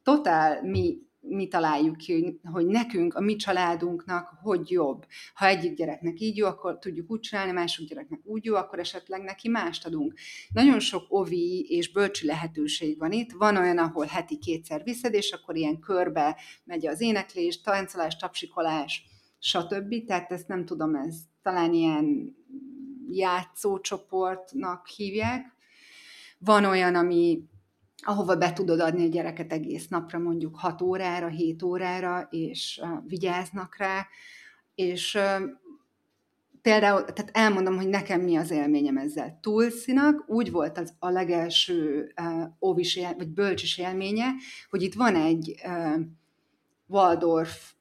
totál 0.02 0.62
mi 0.62 0.98
mi 1.25 1.49
találjuk 1.49 1.97
ki, 1.97 2.41
hogy 2.43 2.66
nekünk, 2.66 3.14
a 3.14 3.20
mi 3.20 3.37
családunknak 3.37 4.29
hogy 4.43 4.70
jobb. 4.70 5.07
Ha 5.35 5.47
egyik 5.47 5.75
gyereknek 5.75 6.20
így 6.20 6.37
jó, 6.37 6.47
akkor 6.47 6.79
tudjuk 6.79 7.11
úgy 7.11 7.20
csinálni, 7.20 7.53
másik 7.53 7.89
gyereknek 7.89 8.20
úgy 8.25 8.45
jó, 8.45 8.55
akkor 8.55 8.79
esetleg 8.79 9.23
neki 9.23 9.49
mást 9.49 9.87
adunk. 9.87 10.14
Nagyon 10.53 10.81
sok 10.81 11.05
ovi 11.09 11.66
és 11.68 11.93
bölcsi 11.93 12.27
lehetőség 12.27 12.99
van 12.99 13.12
itt. 13.12 13.33
Van 13.33 13.57
olyan, 13.57 13.79
ahol 13.79 14.07
heti 14.07 14.39
kétszer 14.39 14.83
viszed, 14.83 15.14
és 15.14 15.33
akkor 15.33 15.57
ilyen 15.57 15.79
körbe 15.79 16.37
megy 16.64 16.87
az 16.87 17.01
éneklés, 17.01 17.61
táncolás, 17.61 18.16
tapsikolás, 18.16 19.05
stb. 19.39 20.05
Tehát 20.07 20.33
ezt 20.33 20.49
nem 20.49 20.64
tudom, 20.64 20.95
ez 20.95 21.16
talán 21.43 21.73
ilyen 21.73 22.37
játszócsoportnak 23.11 24.87
hívják. 24.87 25.47
Van 26.39 26.64
olyan, 26.64 26.95
ami 26.95 27.43
ahova 28.03 28.36
be 28.36 28.53
tudod 28.53 28.80
adni 28.80 29.05
a 29.05 29.09
gyereket 29.09 29.53
egész 29.53 29.88
napra, 29.88 30.18
mondjuk 30.18 30.57
6 30.57 30.82
órára, 30.82 31.28
7 31.28 31.62
órára, 31.62 32.28
és 32.30 32.80
vigyáznak 33.07 33.76
rá, 33.76 34.07
és 34.74 35.18
például, 36.62 37.05
tehát 37.05 37.30
elmondom, 37.32 37.76
hogy 37.76 37.88
nekem 37.88 38.20
mi 38.20 38.36
az 38.36 38.50
élményem 38.50 38.96
ezzel. 38.96 39.38
Tulszinak 39.40 40.24
úgy 40.26 40.50
volt 40.50 40.78
az 40.78 40.94
a 40.98 41.09
legelső 41.09 42.12
uh, 42.20 42.42
óvis, 42.61 42.96
él, 42.96 43.14
vagy 43.16 43.28
bölcsis 43.28 43.78
élménye, 43.78 44.26
hogy 44.70 44.82
itt 44.82 44.94
van 44.94 45.14
egy 45.14 45.61
uh, 45.64 46.00
Waldorf 46.86 47.72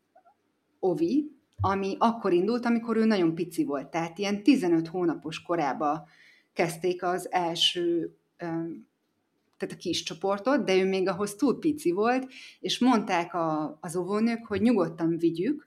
ovi, 0.79 1.31
ami 1.61 1.95
akkor 1.99 2.33
indult, 2.33 2.65
amikor 2.65 2.97
ő 2.97 3.05
nagyon 3.05 3.35
pici 3.35 3.63
volt. 3.63 3.87
Tehát 3.87 4.17
ilyen 4.17 4.43
15 4.43 4.87
hónapos 4.87 5.41
korába 5.41 6.07
kezdték 6.53 7.03
az 7.03 7.31
első 7.31 8.15
tehát 9.61 9.75
a 9.75 9.79
kis 9.79 10.03
csoportot, 10.03 10.63
de 10.63 10.75
ő 10.75 10.85
még 10.85 11.07
ahhoz 11.07 11.35
túl 11.35 11.59
pici 11.59 11.91
volt, 11.91 12.31
és 12.59 12.79
mondták 12.79 13.33
a, 13.33 13.77
az 13.81 13.95
óvónők, 13.95 14.45
hogy 14.45 14.61
nyugodtan 14.61 15.17
vigyük. 15.17 15.65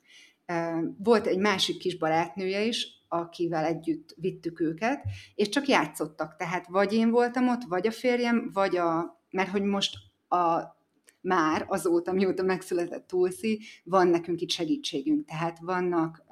Volt 0.99 1.27
egy 1.27 1.39
másik 1.39 1.79
kis 1.79 1.97
barátnője 1.99 2.65
is, 2.65 2.87
akivel 3.09 3.65
együtt 3.65 4.15
vittük 4.17 4.61
őket, 4.61 5.03
és 5.35 5.49
csak 5.49 5.69
játszottak. 5.69 6.37
Tehát 6.37 6.67
vagy 6.67 6.93
én 6.93 7.11
voltam 7.11 7.49
ott, 7.49 7.63
vagy 7.63 7.87
a 7.87 7.91
férjem, 7.91 8.51
vagy 8.53 8.77
a... 8.77 9.21
Mert 9.31 9.51
hogy 9.51 9.63
most 9.63 9.97
a, 10.29 10.63
már 11.21 11.65
azóta, 11.69 12.13
mióta 12.13 12.43
megszületett 12.43 13.07
Tulsi, 13.07 13.61
van 13.85 14.09
nekünk 14.09 14.41
itt 14.41 14.51
segítségünk. 14.51 15.27
Tehát 15.27 15.59
vannak, 15.59 16.25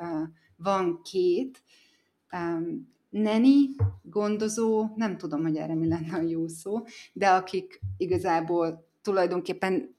van 0.56 1.02
két 1.02 1.62
neni, 3.12 3.70
gondozó, 4.02 4.86
nem 4.96 5.16
tudom, 5.16 5.42
hogy 5.42 5.56
erre 5.56 5.74
mi 5.74 5.88
lenne 5.88 6.16
a 6.16 6.20
jó 6.20 6.48
szó, 6.48 6.82
de 7.12 7.28
akik 7.28 7.80
igazából 7.96 8.88
tulajdonképpen 9.02 9.96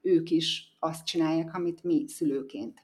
ők 0.00 0.30
is 0.30 0.76
azt 0.78 1.06
csinálják, 1.06 1.54
amit 1.54 1.84
mi 1.84 2.04
szülőként. 2.08 2.80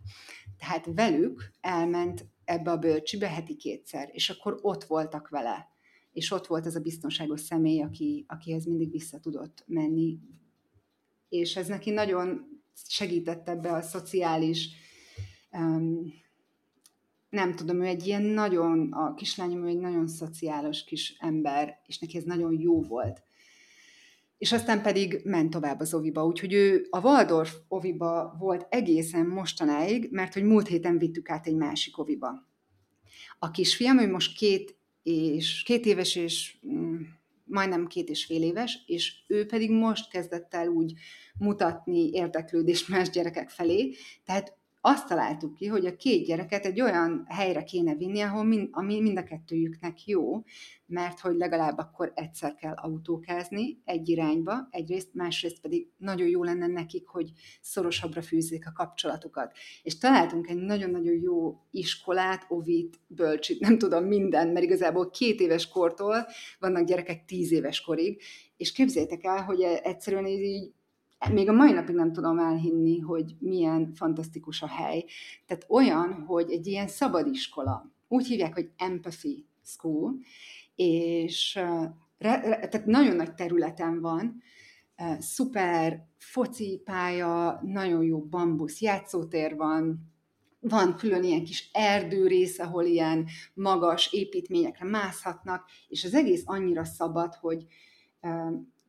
Tehát 0.59 0.89
velük 0.95 1.51
elment 1.61 2.27
ebbe 2.45 2.71
a 2.71 2.79
bölcsibe 2.79 3.29
heti 3.29 3.57
kétszer, 3.57 4.09
és 4.13 4.31
akkor 4.31 4.59
ott 4.63 4.85
voltak 4.85 5.29
vele, 5.29 5.69
és 6.13 6.31
ott 6.31 6.47
volt 6.47 6.67
ez 6.67 6.77
a 6.77 6.81
biztonságos 6.81 7.41
személy, 7.41 7.83
aki, 7.83 8.25
akihez 8.29 8.65
mindig 8.65 8.91
vissza 8.91 9.21
tudott 9.21 9.65
menni, 9.67 10.19
és 11.29 11.57
ez 11.57 11.67
neki 11.67 11.91
nagyon 11.91 12.61
segített 12.75 13.49
ebbe 13.49 13.73
a 13.73 13.83
szociális 13.83 14.69
um, 15.53 16.22
nem 17.33 17.55
tudom, 17.55 17.83
ő 17.83 17.87
egy 17.87 18.07
ilyen 18.07 18.23
nagyon, 18.23 18.93
a 18.93 19.15
kislányom 19.15 19.65
ő 19.65 19.69
egy 19.69 19.79
nagyon 19.79 20.09
szociális 20.09 20.85
kis 20.85 21.17
ember, 21.19 21.81
és 21.87 21.99
neki 21.99 22.17
ez 22.17 22.23
nagyon 22.23 22.61
jó 22.61 22.83
volt. 22.83 23.23
És 24.39 24.53
aztán 24.53 24.83
pedig 24.83 25.21
ment 25.25 25.51
tovább 25.51 25.81
az 25.81 25.95
oviba, 25.95 26.27
úgyhogy 26.27 26.53
ő 26.53 26.87
a 26.91 27.01
Waldorf 27.01 27.57
oviba 27.69 28.37
volt 28.39 28.67
egészen 28.71 29.27
mostanáig, 29.27 30.09
mert 30.11 30.35
hogy 30.35 30.43
múlt 30.43 30.67
héten 30.67 30.99
vittük 30.99 31.31
át 31.31 31.47
egy 31.47 31.55
másik 31.55 31.99
oviba. 31.99 32.49
A 33.39 33.51
kisfiam, 33.51 33.99
ő 33.99 34.11
most 34.11 34.37
két, 34.37 34.77
és, 35.03 35.63
két 35.63 35.87
éves 35.87 36.17
és 36.17 36.57
mm, 36.67 37.01
majdnem 37.45 37.87
két 37.87 38.09
és 38.09 38.25
fél 38.25 38.43
éves, 38.43 38.83
és 38.87 39.15
ő 39.27 39.47
pedig 39.47 39.71
most 39.71 40.11
kezdett 40.11 40.55
el 40.55 40.69
úgy 40.69 40.93
mutatni 41.39 42.11
érdeklődést 42.11 42.89
más 42.89 43.11
gyerekek 43.11 43.51
felé, 43.51 43.95
tehát 44.25 44.61
azt 44.85 45.09
találtuk 45.09 45.55
ki, 45.55 45.67
hogy 45.67 45.87
a 45.87 45.97
két 45.97 46.27
gyereket 46.27 46.65
egy 46.65 46.81
olyan 46.81 47.25
helyre 47.29 47.63
kéne 47.63 47.95
vinni, 47.95 48.21
ahol 48.21 48.45
mind, 48.45 48.69
ami 48.71 49.01
mind 49.01 49.19
a 49.19 49.25
kettőjüknek 49.25 50.07
jó, 50.07 50.43
mert 50.87 51.21
hogy 51.21 51.37
legalább 51.37 51.79
akkor 51.79 52.13
egyszer 52.15 52.55
kell 52.55 52.75
autókázni 52.75 53.81
egy 53.85 54.09
irányba, 54.09 54.67
egyrészt, 54.71 55.15
másrészt 55.15 55.61
pedig 55.61 55.89
nagyon 55.97 56.29
jó 56.29 56.43
lenne 56.43 56.67
nekik, 56.67 57.09
hogy 57.09 57.33
szorosabbra 57.61 58.23
fűzzék 58.23 58.67
a 58.67 58.73
kapcsolatukat. 58.73 59.53
És 59.83 59.99
találtunk 59.99 60.49
egy 60.49 60.57
nagyon-nagyon 60.57 61.21
jó 61.21 61.61
iskolát, 61.71 62.47
ovit, 62.49 63.01
bölcsit, 63.07 63.61
nem 63.61 63.79
tudom, 63.79 64.05
minden, 64.05 64.49
mert 64.49 64.65
igazából 64.65 65.11
két 65.11 65.41
éves 65.41 65.69
kortól 65.69 66.27
vannak 66.59 66.87
gyerekek 66.87 67.25
tíz 67.25 67.53
éves 67.53 67.81
korig, 67.81 68.23
és 68.57 68.73
képzétek 68.73 69.25
el, 69.25 69.43
hogy 69.43 69.63
egyszerűen 69.63 70.27
így 70.27 70.73
még 71.31 71.49
a 71.49 71.53
mai 71.53 71.73
napig 71.73 71.95
nem 71.95 72.13
tudom 72.13 72.39
elhinni, 72.39 72.99
hogy 72.99 73.37
milyen 73.39 73.93
fantasztikus 73.95 74.63
a 74.63 74.67
hely. 74.67 75.05
Tehát 75.47 75.67
olyan, 75.69 76.13
hogy 76.13 76.51
egy 76.51 76.67
ilyen 76.67 76.89
szabadiskola, 76.89 77.93
úgy 78.09 78.27
hívják, 78.27 78.55
hogy 78.55 78.71
Empathy 78.77 79.47
School, 79.63 80.15
és 80.75 81.55
re, 82.19 82.41
re, 82.41 82.69
tehát 82.69 82.87
nagyon 82.87 83.17
nagy 83.17 83.35
területen 83.35 84.01
van, 84.01 84.43
szuper 85.19 86.07
focipálya, 86.19 87.61
nagyon 87.63 88.03
jó 88.05 88.21
bambusz 88.21 88.81
játszótér 88.81 89.57
van, 89.57 90.11
van 90.61 90.97
külön 90.97 91.23
ilyen 91.25 91.45
kis 91.45 91.71
erdő 91.73 92.27
rész, 92.27 92.59
ahol 92.59 92.85
ilyen 92.85 93.27
magas 93.55 94.13
építményekre 94.13 94.85
mászhatnak, 94.85 95.65
és 95.89 96.05
az 96.05 96.15
egész 96.15 96.43
annyira 96.45 96.85
szabad, 96.85 97.35
hogy 97.35 97.67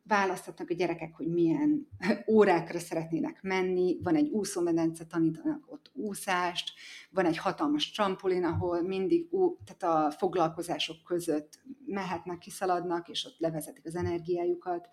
választhatnak 0.06 0.70
a 0.70 0.74
gyerekek, 0.74 1.14
hogy 1.14 1.26
milyen 1.26 1.88
órákra 2.34 2.78
szeretnének 2.78 3.42
menni, 3.42 3.98
van 4.02 4.14
egy 4.16 4.28
úszómedence, 4.28 5.04
tanítanak 5.04 5.72
ott 5.72 5.90
úszást, 5.92 6.72
van 7.10 7.24
egy 7.24 7.38
hatalmas 7.38 7.90
trampolin, 7.90 8.44
ahol 8.44 8.82
mindig 8.82 9.26
ú, 9.30 9.56
tehát 9.64 9.96
a 9.96 10.10
foglalkozások 10.10 10.96
között 11.04 11.62
mehetnek, 11.86 12.38
kiszaladnak, 12.38 13.08
és 13.08 13.24
ott 13.24 13.38
levezetik 13.38 13.86
az 13.86 13.94
energiájukat. 13.94 14.88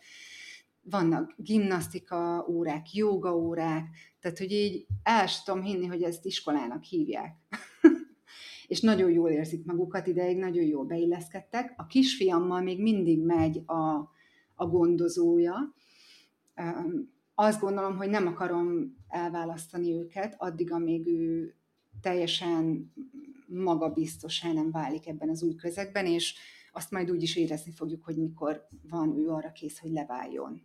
vannak 0.84 1.34
gimnasztika 1.38 2.46
órák, 2.50 2.94
joga 2.94 3.36
órák, 3.36 3.88
tehát 4.20 4.38
hogy 4.38 4.52
így 4.52 4.86
el 5.04 5.28
tudom 5.46 5.62
hinni, 5.62 5.86
hogy 5.86 6.04
ezt 6.04 6.26
iskolának 6.26 6.84
hívják. 6.84 7.36
és 8.68 8.82
nagyon 8.82 9.12
jól 9.12 9.30
érzik 9.30 9.66
magukat, 9.66 10.08
ideig 10.08 10.38
nagyon 10.38 10.64
jól 10.64 10.86
beilleszkedtek. 10.86 11.74
A 11.78 11.86
kisfiammal 11.86 12.62
még 12.62 12.82
mindig 12.82 13.24
megy 13.24 13.58
a, 13.66 14.10
a 14.62 14.66
gondozója. 14.66 15.74
Azt 17.36 17.60
gondolom, 17.60 17.98
hogy 17.98 18.10
nem 18.10 18.28
akarom 18.28 18.98
elválasztani 19.08 19.94
őket, 19.94 20.36
addig, 20.38 20.72
amíg 20.72 21.08
ő 21.08 21.56
teljesen 22.02 22.94
magabiztosá 23.48 24.52
nem 24.52 24.72
válik 24.72 25.08
ebben 25.08 25.30
az 25.30 25.44
új 25.44 25.56
közegben, 25.56 26.06
és 26.06 26.36
azt 26.72 26.92
majd 26.92 27.12
úgy 27.12 27.24
is 27.24 27.36
érezni 27.36 27.72
fogjuk, 27.72 28.04
hogy 28.04 28.18
mikor 28.18 28.68
van 28.90 29.18
ő 29.18 29.28
arra 29.28 29.52
kész, 29.52 29.80
hogy 29.80 29.92
leváljon. 29.92 30.62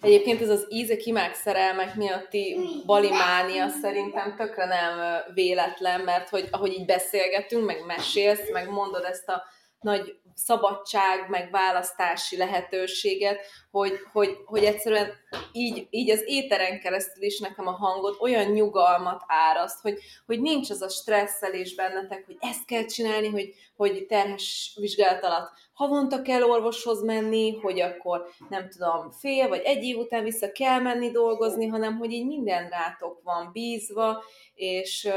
Egyébként 0.00 0.40
ez 0.40 0.48
az 0.48 0.66
íze-kimák 0.68 1.34
szerelmek 1.34 1.96
miatti 1.96 2.56
balimánia 2.86 3.68
szerintem 3.68 4.36
tökre 4.36 4.66
nem 4.66 5.22
véletlen, 5.34 6.00
mert 6.00 6.28
hogy 6.28 6.48
ahogy 6.50 6.72
így 6.72 6.86
beszélgetünk, 6.86 7.66
meg 7.66 7.86
mesélsz, 7.86 8.52
meg 8.52 8.70
mondod 8.70 9.04
ezt 9.04 9.28
a 9.28 9.42
nagy 9.80 10.19
szabadság, 10.34 11.28
meg 11.28 11.50
választási 11.50 12.36
lehetőséget, 12.36 13.40
hogy, 13.70 13.92
hogy, 14.12 14.36
hogy 14.44 14.64
egyszerűen 14.64 15.12
így, 15.52 15.86
így 15.90 16.10
az 16.10 16.22
éteren 16.26 16.80
keresztül 16.80 17.22
is 17.22 17.38
nekem 17.38 17.66
a 17.66 17.76
hangot 17.76 18.20
olyan 18.20 18.50
nyugalmat 18.50 19.22
áraszt, 19.26 19.80
hogy, 19.80 19.98
hogy 20.26 20.40
nincs 20.40 20.70
az 20.70 20.82
a 20.82 20.88
stresszelés 20.88 21.74
bennetek, 21.74 22.26
hogy 22.26 22.36
ezt 22.40 22.64
kell 22.64 22.84
csinálni, 22.84 23.28
hogy, 23.28 23.54
hogy 23.76 24.06
terhes 24.06 24.76
vizsgálat 24.80 25.24
alatt 25.24 25.50
havonta 25.80 26.22
kell 26.22 26.42
orvoshoz 26.42 27.02
menni, 27.02 27.58
hogy 27.58 27.80
akkor 27.80 28.26
nem 28.48 28.68
tudom, 28.68 29.10
fél 29.10 29.48
vagy 29.48 29.60
egy 29.64 29.84
év 29.84 29.96
után 29.96 30.24
vissza 30.24 30.52
kell 30.52 30.80
menni 30.80 31.10
dolgozni, 31.10 31.66
hanem 31.66 31.96
hogy 31.96 32.12
így 32.12 32.26
minden 32.26 32.68
rátok 32.68 33.20
van 33.24 33.50
bízva, 33.52 34.22
és 34.54 35.08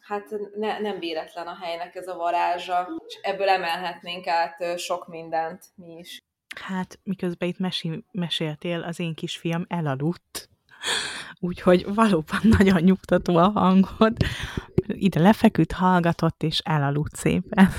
hát 0.00 0.24
ne, 0.56 0.78
nem 0.78 0.98
véletlen 0.98 1.46
a 1.46 1.58
helynek 1.62 1.94
ez 1.94 2.08
a 2.08 2.16
varázsa, 2.16 2.88
és 3.06 3.18
ebből 3.22 3.48
emelhetnénk 3.48 4.26
át 4.26 4.78
sok 4.78 5.08
mindent 5.08 5.64
mi 5.74 5.92
is. 5.98 6.22
Hát, 6.60 6.98
miközben 7.02 7.48
itt 7.48 7.58
mesi- 7.58 8.04
meséltél, 8.12 8.82
az 8.82 9.00
én 9.00 9.14
kisfiam 9.14 9.64
elaludt, 9.68 10.48
úgyhogy 11.40 11.94
valóban 11.94 12.40
nagyon 12.58 12.82
nyugtató 12.82 13.36
a 13.36 13.48
hangod. 13.48 14.16
Ide 14.86 15.20
lefeküdt, 15.20 15.72
hallgatott, 15.72 16.42
és 16.42 16.58
elaludt 16.64 17.14
szépen. 17.14 17.70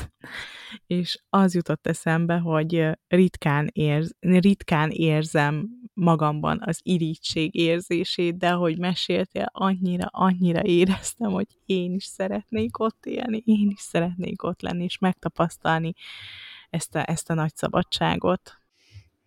És 0.87 1.21
az 1.29 1.55
jutott 1.55 1.87
eszembe, 1.87 2.37
hogy 2.37 2.89
ritkán, 3.07 3.69
érz, 3.71 4.15
ritkán 4.19 4.89
érzem 4.89 5.69
magamban 5.93 6.61
az 6.65 6.79
irítség 6.83 7.55
érzését, 7.55 8.37
de 8.37 8.51
hogy 8.51 8.79
meséltél, 8.79 9.49
annyira, 9.51 10.07
annyira 10.11 10.63
éreztem, 10.63 11.31
hogy 11.31 11.47
én 11.65 11.93
is 11.93 12.05
szeretnék 12.05 12.79
ott 12.79 13.05
élni, 13.05 13.43
én 13.45 13.69
is 13.69 13.79
szeretnék 13.79 14.43
ott 14.43 14.61
lenni, 14.61 14.83
és 14.83 14.97
megtapasztalni 14.97 15.93
ezt 16.69 16.95
a, 16.95 17.09
ezt 17.09 17.29
a 17.29 17.33
nagy 17.33 17.55
szabadságot. 17.55 18.57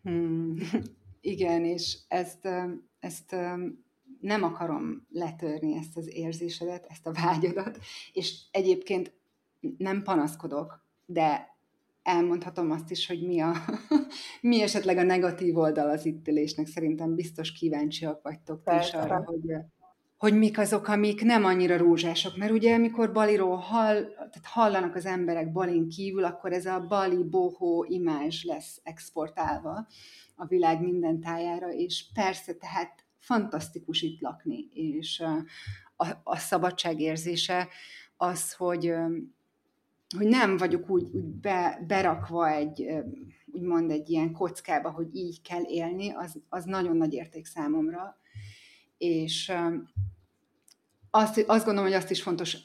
Hmm. 0.03 0.57
Igen, 1.21 1.65
és 1.65 1.99
ezt, 2.09 2.49
ezt 3.01 3.37
nem 4.21 4.43
akarom 4.43 5.07
letörni 5.11 5.77
ezt 5.77 5.97
az 5.97 6.15
érzésedet, 6.15 6.87
ezt 6.89 7.07
a 7.07 7.13
vágyadat, 7.13 7.79
és 8.13 8.41
egyébként 8.51 9.13
nem 9.79 10.03
panaszkodok, 10.03 10.86
de 11.07 11.57
elmondhatom 12.03 12.71
azt 12.71 12.91
is, 12.91 13.07
hogy 13.07 13.27
mi, 13.27 13.41
a, 13.41 13.53
mi 14.41 14.63
esetleg 14.63 14.97
a 14.97 15.03
negatív 15.03 15.57
oldal 15.57 15.91
az 15.91 16.07
itt 16.07 16.29
ülésnek. 16.29 16.67
Szerintem 16.67 17.15
biztos 17.15 17.53
kíváncsiak 17.53 18.23
vagytok 18.23 18.63
is 18.81 18.93
arra, 18.93 19.23
hogy, 19.25 19.55
hogy 20.17 20.39
mik 20.39 20.59
azok, 20.59 20.89
amik 20.89 21.23
nem 21.23 21.45
annyira 21.45 21.77
rózsások. 21.77 22.37
Mert 22.37 22.53
ugye, 22.53 22.75
amikor 22.75 23.13
Baliról 23.13 23.57
hall, 23.57 23.95
tehát 24.05 24.41
hallanak 24.43 24.95
az 24.95 25.07
emberek 25.07 25.53
Balin 25.53 25.89
kívül, 25.89 26.25
akkor 26.25 26.53
ez 26.53 26.67
a 26.67 26.87
Bali 26.89 27.25
boho 27.25 27.85
imázs 27.89 28.45
lesz 28.45 28.81
exportálva 28.83 29.87
a 30.37 30.47
világ 30.47 30.81
minden 30.81 31.21
tájára, 31.21 31.73
és 31.73 32.05
persze, 32.15 32.55
tehát 32.55 33.05
fantasztikus 33.19 34.03
itt 34.03 34.21
lakni, 34.21 34.69
és 34.73 35.23
a, 35.97 36.07
a 36.23 36.37
szabadság 36.37 37.01
érzése 37.01 37.69
az, 38.17 38.53
hogy 38.53 38.95
hogy 40.17 40.27
nem 40.27 40.57
vagyok 40.57 40.91
úgy, 40.91 41.09
úgy 41.13 41.25
be, 41.25 41.85
berakva 41.87 42.49
egy, 42.51 42.89
úgymond 43.47 43.91
egy 43.91 44.11
ilyen 44.11 44.33
kockába, 44.33 44.91
hogy 44.91 45.15
így 45.15 45.43
kell 45.43 45.63
élni, 45.67 46.11
az, 46.11 46.41
az 46.49 46.65
nagyon 46.65 46.97
nagy 46.97 47.13
érték 47.13 47.47
számomra. 47.47 48.19
És 48.99 49.53
azt, 51.11 51.45
azt 51.47 51.65
gondolom, 51.65 51.91
hogy 51.91 51.99
azt 51.99 52.11
is 52.11 52.23
fontos 52.23 52.57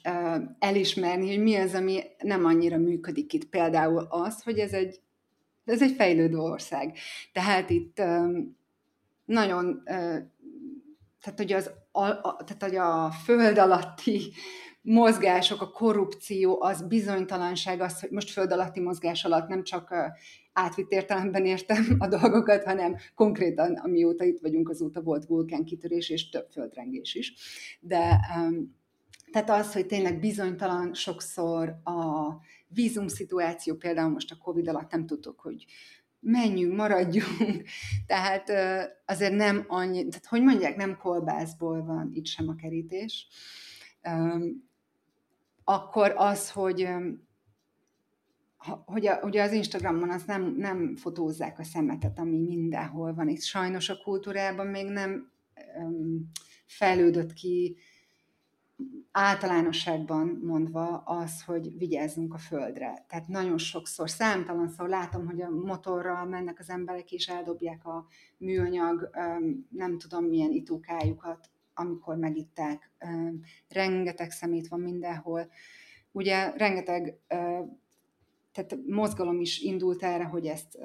elismerni, 0.59 1.27
hogy 1.27 1.43
mi 1.43 1.55
az, 1.55 1.73
ami 1.73 2.01
nem 2.23 2.45
annyira 2.45 2.77
működik 2.77 3.33
itt. 3.33 3.45
Például 3.45 4.07
az, 4.09 4.43
hogy 4.43 4.59
ez 4.59 4.73
egy, 4.73 5.01
ez 5.65 5.81
egy 5.81 5.95
fejlődő 5.95 6.37
ország. 6.37 6.97
Tehát 7.31 7.69
itt 7.69 8.01
nagyon, 9.25 9.81
tehát 11.21 11.37
hogy, 11.37 11.53
az, 11.53 11.71
a, 11.91 12.21
tehát, 12.21 12.63
hogy 12.63 12.75
a 12.75 13.11
föld 13.11 13.57
alatti 13.57 14.31
mozgások, 14.81 15.61
a 15.61 15.71
korrupció, 15.71 16.61
az 16.61 16.87
bizonytalanság, 16.87 17.81
az, 17.81 17.99
hogy 17.99 18.09
most 18.11 18.31
föld 18.31 18.51
alatti 18.51 18.79
mozgás 18.79 19.25
alatt 19.25 19.47
nem 19.47 19.63
csak 19.63 19.93
átvitt 20.53 20.91
értelemben 20.91 21.45
értem 21.45 21.95
a 21.99 22.07
dolgokat, 22.07 22.63
hanem 22.63 22.95
konkrétan, 23.15 23.73
amióta 23.73 24.23
itt 24.23 24.39
vagyunk, 24.39 24.69
azóta 24.69 25.01
volt 25.01 25.25
vulkánkitörés 25.25 26.09
és 26.09 26.29
több 26.29 26.47
földrengés 26.51 27.15
is. 27.15 27.33
De 27.79 28.19
tehát 29.31 29.49
az, 29.49 29.73
hogy 29.73 29.85
tényleg 29.85 30.19
bizonytalan 30.19 30.93
sokszor 30.93 31.69
a 31.83 32.29
vízum 32.67 33.07
szituáció, 33.07 33.75
például 33.75 34.09
most 34.09 34.31
a 34.31 34.37
Covid 34.37 34.67
alatt 34.67 34.91
nem 34.91 35.05
tudtuk, 35.05 35.39
hogy 35.39 35.65
menjünk, 36.19 36.75
maradjunk. 36.75 37.63
Tehát 38.07 38.51
azért 39.05 39.35
nem 39.35 39.65
annyi, 39.67 40.07
tehát 40.07 40.25
hogy 40.25 40.41
mondják, 40.41 40.75
nem 40.75 40.97
kolbászból 40.97 41.83
van 41.83 42.09
itt 42.13 42.25
sem 42.25 42.49
a 42.49 42.55
kerítés 42.55 43.27
akkor 45.63 46.13
az, 46.15 46.51
hogy 46.51 46.87
hogy 48.85 49.07
a, 49.07 49.19
ugye 49.23 49.43
az 49.43 49.51
Instagramon 49.51 50.09
az 50.09 50.23
nem, 50.23 50.55
nem 50.57 50.95
fotózzák 50.95 51.59
a 51.59 51.63
szemetet, 51.63 52.19
ami 52.19 52.39
mindenhol 52.39 53.13
van. 53.13 53.27
Itt 53.27 53.41
sajnos 53.41 53.89
a 53.89 53.97
kultúrában 54.03 54.67
még 54.67 54.89
nem 54.89 55.31
um, 55.77 56.31
fejlődött 56.65 57.33
ki 57.33 57.77
általánosságban 59.11 60.39
mondva 60.43 60.97
az, 60.97 61.43
hogy 61.43 61.77
vigyázzunk 61.77 62.33
a 62.33 62.37
földre. 62.37 63.05
Tehát 63.07 63.27
nagyon 63.27 63.57
sokszor, 63.57 64.09
számtalan 64.09 64.69
szó 64.69 64.85
látom, 64.85 65.25
hogy 65.25 65.41
a 65.41 65.49
motorral 65.49 66.25
mennek 66.25 66.59
az 66.59 66.69
emberek, 66.69 67.11
és 67.11 67.27
eldobják 67.27 67.85
a 67.85 68.05
műanyag, 68.37 69.09
um, 69.13 69.67
nem 69.69 69.97
tudom 69.97 70.23
milyen 70.25 70.51
itókájukat 70.51 71.49
amikor 71.81 72.17
megitták. 72.17 72.91
Rengeteg 73.67 74.31
szemét 74.31 74.67
van 74.67 74.79
mindenhol. 74.79 75.49
Ugye 76.11 76.51
rengeteg 76.55 77.19
tehát 78.51 78.77
mozgalom 78.87 79.39
is 79.39 79.59
indult 79.59 80.03
erre, 80.03 80.23
hogy 80.23 80.45
ezt 80.45 80.77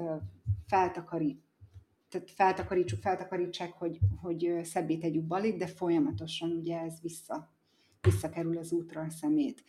feltakarít, 0.66 1.44
tehát 2.08 2.30
feltakarítsuk, 2.30 3.00
feltakarítsák, 3.00 3.72
hogy, 3.72 3.98
hogy 4.20 4.58
szebbé 4.62 4.96
tegyük 4.96 5.24
balit, 5.24 5.56
de 5.56 5.66
folyamatosan 5.66 6.50
ugye 6.50 6.78
ez 6.80 7.00
vissza, 7.00 7.54
visszakerül 8.00 8.58
az 8.58 8.72
útra 8.72 9.00
a 9.00 9.10
szemét. 9.10 9.64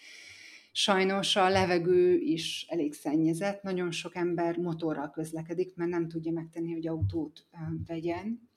Sajnos 0.72 1.36
a 1.36 1.50
levegő 1.50 2.18
is 2.18 2.66
elég 2.70 2.94
szennyezett, 2.94 3.64
nagyon 3.64 3.92
sok 3.92 4.16
ember 4.16 4.58
motorral 4.58 5.10
közlekedik, 5.10 5.76
mert 5.76 5.90
nem 5.90 6.08
tudja 6.08 6.32
megtenni, 6.32 6.74
hogy 6.74 6.88
autót 6.88 7.46
vegyen, 7.88 8.50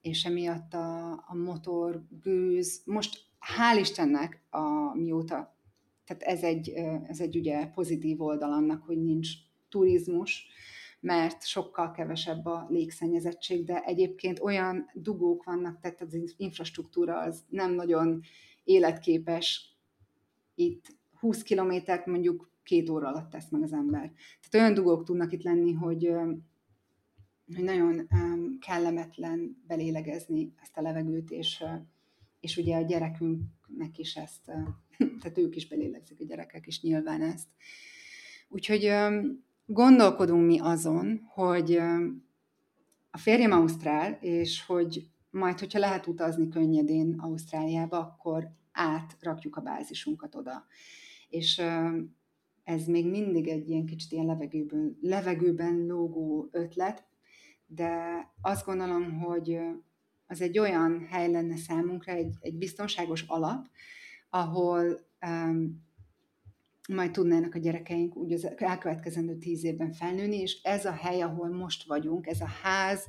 és 0.00 0.24
emiatt 0.24 0.74
a, 0.74 1.12
a 1.12 1.34
motor, 1.34 2.04
gőz, 2.22 2.82
most 2.84 3.26
hál' 3.56 3.78
Istennek, 3.80 4.42
a, 4.50 4.94
mióta, 4.94 5.56
tehát 6.04 6.22
ez 6.22 6.42
egy, 6.42 6.68
ez 7.08 7.20
egy 7.20 7.36
ugye 7.36 7.66
pozitív 7.66 8.20
oldal 8.20 8.52
annak, 8.52 8.82
hogy 8.82 9.02
nincs 9.02 9.28
turizmus, 9.68 10.46
mert 11.00 11.46
sokkal 11.46 11.90
kevesebb 11.90 12.46
a 12.46 12.66
légszennyezettség, 12.68 13.64
de 13.64 13.82
egyébként 13.84 14.40
olyan 14.40 14.90
dugók 14.94 15.44
vannak, 15.44 15.80
tehát 15.80 16.00
az 16.00 16.18
infrastruktúra 16.36 17.18
az 17.20 17.44
nem 17.48 17.74
nagyon 17.74 18.20
életképes. 18.64 19.76
Itt 20.54 20.86
20 21.20 21.42
kilométert 21.42 22.06
mondjuk 22.06 22.50
két 22.62 22.88
óra 22.88 23.08
alatt 23.08 23.30
tesz 23.30 23.50
meg 23.50 23.62
az 23.62 23.72
ember. 23.72 24.12
Tehát 24.40 24.54
olyan 24.54 24.74
dugók 24.74 25.04
tudnak 25.04 25.32
itt 25.32 25.42
lenni, 25.42 25.72
hogy 25.72 26.10
hogy 27.54 27.64
nagyon 27.64 28.08
kellemetlen 28.60 29.62
belélegezni 29.66 30.52
ezt 30.62 30.76
a 30.76 30.82
levegőt, 30.82 31.30
és, 31.30 31.64
és 32.40 32.56
ugye 32.56 32.76
a 32.76 32.82
gyerekünknek 32.82 33.98
is 33.98 34.16
ezt, 34.16 34.44
tehát 35.20 35.38
ők 35.38 35.56
is 35.56 35.68
belélegzik, 35.68 36.20
a 36.20 36.24
gyerekek 36.24 36.66
is 36.66 36.80
nyilván 36.80 37.22
ezt. 37.22 37.48
Úgyhogy 38.48 38.90
gondolkodunk 39.66 40.46
mi 40.46 40.58
azon, 40.58 41.20
hogy 41.26 41.78
a 43.10 43.18
férjem 43.18 43.52
Ausztrál, 43.52 44.18
és 44.20 44.64
hogy 44.64 45.08
majd, 45.30 45.58
hogyha 45.58 45.78
lehet 45.78 46.06
utazni 46.06 46.48
könnyedén 46.48 47.18
Ausztráliába, 47.18 47.98
akkor 47.98 48.50
átrakjuk 48.72 49.56
a 49.56 49.60
bázisunkat 49.60 50.34
oda. 50.34 50.66
És 51.28 51.62
ez 52.64 52.86
még 52.86 53.06
mindig 53.06 53.48
egy 53.48 53.68
ilyen 53.68 53.86
kicsit 53.86 54.12
ilyen 54.12 54.26
levegőben, 54.26 54.98
levegőben 55.00 55.86
lógó 55.86 56.48
ötlet, 56.50 57.07
de 57.70 58.24
azt 58.40 58.64
gondolom, 58.64 59.18
hogy 59.18 59.58
az 60.26 60.40
egy 60.40 60.58
olyan 60.58 61.06
hely 61.06 61.30
lenne 61.30 61.56
számunkra, 61.56 62.12
egy, 62.12 62.34
egy 62.40 62.54
biztonságos 62.54 63.22
alap, 63.22 63.66
ahol 64.30 65.00
um, 65.26 65.86
majd 66.88 67.10
tudnának 67.10 67.54
a 67.54 67.58
gyerekeink 67.58 68.16
úgy 68.16 68.32
az 68.32 68.48
elkövetkezendő 68.56 69.36
tíz 69.36 69.64
évben 69.64 69.92
felnőni, 69.92 70.36
és 70.36 70.60
ez 70.62 70.84
a 70.84 70.92
hely, 70.92 71.22
ahol 71.22 71.48
most 71.48 71.86
vagyunk, 71.86 72.26
ez 72.26 72.40
a 72.40 72.48
ház, 72.62 73.06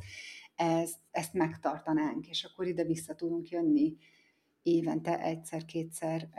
ez, 0.56 0.94
ezt 1.12 1.34
megtartanánk, 1.34 2.28
és 2.28 2.44
akkor 2.44 2.68
ide 2.68 2.84
vissza 2.84 3.16
tudunk 3.16 3.50
jönni 3.50 3.98
évente 4.64 5.20
egyszer-kétszer, 5.20 6.30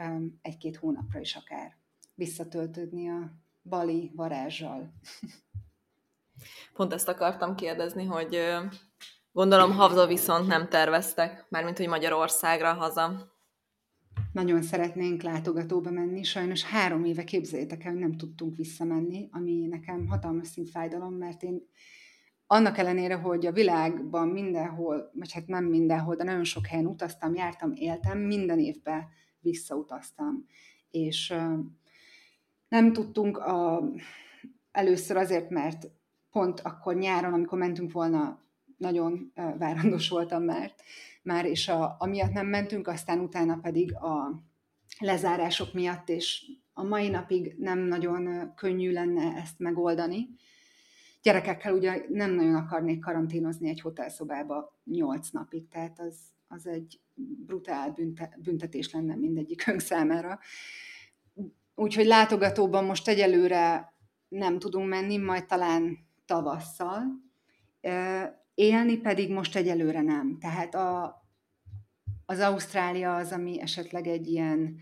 egy-két 0.43 0.77
hónapra 0.77 1.21
is 1.21 1.35
akár 1.35 1.77
visszatöltődni 2.15 3.09
a 3.09 3.33
bali 3.63 4.13
varázsal. 4.15 4.93
Pont 6.73 6.93
ezt 6.93 7.09
akartam 7.09 7.55
kérdezni, 7.55 8.05
hogy 8.05 8.39
gondolom 9.33 9.73
haza 9.73 10.07
viszont 10.07 10.47
nem 10.47 10.69
terveztek, 10.69 11.47
mármint 11.49 11.77
hogy 11.77 11.89
Magyarországra 11.89 12.73
haza. 12.73 13.33
Nagyon 14.33 14.63
szeretnénk 14.63 15.23
látogatóba 15.23 15.91
menni, 15.91 16.23
sajnos 16.23 16.65
három 16.65 17.05
éve 17.05 17.25
képzeljétek 17.25 17.85
el, 17.85 17.91
hogy 17.91 18.01
nem 18.01 18.17
tudtunk 18.17 18.57
visszamenni, 18.57 19.29
ami 19.33 19.67
nekem 19.67 20.07
hatalmas 20.07 20.49
szint 20.49 20.71
fájdalom, 20.71 21.15
mert 21.15 21.43
én 21.43 21.69
annak 22.53 22.79
ellenére, 22.79 23.15
hogy 23.15 23.47
a 23.47 23.53
világban 23.53 24.29
mindenhol, 24.29 25.11
vagy 25.15 25.33
hát 25.33 25.47
nem 25.47 25.65
mindenhol, 25.65 26.15
de 26.15 26.25
nagyon 26.25 26.45
sok 26.45 26.67
helyen 26.67 26.87
utaztam, 26.87 27.35
jártam, 27.35 27.73
éltem, 27.75 28.19
minden 28.19 28.59
évben 28.59 29.09
visszautaztam. 29.41 30.47
És 30.91 31.35
nem 32.69 32.93
tudtunk 32.93 33.39
a, 33.39 33.83
először 34.73 35.17
azért, 35.17 35.51
mert 35.51 35.91
pont 36.31 36.61
akkor 36.61 36.95
nyáron, 36.95 37.33
amikor 37.33 37.59
mentünk 37.59 37.93
volna, 37.93 38.41
nagyon 38.77 39.33
várandós 39.59 40.09
voltam 40.09 40.43
már, 40.43 40.73
már 41.23 41.45
és 41.45 41.69
a, 41.69 41.97
amiatt 41.99 42.33
nem 42.33 42.47
mentünk, 42.47 42.89
aztán 42.89 43.19
utána 43.19 43.59
pedig 43.63 43.95
a 43.95 44.43
lezárások 44.99 45.73
miatt, 45.73 46.09
és 46.09 46.45
a 46.73 46.83
mai 46.83 47.09
napig 47.09 47.55
nem 47.59 47.79
nagyon 47.79 48.53
könnyű 48.55 48.93
lenne 48.93 49.37
ezt 49.37 49.59
megoldani. 49.59 50.29
Gyerekekkel 51.23 51.75
ugye 51.75 52.05
nem 52.09 52.31
nagyon 52.31 52.55
akarnék 52.55 53.01
karanténozni 53.01 53.69
egy 53.69 53.81
hotelszobába 53.81 54.79
nyolc 54.85 55.31
napig, 55.31 55.69
tehát 55.69 56.01
az, 56.01 56.17
az 56.49 56.67
egy 56.67 57.01
brutál 57.47 57.95
büntetés 58.37 58.93
lenne 58.93 59.15
mindegyikünk 59.15 59.81
számára. 59.81 60.39
Úgyhogy 61.75 62.07
látogatóban 62.07 62.85
most 62.85 63.09
egyelőre 63.09 63.93
nem 64.29 64.59
tudunk 64.59 64.89
menni, 64.89 65.17
majd 65.17 65.47
talán 65.47 66.09
tavasszal. 66.31 67.03
Élni 68.55 68.97
pedig 68.97 69.33
most 69.33 69.57
egyelőre 69.57 70.03
nem. 70.03 70.39
Tehát 70.39 70.75
a, 70.75 71.23
az 72.27 72.39
Ausztrália 72.39 73.17
az, 73.17 73.33
ami 73.33 73.61
esetleg 73.61 74.07
egy 74.07 74.27
ilyen 74.27 74.77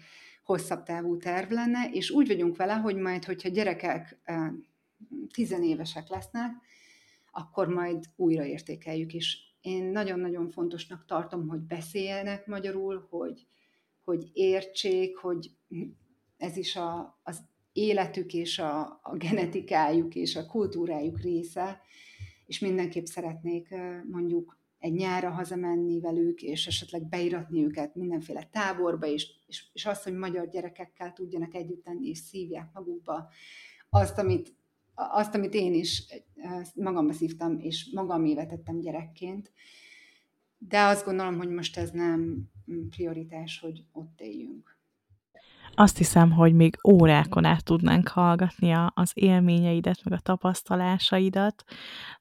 hosszabb 0.45 0.83
távú 0.83 1.17
terv 1.17 1.51
lenne, 1.51 1.91
és 1.93 2.11
úgy 2.11 2.27
vagyunk 2.27 2.57
vele, 2.57 2.75
hogy 2.75 2.97
majd, 2.97 3.25
hogyha 3.25 3.49
gyerekek 3.49 4.19
tizenévesek 5.35 6.09
lesznek, 6.09 6.51
akkor 7.31 7.69
majd 7.69 8.05
újraértékeljük 8.17 9.13
is. 9.13 9.57
Én 9.61 9.85
nagyon-nagyon 9.85 10.51
fontosnak 10.51 11.05
tartom, 11.05 11.49
hogy 11.49 11.61
beszéljenek 11.61 12.47
magyarul, 12.47 13.07
hogy, 13.11 13.47
hogy 14.05 14.31
értsék, 14.33 15.17
hogy 15.17 15.51
ez 16.37 16.57
is 16.57 16.77
a, 16.77 17.21
az 17.23 17.41
életük 17.79 18.33
és 18.33 18.59
a, 18.59 19.01
a 19.03 19.17
genetikájuk 19.17 20.15
és 20.15 20.37
a 20.37 20.47
kultúrájuk 20.47 21.21
része, 21.21 21.81
és 22.47 22.59
mindenképp 22.59 23.05
szeretnék 23.05 23.75
mondjuk 24.11 24.59
egy 24.79 24.93
nyára 24.93 25.31
hazamenni 25.31 26.01
velük, 26.01 26.43
és 26.43 26.67
esetleg 26.67 27.09
beiratni 27.09 27.65
őket 27.65 27.95
mindenféle 27.95 28.49
táborba, 28.53 29.07
és, 29.07 29.31
és, 29.47 29.65
és 29.73 29.87
azt, 29.87 30.05
hogy 30.05 30.13
magyar 30.13 30.49
gyerekekkel 30.49 31.13
tudjanak 31.13 31.55
együtt 31.55 31.85
tenni, 31.85 32.09
és 32.09 32.19
szívják 32.19 32.71
magukba 32.73 33.29
azt, 33.89 34.19
amit, 34.19 34.55
azt, 34.95 35.35
amit 35.35 35.55
én 35.55 35.75
is 35.75 36.07
magamba 36.75 37.13
szívtam, 37.13 37.59
és 37.61 37.91
magam 37.93 38.25
évetettem 38.25 38.81
gyerekként. 38.81 39.53
De 40.59 40.81
azt 40.83 41.05
gondolom, 41.05 41.37
hogy 41.37 41.49
most 41.49 41.77
ez 41.77 41.91
nem 41.91 42.51
prioritás, 42.91 43.59
hogy 43.61 43.85
ott 43.93 44.21
éljünk 44.21 44.78
azt 45.79 45.97
hiszem, 45.97 46.31
hogy 46.31 46.55
még 46.55 46.79
órákon 46.89 47.45
át 47.45 47.65
tudnánk 47.65 48.09
hallgatni 48.09 48.73
az 48.95 49.11
élményeidet, 49.15 50.05
meg 50.05 50.13
a 50.13 50.23
tapasztalásaidat. 50.23 51.65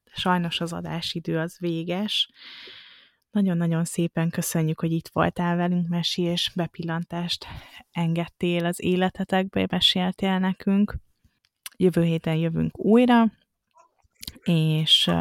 De 0.04 0.12
sajnos 0.14 0.62
az 0.62 0.74
adásidő 0.74 1.40
az 1.40 1.58
véges. 1.60 2.30
Nagyon-nagyon 3.32 3.86
szépen 3.86 4.30
köszönjük, 4.30 4.80
hogy 4.80 4.92
itt 4.92 5.10
voltál 5.14 5.56
velünk, 5.56 5.88
Mesi, 5.88 6.22
és 6.22 6.52
bepillantást 6.56 7.46
engedtél 7.92 8.66
az 8.66 8.84
életetekbe, 8.84 9.68
meséltél 9.70 10.40
nekünk. 10.40 10.98
Jövő 11.78 12.04
héten 12.04 12.36
jövünk 12.36 12.80
újra, 12.80 13.32
és 14.44 15.12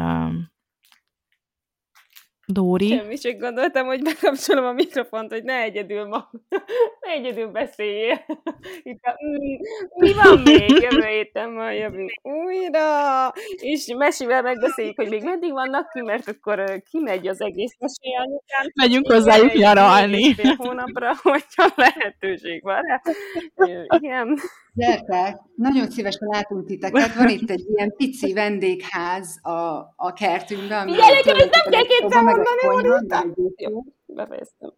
Dóri. 2.49 2.87
Semmi, 2.87 3.17
csak 3.17 3.39
gondoltam, 3.39 3.85
hogy 3.85 4.01
bekapcsolom 4.01 4.65
a 4.65 4.71
mikrofont, 4.71 5.31
hogy 5.31 5.43
ne 5.43 5.61
egyedül 5.61 6.05
ma, 6.05 6.29
ne 7.01 7.11
egyedül 7.11 7.47
beszéljél. 7.47 8.25
Itt 8.83 9.03
a, 9.03 9.17
mm, 9.25 9.55
mi 9.95 10.13
van 10.13 10.39
még? 10.39 10.69
Jövő 10.69 11.05
héten 11.05 11.49
ma 11.49 11.71
jövünk 11.71 12.11
újra, 12.21 13.33
és 13.61 13.93
mesivel 13.97 14.41
megbeszéljük, 14.41 14.95
hogy 14.95 15.09
még 15.09 15.23
meddig 15.23 15.51
vannak 15.51 15.91
ki, 15.91 16.01
mert 16.01 16.27
akkor 16.27 16.81
kimegy 16.89 17.27
az 17.27 17.41
egész 17.41 17.75
mesélyanyukám. 17.79 18.71
Megyünk 18.73 19.07
hozzájuk 19.07 19.53
nyaralni. 19.53 20.35
hónapra, 20.57 21.15
hogyha 21.33 21.67
lehetőség 21.75 22.63
van 22.63 22.81
rá. 22.81 23.01
Igen. 23.97 24.39
Gyertek, 24.77 25.37
nagyon 25.55 25.89
szívesen 25.89 26.27
látunk 26.27 26.65
titeket. 26.65 27.15
Van 27.15 27.29
itt 27.29 27.49
egy 27.49 27.65
ilyen 27.69 27.93
pici 27.95 28.33
vendégház 28.33 29.39
a, 29.41 29.77
a 29.95 30.13
kertünkben. 30.13 30.87
Gyerek, 30.87 31.25
ezt 31.25 31.49
nem 31.51 31.71
kell 31.71 31.83
kétszer 31.83 32.23
mondani, 32.23 33.53
Jó, 33.55 33.83
befejeztem. 34.05 34.73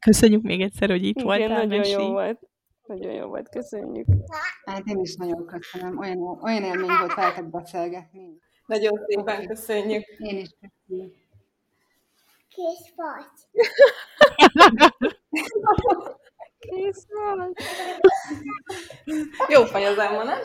Köszönjük 0.00 0.42
még 0.42 0.60
egyszer, 0.60 0.88
hogy 0.88 1.04
itt 1.04 1.16
Igen, 1.16 1.26
voltál. 1.26 1.48
nagyon 1.48 1.78
Mesi. 1.78 1.90
jó 1.90 2.10
volt. 2.10 2.40
Nagyon 2.86 3.12
jó 3.12 3.26
volt, 3.26 3.48
köszönjük. 3.48 4.06
Hát 4.64 4.86
én 4.86 4.98
is 4.98 5.16
nagyon 5.16 5.46
köszönöm. 5.46 5.98
Olyan, 5.98 6.38
olyan 6.42 6.62
élmény 6.62 6.96
volt 6.98 7.14
veletek 7.14 7.50
beszélgetni. 7.50 8.38
Nagyon 8.66 9.00
szépen 9.06 9.46
köszönjük. 9.46 10.04
Én 10.18 10.38
is 10.38 10.48
köszönjük. 10.60 11.14
Kész 12.48 12.92
vagy. 12.96 13.62
Kész 16.68 17.06
van. 17.08 17.54
Jó 19.48 19.64
fej 19.64 19.84
az 19.84 19.98
elma, 19.98 20.22
nem? 20.22 20.38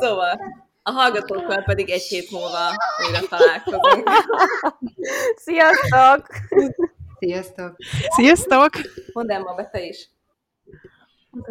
Szóval, 0.00 0.40
a 0.82 0.90
hallgatókkal 0.90 1.62
pedig 1.62 1.90
egy 1.90 2.02
hét 2.02 2.30
múlva 2.30 2.68
újra 3.06 3.20
találkozunk. 3.28 4.10
Sziasztok! 5.36 6.26
Sziasztok! 7.18 7.76
Sziasztok! 8.08 8.70
Mondd 9.12 9.30
el 9.30 9.42
ma 9.42 9.54
be 9.54 9.68
te 9.68 9.82
is. 9.84 10.08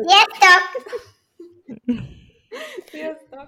Sziasztok! 0.02 0.92
Sziasztok! 2.86 3.48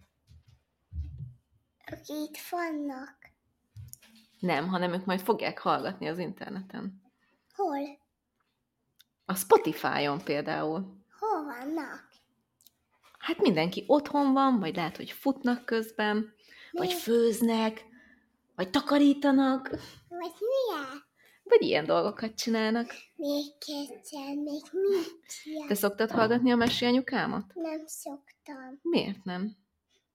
Akik 1.91 2.07
itt 2.09 2.37
vannak. 2.49 3.17
Nem, 4.39 4.67
hanem 4.67 4.93
ők 4.93 5.05
majd 5.05 5.19
fogják 5.19 5.59
hallgatni 5.59 6.07
az 6.07 6.17
interneten. 6.17 7.01
Hol? 7.55 7.99
A 9.25 9.35
Spotify-on 9.35 10.23
például. 10.23 11.03
Hol 11.19 11.43
vannak? 11.43 12.09
Hát 13.17 13.37
mindenki 13.41 13.83
otthon 13.87 14.33
van, 14.33 14.59
vagy 14.59 14.75
lehet, 14.75 14.97
hogy 14.97 15.11
futnak 15.11 15.65
közben, 15.65 16.33
vagy 16.71 16.87
Mi? 16.87 16.93
főznek, 16.93 17.85
vagy 18.55 18.69
takarítanak, 18.69 19.69
Vagy 20.09 20.33
milyen? 20.39 21.03
vagy 21.43 21.61
ilyen 21.61 21.85
dolgokat 21.85 22.35
csinálnak. 22.35 22.93
Még 23.15 23.57
kétszer, 23.57 24.35
még 24.35 24.61
mit? 24.71 25.67
Te 25.67 25.73
szoktad 25.75 26.11
hallgatni 26.11 26.51
a 26.51 26.55
mesélyanyukámat? 26.55 27.53
Nem 27.53 27.85
szoktam, 27.85 28.79
Miért 28.81 29.23
nem? 29.23 29.55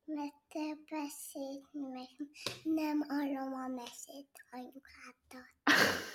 mert 0.04 0.34
te 0.56 0.76
beszélni, 0.90 1.60
meg 1.72 2.28
nem 2.62 3.00
hallom 3.08 3.52
a 3.52 3.66
mesét 3.68 4.30
anyukától. 4.50 5.46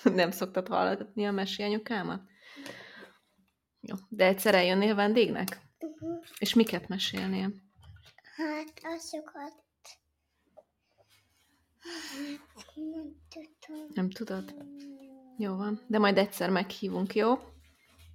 nem 0.19 0.31
szoktad 0.31 0.67
hallgatni 0.67 1.27
a 1.27 1.31
mesélyanyukámat? 1.31 2.21
Jó, 3.81 3.95
de 4.09 4.25
egyszer 4.25 4.55
eljönnél 4.55 4.95
vendégnek? 4.95 5.61
Uh-huh. 5.79 6.23
És 6.39 6.53
miket 6.53 6.87
mesélnél? 6.87 7.53
Hát 8.35 8.81
azokat... 8.83 9.63
Hát, 11.79 12.75
nem 12.75 13.15
tudom. 13.29 13.87
Nem 13.93 14.09
tudod? 14.09 14.55
Jó 15.37 15.55
van, 15.55 15.81
de 15.87 15.99
majd 15.99 16.17
egyszer 16.17 16.49
meghívunk, 16.49 17.15
jó? 17.15 17.39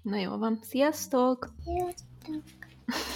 Na 0.02 0.16
jó 0.16 0.36
van, 0.36 0.58
sziasztok! 0.62 1.48
Jöttem. 1.64 2.42